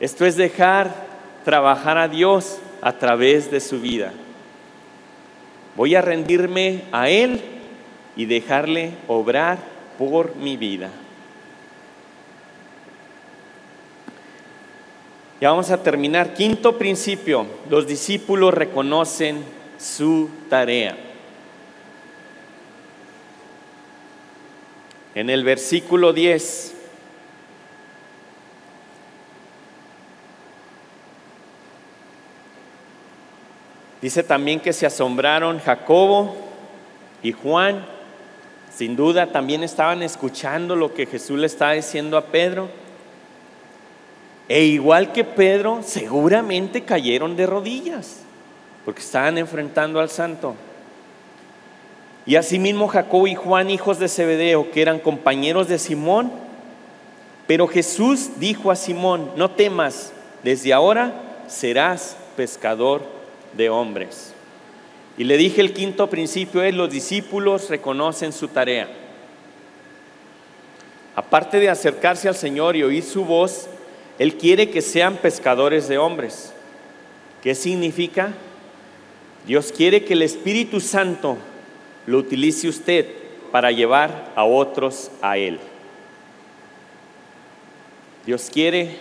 Esto 0.00 0.26
es 0.26 0.36
dejar 0.36 0.92
trabajar 1.44 1.96
a 1.96 2.08
Dios 2.08 2.58
a 2.80 2.92
través 2.92 3.50
de 3.50 3.60
su 3.60 3.80
vida. 3.80 4.12
Voy 5.76 5.94
a 5.94 6.02
rendirme 6.02 6.82
a 6.92 7.08
Él 7.08 7.40
y 8.16 8.26
dejarle 8.26 8.92
obrar 9.08 9.58
por 9.96 10.36
mi 10.36 10.56
vida. 10.56 10.90
Ya 15.40 15.50
vamos 15.50 15.70
a 15.70 15.82
terminar. 15.82 16.34
Quinto 16.34 16.78
principio, 16.78 17.46
los 17.68 17.86
discípulos 17.86 18.54
reconocen 18.54 19.42
su 19.78 20.28
tarea. 20.48 20.96
En 25.14 25.30
el 25.30 25.44
versículo 25.44 26.12
10 26.12 26.76
Dice 34.02 34.24
también 34.24 34.58
que 34.58 34.72
se 34.72 34.84
asombraron 34.84 35.60
Jacobo 35.60 36.34
y 37.22 37.30
Juan. 37.30 37.86
Sin 38.74 38.96
duda 38.96 39.28
también 39.28 39.62
estaban 39.62 40.02
escuchando 40.02 40.74
lo 40.74 40.92
que 40.92 41.06
Jesús 41.06 41.38
le 41.38 41.46
estaba 41.46 41.72
diciendo 41.74 42.16
a 42.18 42.26
Pedro. 42.26 42.68
E 44.48 44.64
igual 44.64 45.12
que 45.12 45.22
Pedro, 45.22 45.82
seguramente 45.84 46.82
cayeron 46.82 47.36
de 47.36 47.46
rodillas, 47.46 48.22
porque 48.84 49.02
estaban 49.02 49.38
enfrentando 49.38 50.00
al 50.00 50.10
santo. 50.10 50.56
Y 52.24 52.36
asimismo 52.36 52.88
Jacobo 52.88 53.26
y 53.26 53.34
Juan, 53.34 53.70
hijos 53.70 53.98
de 53.98 54.08
Zebedeo, 54.08 54.70
que 54.70 54.82
eran 54.82 55.00
compañeros 55.00 55.68
de 55.68 55.78
Simón. 55.78 56.30
Pero 57.46 57.66
Jesús 57.66 58.30
dijo 58.38 58.70
a 58.70 58.76
Simón, 58.76 59.30
no 59.36 59.50
temas, 59.50 60.12
desde 60.42 60.72
ahora 60.72 61.12
serás 61.48 62.16
pescador 62.36 63.02
de 63.54 63.68
hombres. 63.68 64.34
Y 65.18 65.24
le 65.24 65.36
dije 65.36 65.60
el 65.60 65.72
quinto 65.72 66.08
principio 66.08 66.62
es, 66.62 66.74
los 66.74 66.90
discípulos 66.90 67.68
reconocen 67.68 68.32
su 68.32 68.48
tarea. 68.48 68.88
Aparte 71.14 71.58
de 71.58 71.68
acercarse 71.68 72.28
al 72.28 72.34
Señor 72.34 72.76
y 72.76 72.82
oír 72.82 73.02
su 73.02 73.24
voz, 73.24 73.68
Él 74.18 74.36
quiere 74.36 74.70
que 74.70 74.80
sean 74.80 75.16
pescadores 75.16 75.88
de 75.88 75.98
hombres. 75.98 76.54
¿Qué 77.42 77.54
significa? 77.54 78.32
Dios 79.46 79.72
quiere 79.76 80.04
que 80.04 80.14
el 80.14 80.22
Espíritu 80.22 80.80
Santo 80.80 81.36
lo 82.06 82.18
utilice 82.18 82.68
usted 82.68 83.06
para 83.50 83.70
llevar 83.70 84.32
a 84.34 84.44
otros 84.44 85.10
a 85.20 85.36
Él. 85.36 85.58
Dios 88.26 88.48
quiere 88.52 88.96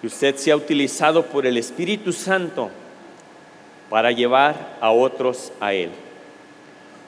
que 0.00 0.06
usted 0.06 0.36
sea 0.36 0.56
utilizado 0.56 1.26
por 1.26 1.46
el 1.46 1.56
Espíritu 1.56 2.12
Santo 2.12 2.70
para 3.88 4.10
llevar 4.10 4.76
a 4.80 4.90
otros 4.90 5.52
a 5.60 5.72
Él. 5.72 5.90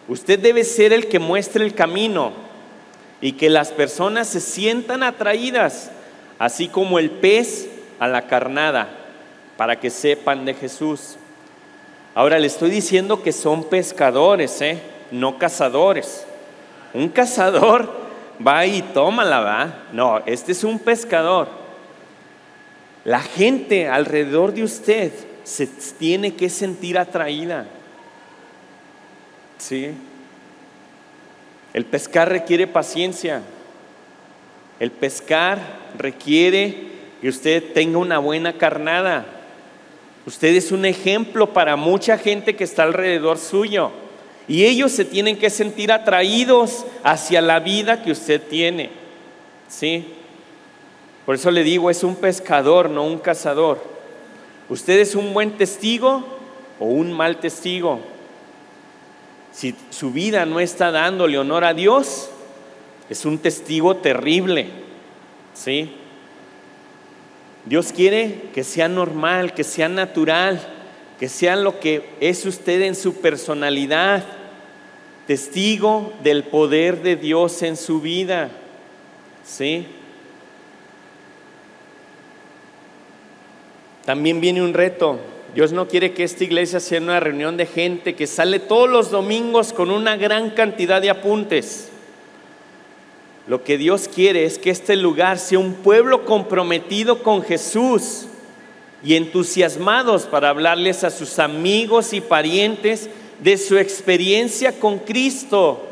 Usted 0.07 0.39
debe 0.39 0.64
ser 0.64 0.93
el 0.93 1.09
que 1.09 1.18
muestre 1.18 1.64
el 1.64 1.74
camino 1.74 2.32
y 3.20 3.32
que 3.32 3.51
las 3.51 3.72
personas 3.72 4.28
se 4.28 4.41
sientan 4.41 5.03
atraídas, 5.03 5.91
así 6.39 6.68
como 6.68 6.99
el 6.99 7.11
pez 7.11 7.68
a 7.99 8.07
la 8.07 8.26
carnada, 8.26 8.89
para 9.57 9.80
que 9.80 9.91
sepan 9.91 10.45
de 10.45 10.55
Jesús. 10.55 11.16
Ahora 12.19 12.41
le 12.41 12.49
estoy 12.49 12.71
diciendo 12.71 13.23
que 13.23 13.31
son 13.31 13.62
pescadores, 13.62 14.61
¿eh? 14.61 14.81
no 15.12 15.39
cazadores. 15.39 16.27
Un 16.93 17.11
cazador 17.11 17.93
va 18.45 18.66
y 18.66 18.83
toma 18.83 19.25
la 19.25 19.39
va. 19.39 19.85
No, 19.93 20.21
este 20.27 20.51
es 20.51 20.64
un 20.64 20.81
pescador. 20.81 21.47
La 23.05 23.21
gente 23.21 23.87
alrededor 23.87 24.53
de 24.53 24.64
usted 24.64 25.12
se 25.45 25.69
tiene 25.69 26.35
que 26.35 26.51
sentir 26.51 26.99
atraída. 26.99 27.66
¿Sí? 29.59 29.93
El 31.73 31.85
pescar 31.85 32.29
requiere 32.29 32.66
paciencia. 32.66 33.43
El 34.81 34.91
pescar 34.91 35.61
requiere 35.97 36.89
que 37.21 37.29
usted 37.29 37.73
tenga 37.75 37.99
una 37.99 38.19
buena 38.19 38.55
carnada. 38.55 39.38
Usted 40.29 40.57
es 40.57 40.72
un 40.72 40.85
ejemplo 40.85 41.55
para 41.55 41.74
mucha 41.74 42.18
gente 42.18 42.55
que 42.55 42.64
está 42.64 42.83
alrededor 42.83 43.39
suyo. 43.39 43.91
Y 44.47 44.66
ellos 44.66 44.93
se 44.93 45.07
tienen 45.07 45.39
que 45.39 45.49
sentir 45.49 45.91
atraídos 45.91 46.85
hacia 47.03 47.41
la 47.41 47.61
vida 47.61 48.03
que 48.03 48.12
usted 48.12 48.43
tiene. 48.43 48.91
¿Sí? 49.68 50.07
Por 51.24 51.37
eso 51.37 51.51
le 51.51 51.64
digo, 51.64 51.89
es 51.89 52.05
un 52.05 52.14
pescador, 52.14 52.91
no 52.91 53.05
un 53.05 53.20
cazador. 53.20 53.83
¿Usted 54.68 54.99
es 54.99 55.14
un 55.14 55.33
buen 55.33 55.53
testigo 55.53 56.22
o 56.79 56.85
un 56.85 57.11
mal 57.11 57.41
testigo? 57.41 57.99
Si 59.51 59.74
su 59.89 60.11
vida 60.11 60.45
no 60.45 60.61
está 60.61 60.91
dándole 60.91 61.39
honor 61.39 61.64
a 61.64 61.72
Dios, 61.72 62.29
es 63.09 63.24
un 63.24 63.39
testigo 63.39 63.97
terrible. 63.97 64.66
¿Sí? 65.55 65.91
Dios 67.65 67.93
quiere 67.93 68.43
que 68.55 68.65
sea 68.65 68.89
normal, 68.89 69.55
que 69.55 69.65
sea 69.65 69.89
natural, 69.89 70.61
que 71.19 71.29
sea 71.29 71.57
lo 71.57 71.81
que 71.81 72.09
es 72.21 72.47
usted 72.47 72.83
en 72.83 72.95
su 72.95 73.21
personalidad, 73.21 74.25
testigo 75.27 76.13
del 76.23 76.45
poder 76.45 77.03
de 77.03 77.17
Dios 77.17 77.63
en 77.63 77.77
su 77.77 78.01
vida. 78.01 78.51
¿Sí? 79.45 79.87
También 84.05 84.41
viene 84.41 84.63
un 84.63 84.73
reto. 84.73 85.19
Dios 85.55 85.73
no 85.73 85.89
quiere 85.89 86.15
que 86.15 86.25
esta 86.25 86.45
iglesia 86.45 86.81
sea 86.81 87.01
una 87.01 87.21
reunión 87.21 87.57
de 87.57 87.67
gente 87.67 88.15
que 88.15 88.27
sale 88.27 88.59
todos 88.59 88.89
los 88.89 89.11
domingos 89.11 89.73
con 89.73 89.91
una 89.91 90.17
gran 90.17 90.51
cantidad 90.51 91.03
de 91.03 91.11
apuntes. 91.11 91.91
Lo 93.49 93.65
que 93.65 93.79
Dios 93.79 94.09
quiere 94.15 94.45
es 94.45 94.59
que 94.59 94.69
este 94.69 94.95
lugar 94.95 95.39
sea 95.39 95.59
un 95.59 95.73
pueblo 95.73 96.27
comprometido 96.27 97.23
con 97.23 97.43
Jesús 97.43 98.27
y 99.03 99.15
entusiasmados 99.15 100.27
para 100.27 100.51
hablarles 100.51 101.03
a 101.03 101.11
sus 101.11 101.39
amigos 101.39 102.13
y 102.13 102.21
parientes 102.21 103.09
de 103.41 103.57
su 103.57 103.79
experiencia 103.79 104.79
con 104.79 104.99
Cristo, 104.99 105.83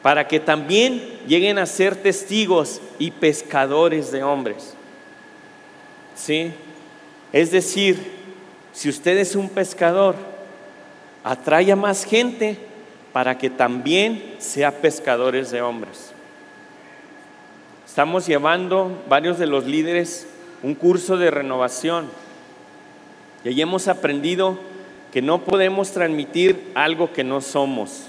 para 0.00 0.28
que 0.28 0.38
también 0.38 1.02
lleguen 1.26 1.58
a 1.58 1.66
ser 1.66 1.96
testigos 1.96 2.80
y 3.00 3.10
pescadores 3.10 4.12
de 4.12 4.22
hombres. 4.22 4.74
¿Sí? 6.14 6.52
Es 7.32 7.50
decir, 7.50 7.98
si 8.72 8.88
usted 8.88 9.18
es 9.18 9.34
un 9.34 9.48
pescador, 9.48 10.14
atrae 11.24 11.72
a 11.72 11.76
más 11.76 12.04
gente 12.04 12.58
para 13.12 13.38
que 13.38 13.50
también 13.50 14.36
sea 14.38 14.70
pescadores 14.70 15.50
de 15.50 15.60
hombres. 15.60 16.13
Estamos 17.94 18.26
llevando 18.26 18.90
varios 19.08 19.38
de 19.38 19.46
los 19.46 19.66
líderes 19.66 20.26
un 20.64 20.74
curso 20.74 21.16
de 21.16 21.30
renovación 21.30 22.08
y 23.44 23.48
ahí 23.50 23.62
hemos 23.62 23.86
aprendido 23.86 24.58
que 25.12 25.22
no 25.22 25.44
podemos 25.44 25.92
transmitir 25.92 26.72
algo 26.74 27.12
que 27.12 27.22
no 27.22 27.40
somos. 27.40 28.06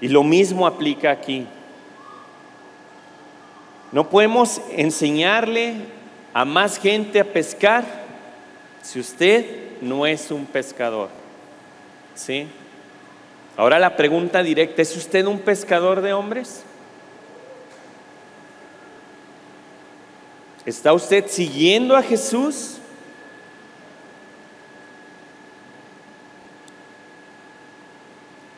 Y 0.00 0.08
lo 0.08 0.22
mismo 0.22 0.66
aplica 0.66 1.10
aquí. 1.10 1.46
No 3.92 4.08
podemos 4.08 4.62
enseñarle 4.70 5.74
a 6.32 6.46
más 6.46 6.78
gente 6.78 7.20
a 7.20 7.30
pescar 7.30 7.84
si 8.80 9.00
usted 9.00 9.82
no 9.82 10.06
es 10.06 10.30
un 10.30 10.46
pescador. 10.46 11.10
¿Sí? 12.14 12.46
Ahora 13.58 13.78
la 13.78 13.96
pregunta 13.96 14.42
directa, 14.42 14.80
¿es 14.80 14.96
usted 14.96 15.26
un 15.26 15.40
pescador 15.40 16.00
de 16.00 16.14
hombres? 16.14 16.64
¿Está 20.66 20.92
usted 20.92 21.26
siguiendo 21.28 21.96
a 21.96 22.02
Jesús? 22.02 22.76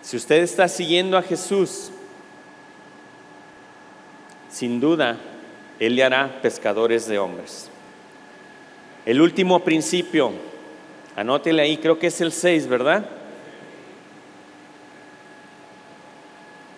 Si 0.02 0.16
usted 0.16 0.42
está 0.42 0.66
siguiendo 0.68 1.16
a 1.16 1.22
Jesús, 1.22 1.90
sin 4.50 4.80
duda, 4.80 5.16
Él 5.78 5.94
le 5.94 6.04
hará 6.04 6.40
pescadores 6.42 7.06
de 7.06 7.18
hombres. 7.18 7.70
El 9.06 9.20
último 9.20 9.60
principio, 9.60 10.32
anótele 11.16 11.62
ahí, 11.62 11.78
creo 11.78 11.98
que 11.98 12.08
es 12.08 12.20
el 12.20 12.32
6, 12.32 12.66
¿verdad? 12.66 13.06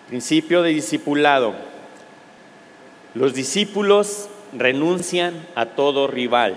Principio 0.09 0.63
de 0.63 0.71
discipulado. 0.71 1.55
Los 3.15 3.35
discípulos 3.35 4.29
renuncian 4.57 5.47
a 5.55 5.67
todo 5.67 6.07
rival. 6.07 6.57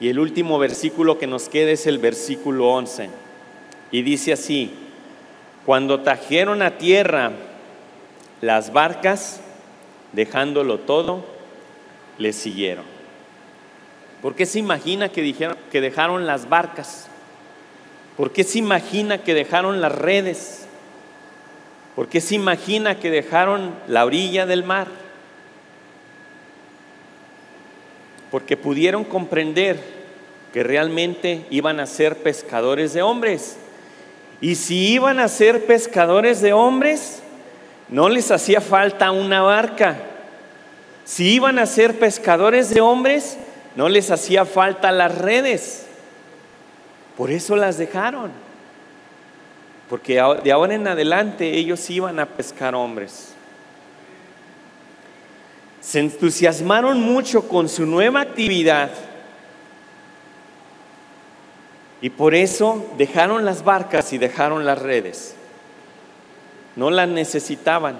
Y 0.00 0.08
el 0.08 0.18
último 0.18 0.58
versículo 0.58 1.18
que 1.18 1.26
nos 1.26 1.48
queda 1.48 1.72
es 1.72 1.86
el 1.86 1.98
versículo 1.98 2.68
11. 2.70 3.10
Y 3.90 4.02
dice 4.02 4.32
así, 4.32 4.72
cuando 5.66 6.02
trajeron 6.02 6.62
a 6.62 6.78
tierra 6.78 7.32
las 8.40 8.72
barcas, 8.72 9.40
dejándolo 10.12 10.78
todo, 10.78 11.24
le 12.16 12.32
siguieron. 12.32 12.84
¿Por 14.22 14.34
qué 14.34 14.46
se 14.46 14.60
imagina 14.60 15.08
que, 15.08 15.22
dijeron, 15.22 15.56
que 15.70 15.80
dejaron 15.80 16.26
las 16.26 16.48
barcas? 16.48 17.08
¿Por 18.16 18.32
qué 18.32 18.44
se 18.44 18.58
imagina 18.58 19.18
que 19.18 19.34
dejaron 19.34 19.80
las 19.80 19.92
redes? 19.92 20.67
¿Por 21.98 22.08
qué 22.08 22.20
se 22.20 22.36
imagina 22.36 23.00
que 23.00 23.10
dejaron 23.10 23.74
la 23.88 24.04
orilla 24.04 24.46
del 24.46 24.62
mar? 24.62 24.86
porque 28.30 28.56
pudieron 28.56 29.02
comprender 29.02 29.80
que 30.52 30.62
realmente 30.62 31.44
iban 31.50 31.80
a 31.80 31.86
ser 31.86 32.18
pescadores 32.18 32.92
de 32.92 33.02
hombres. 33.02 33.56
Y 34.40 34.54
si 34.54 34.92
iban 34.92 35.18
a 35.18 35.26
ser 35.26 35.66
pescadores 35.66 36.40
de 36.40 36.52
hombres, 36.52 37.20
no 37.88 38.08
les 38.08 38.30
hacía 38.30 38.60
falta 38.60 39.10
una 39.10 39.42
barca. 39.42 39.98
Si 41.04 41.32
iban 41.34 41.58
a 41.58 41.66
ser 41.66 41.98
pescadores 41.98 42.70
de 42.70 42.80
hombres, 42.80 43.38
no 43.74 43.88
les 43.88 44.12
hacía 44.12 44.44
falta 44.44 44.92
las 44.92 45.18
redes. 45.18 45.86
Por 47.16 47.32
eso 47.32 47.56
las 47.56 47.76
dejaron. 47.76 48.47
Porque 49.88 50.22
de 50.44 50.52
ahora 50.52 50.74
en 50.74 50.86
adelante 50.86 51.50
ellos 51.56 51.88
iban 51.90 52.20
a 52.20 52.26
pescar 52.26 52.74
hombres 52.74 53.34
se 55.88 56.00
entusiasmaron 56.00 57.00
mucho 57.00 57.48
con 57.48 57.66
su 57.66 57.86
nueva 57.86 58.20
actividad 58.20 58.90
y 62.02 62.10
por 62.10 62.34
eso 62.34 62.86
dejaron 62.98 63.46
las 63.46 63.64
barcas 63.64 64.12
y 64.12 64.18
dejaron 64.18 64.66
las 64.66 64.80
redes. 64.80 65.34
No 66.76 66.90
las 66.90 67.08
necesitaban. 67.08 67.96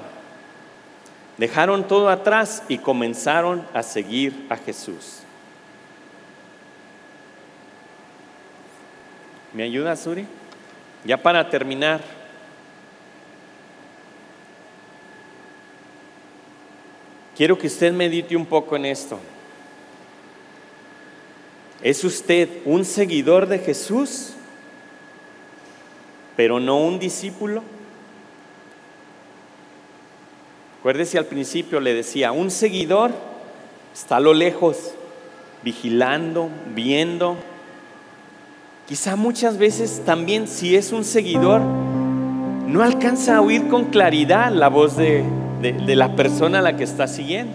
Dejaron 1.38 1.88
todo 1.88 2.10
atrás 2.10 2.62
y 2.68 2.76
comenzaron 2.76 3.66
a 3.72 3.82
seguir 3.82 4.46
a 4.50 4.56
Jesús. 4.56 5.20
¿Me 9.54 9.62
ayuda, 9.62 9.96
Suri? 9.96 10.26
Ya 11.04 11.16
para 11.16 11.48
terminar. 11.48 12.00
Quiero 17.36 17.56
que 17.56 17.68
usted 17.68 17.92
medite 17.92 18.36
un 18.36 18.44
poco 18.44 18.74
en 18.74 18.84
esto. 18.84 19.18
¿Es 21.82 22.02
usted 22.02 22.48
un 22.64 22.84
seguidor 22.84 23.46
de 23.46 23.60
Jesús, 23.60 24.32
pero 26.36 26.58
no 26.58 26.78
un 26.78 26.98
discípulo? 26.98 27.62
Acuérdese 30.80 31.18
al 31.18 31.26
principio 31.26 31.80
le 31.80 31.94
decía, 31.94 32.32
un 32.32 32.50
seguidor 32.50 33.12
está 33.94 34.16
a 34.16 34.20
lo 34.20 34.34
lejos, 34.34 34.94
vigilando, 35.62 36.50
viendo. 36.74 37.36
Quizá 38.88 39.16
muchas 39.16 39.58
veces 39.58 40.00
también 40.06 40.48
si 40.48 40.74
es 40.74 40.92
un 40.92 41.04
seguidor, 41.04 41.60
no 41.60 42.82
alcanza 42.82 43.36
a 43.36 43.42
oír 43.42 43.68
con 43.68 43.84
claridad 43.84 44.50
la 44.50 44.68
voz 44.68 44.96
de, 44.96 45.24
de, 45.60 45.94
la 45.94 46.16
persona 46.16 46.60
a 46.60 46.62
la 46.62 46.74
que 46.74 46.84
está 46.84 47.06
siguiendo. 47.06 47.52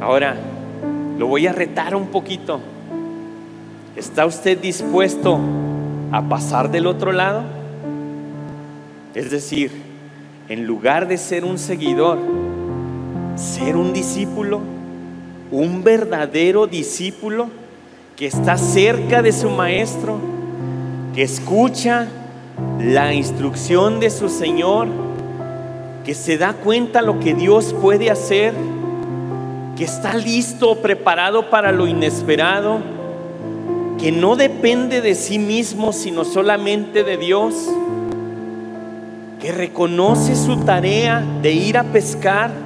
Ahora, 0.00 0.34
lo 1.18 1.26
voy 1.26 1.46
a 1.46 1.52
retar 1.52 1.94
un 1.94 2.06
poquito. 2.06 2.58
¿Está 3.96 4.24
usted 4.24 4.58
dispuesto 4.58 5.38
a 6.12 6.22
pasar 6.22 6.70
del 6.70 6.86
otro 6.86 7.12
lado? 7.12 7.42
Es 9.14 9.30
decir, 9.30 9.72
en 10.48 10.66
lugar 10.66 11.06
de 11.06 11.18
ser 11.18 11.44
un 11.44 11.58
seguidor, 11.58 12.18
ser 13.36 13.76
un 13.76 13.92
discípulo, 13.92 14.75
un 15.50 15.84
verdadero 15.84 16.66
discípulo 16.66 17.48
que 18.16 18.26
está 18.26 18.56
cerca 18.56 19.22
de 19.22 19.32
su 19.32 19.50
maestro, 19.50 20.18
que 21.14 21.22
escucha, 21.22 22.08
la 22.80 23.12
instrucción 23.12 24.00
de 24.00 24.10
su 24.10 24.28
Señor, 24.28 24.88
que 26.04 26.14
se 26.14 26.38
da 26.38 26.54
cuenta 26.54 27.02
lo 27.02 27.20
que 27.20 27.34
Dios 27.34 27.74
puede 27.80 28.10
hacer, 28.10 28.54
que 29.76 29.84
está 29.84 30.14
listo, 30.14 30.76
preparado 30.76 31.50
para 31.50 31.72
lo 31.72 31.86
inesperado, 31.86 32.78
que 33.98 34.12
no 34.12 34.36
depende 34.36 35.00
de 35.00 35.14
sí 35.14 35.38
mismo, 35.38 35.92
sino 35.92 36.24
solamente 36.24 37.04
de 37.04 37.16
Dios, 37.18 37.54
que 39.40 39.52
reconoce 39.52 40.34
su 40.34 40.56
tarea 40.64 41.22
de 41.42 41.52
ir 41.52 41.76
a 41.76 41.84
pescar 41.84 42.65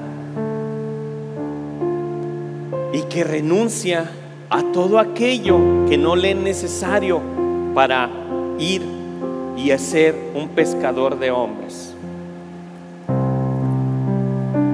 y 2.93 3.03
que 3.03 3.25
renuncia 3.25 4.11
a 4.49 4.63
todo 4.73 4.99
aquello 4.99 5.59
que 5.89 5.97
no 5.97 6.17
le 6.17 6.33
es 6.33 6.37
necesario 6.37 7.21
para 7.75 8.11
ir 8.59 8.83
y 9.57 9.71
a 9.71 9.79
ser 9.79 10.15
un 10.35 10.49
pescador 10.49 11.19
de 11.19 11.31
hombres. 11.31 11.95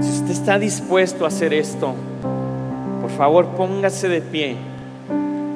Si 0.00 0.10
usted 0.10 0.30
está 0.30 0.58
dispuesto 0.58 1.24
a 1.24 1.28
hacer 1.28 1.52
esto, 1.52 1.94
por 3.02 3.10
favor 3.10 3.46
póngase 3.48 4.08
de 4.08 4.20
pie 4.20 4.56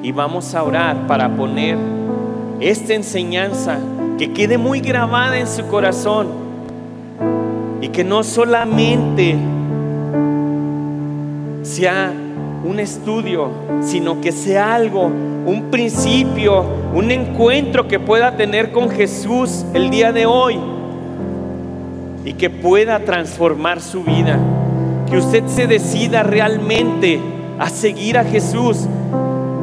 y 0.03 0.11
vamos 0.11 0.53
a 0.53 0.63
orar 0.63 1.07
para 1.07 1.29
poner 1.35 1.77
esta 2.59 2.93
enseñanza 2.93 3.79
que 4.17 4.33
quede 4.33 4.57
muy 4.57 4.81
grabada 4.81 5.39
en 5.39 5.47
su 5.47 5.65
corazón 5.67 6.27
y 7.81 7.87
que 7.87 8.03
no 8.03 8.23
solamente 8.23 9.35
sea 11.63 12.13
un 12.63 12.79
estudio, 12.79 13.49
sino 13.81 14.21
que 14.21 14.31
sea 14.31 14.75
algo, 14.75 15.05
un 15.05 15.69
principio, 15.71 16.63
un 16.93 17.11
encuentro 17.11 17.87
que 17.87 17.99
pueda 17.99 18.35
tener 18.35 18.71
con 18.71 18.89
Jesús 18.89 19.65
el 19.73 19.89
día 19.89 20.11
de 20.11 20.25
hoy 20.25 20.59
y 22.23 22.33
que 22.33 22.49
pueda 22.49 22.99
transformar 22.99 23.81
su 23.81 24.03
vida. 24.03 24.39
Que 25.09 25.17
usted 25.17 25.45
se 25.47 25.67
decida 25.67 26.23
realmente 26.23 27.19
a 27.59 27.69
seguir 27.69 28.17
a 28.17 28.23
Jesús 28.23 28.87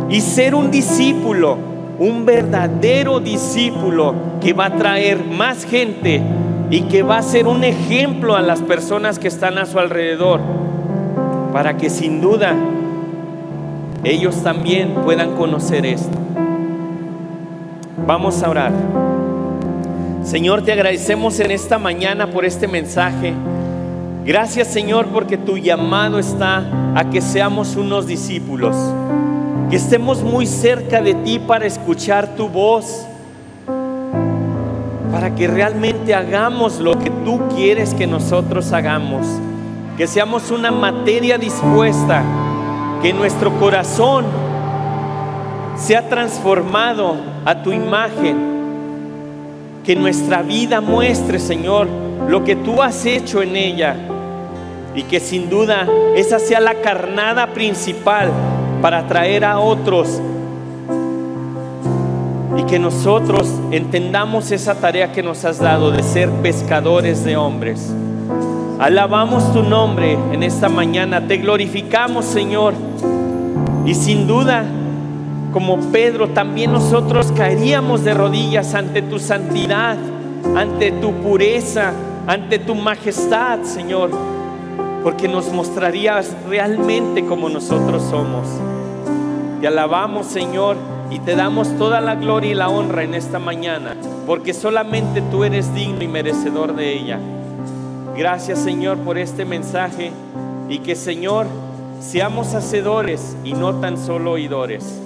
y 0.09 0.21
ser 0.21 0.55
un 0.55 0.71
discípulo, 0.71 1.57
un 1.99 2.25
verdadero 2.25 3.21
discípulo 3.21 4.15
que 4.41 4.53
va 4.53 4.67
a 4.67 4.77
traer 4.77 5.25
más 5.25 5.65
gente 5.65 6.23
y 6.71 6.83
que 6.83 7.03
va 7.03 7.19
a 7.19 7.23
ser 7.23 7.47
un 7.47 7.65
ejemplo 7.65 8.37
a 8.37 8.43
las 8.43 8.61
personas 8.61 9.19
que 9.19 9.29
están 9.29 9.57
a 9.57 9.67
su 9.67 9.79
alrededor, 9.79 10.41
para 11.53 11.77
que 11.77 11.89
sin 11.89 12.21
duda 12.21 12.55
ellos 14.05 14.43
también 14.43 14.95
puedan 15.05 15.35
conocer 15.37 15.85
esto. 15.85 16.17
Vamos 18.07 18.43
a 18.43 18.51
orar. 18.51 18.73
Señor, 20.25 20.63
te 20.63 20.73
agradecemos 20.73 21.41
en 21.41 21.51
esta 21.51 21.79
mañana 21.79 22.31
por 22.31 22.45
este 22.45 22.69
mensaje. 22.69 23.35
Gracias 24.25 24.69
Señor 24.69 25.07
porque 25.07 25.39
tu 25.39 25.57
llamado 25.57 26.19
está 26.19 26.93
a 26.95 27.09
que 27.09 27.23
seamos 27.23 27.77
unos 27.77 28.07
discípulos, 28.07 28.77
que 29.71 29.77
estemos 29.77 30.23
muy 30.23 30.45
cerca 30.45 31.01
de 31.01 31.15
ti 31.15 31.39
para 31.39 31.65
escuchar 31.65 32.37
tu 32.37 32.49
voz, 32.49 33.07
para 35.11 35.35
que 35.35 35.49
realmente 35.49 36.15
hagamos 36.15 36.79
lo 36.79 36.99
que 36.99 37.09
tú 37.25 37.41
quieres 37.57 37.95
que 37.95 38.07
nosotros 38.07 38.71
hagamos, 38.73 39.27
que 39.97 40.07
seamos 40.07 40.51
una 40.51 40.71
materia 40.71 41.39
dispuesta, 41.39 42.23
que 43.03 43.13
nuestro 43.13 43.53
corazón 43.59 44.25
sea 45.77 46.09
transformado 46.09 47.17
a 47.45 47.63
tu 47.63 47.73
imagen 47.73 48.59
que 49.89 49.97
nuestra 49.97 50.43
vida 50.43 50.83
muestre, 50.83 51.39
Señor, 51.39 51.89
lo 52.29 52.45
que 52.45 52.57
tú 52.57 52.83
has 52.83 53.07
hecho 53.07 53.41
en 53.41 53.57
ella. 53.57 53.97
Y 54.95 55.05
que 55.05 55.19
sin 55.19 55.49
duda 55.49 55.87
esa 56.15 56.39
sea 56.39 56.61
la 56.61 56.75
carnada 56.83 57.47
principal 57.55 58.31
para 58.83 58.99
atraer 58.99 59.47
a 59.47 59.61
otros. 59.61 60.21
Y 62.55 62.65
que 62.65 62.79
nosotros 62.79 63.51
entendamos 63.71 64.51
esa 64.51 64.75
tarea 64.75 65.11
que 65.13 65.23
nos 65.23 65.47
has 65.47 65.59
dado 65.59 65.91
de 65.91 66.03
ser 66.03 66.29
pescadores 66.43 67.25
de 67.25 67.39
hombres. 67.39 67.91
Alabamos 68.79 69.53
tu 69.53 69.65
nombre 69.65 70.17
en 70.31 70.45
esta 70.45 70.69
mañana, 70.69 71.27
te 71.27 71.39
glorificamos 71.39 72.25
Señor. 72.25 72.75
Y 73.85 73.95
sin 73.95 74.29
duda 74.29 74.65
como 75.53 75.79
Pedro, 75.91 76.29
también 76.29 76.73
nosotros 76.73 77.33
caeríamos 77.37 78.05
de 78.05 78.15
rodillas 78.15 78.75
ante 78.75 79.03
tu 79.03 79.19
santidad, 79.19 79.97
ante 80.57 80.93
tu 80.93 81.13
pureza, 81.15 81.93
ante 82.29 82.61
tu 82.61 82.77
majestad, 82.77 83.63
Señor, 83.65 84.11
porque 85.03 85.27
nos 85.27 85.53
mostrarías 85.53 86.37
realmente 86.49 87.25
como 87.25 87.49
nosotros 87.49 88.05
somos. 88.09 88.47
Te 89.61 89.67
alabamos, 89.67 90.27
Señor, 90.27 90.77
y 91.11 91.19
te 91.19 91.35
damos 91.35 91.77
toda 91.79 92.01
la 92.01 92.15
gloria 92.15 92.53
y 92.53 92.55
la 92.55 92.69
honra 92.69 93.03
en 93.03 93.15
esta 93.15 93.41
mañana, 93.41 93.97
porque 94.25 94.55
solamente 94.55 95.21
tú 95.33 95.43
eres 95.43 95.75
digno 95.75 96.05
y 96.05 96.09
merecedor 96.09 96.77
de 96.77 96.93
ella. 96.93 97.19
Gracias, 98.19 98.59
Señor, 98.59 98.99
por 98.99 99.17
este 99.17 99.47
mensaje 99.47 100.13
y 100.69 100.81
que, 100.81 100.95
Señor, 100.95 101.47
seamos 102.01 102.55
hacedores 102.55 103.37
y 103.45 103.55
no 103.55 103.77
tan 103.77 103.97
solo 103.97 104.33
oidores 104.33 105.01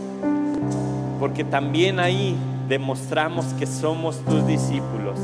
porque 1.23 1.45
también 1.45 2.01
ahí 2.01 2.37
demostramos 2.69 3.47
que 3.57 3.65
somos 3.65 4.17
tus 4.25 4.45
discípulos. 4.45 5.21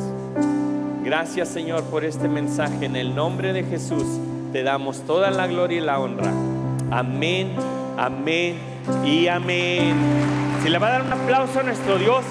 Gracias 1.03 1.49
Señor 1.49 1.83
por 1.91 2.05
este 2.05 2.29
mensaje. 2.29 2.87
En 2.87 2.95
el 2.95 3.17
nombre 3.17 3.53
de 3.53 3.65
Jesús 3.65 4.05
te 4.53 4.63
damos 4.63 5.01
toda 5.09 5.33
la 5.33 5.49
gloria 5.49 5.79
y 5.79 5.81
la 5.81 5.99
honra. 5.99 6.33
Amén, 6.93 7.57
amén 7.97 8.59
y 9.05 9.27
amén. 9.27 9.97
Si 10.63 10.69
le 10.69 10.79
va 10.79 10.87
a 10.87 10.91
dar 10.91 11.03
un 11.03 11.13
aplauso 11.13 11.59
a 11.59 11.63
nuestro 11.65 11.99
Dios. 11.99 12.23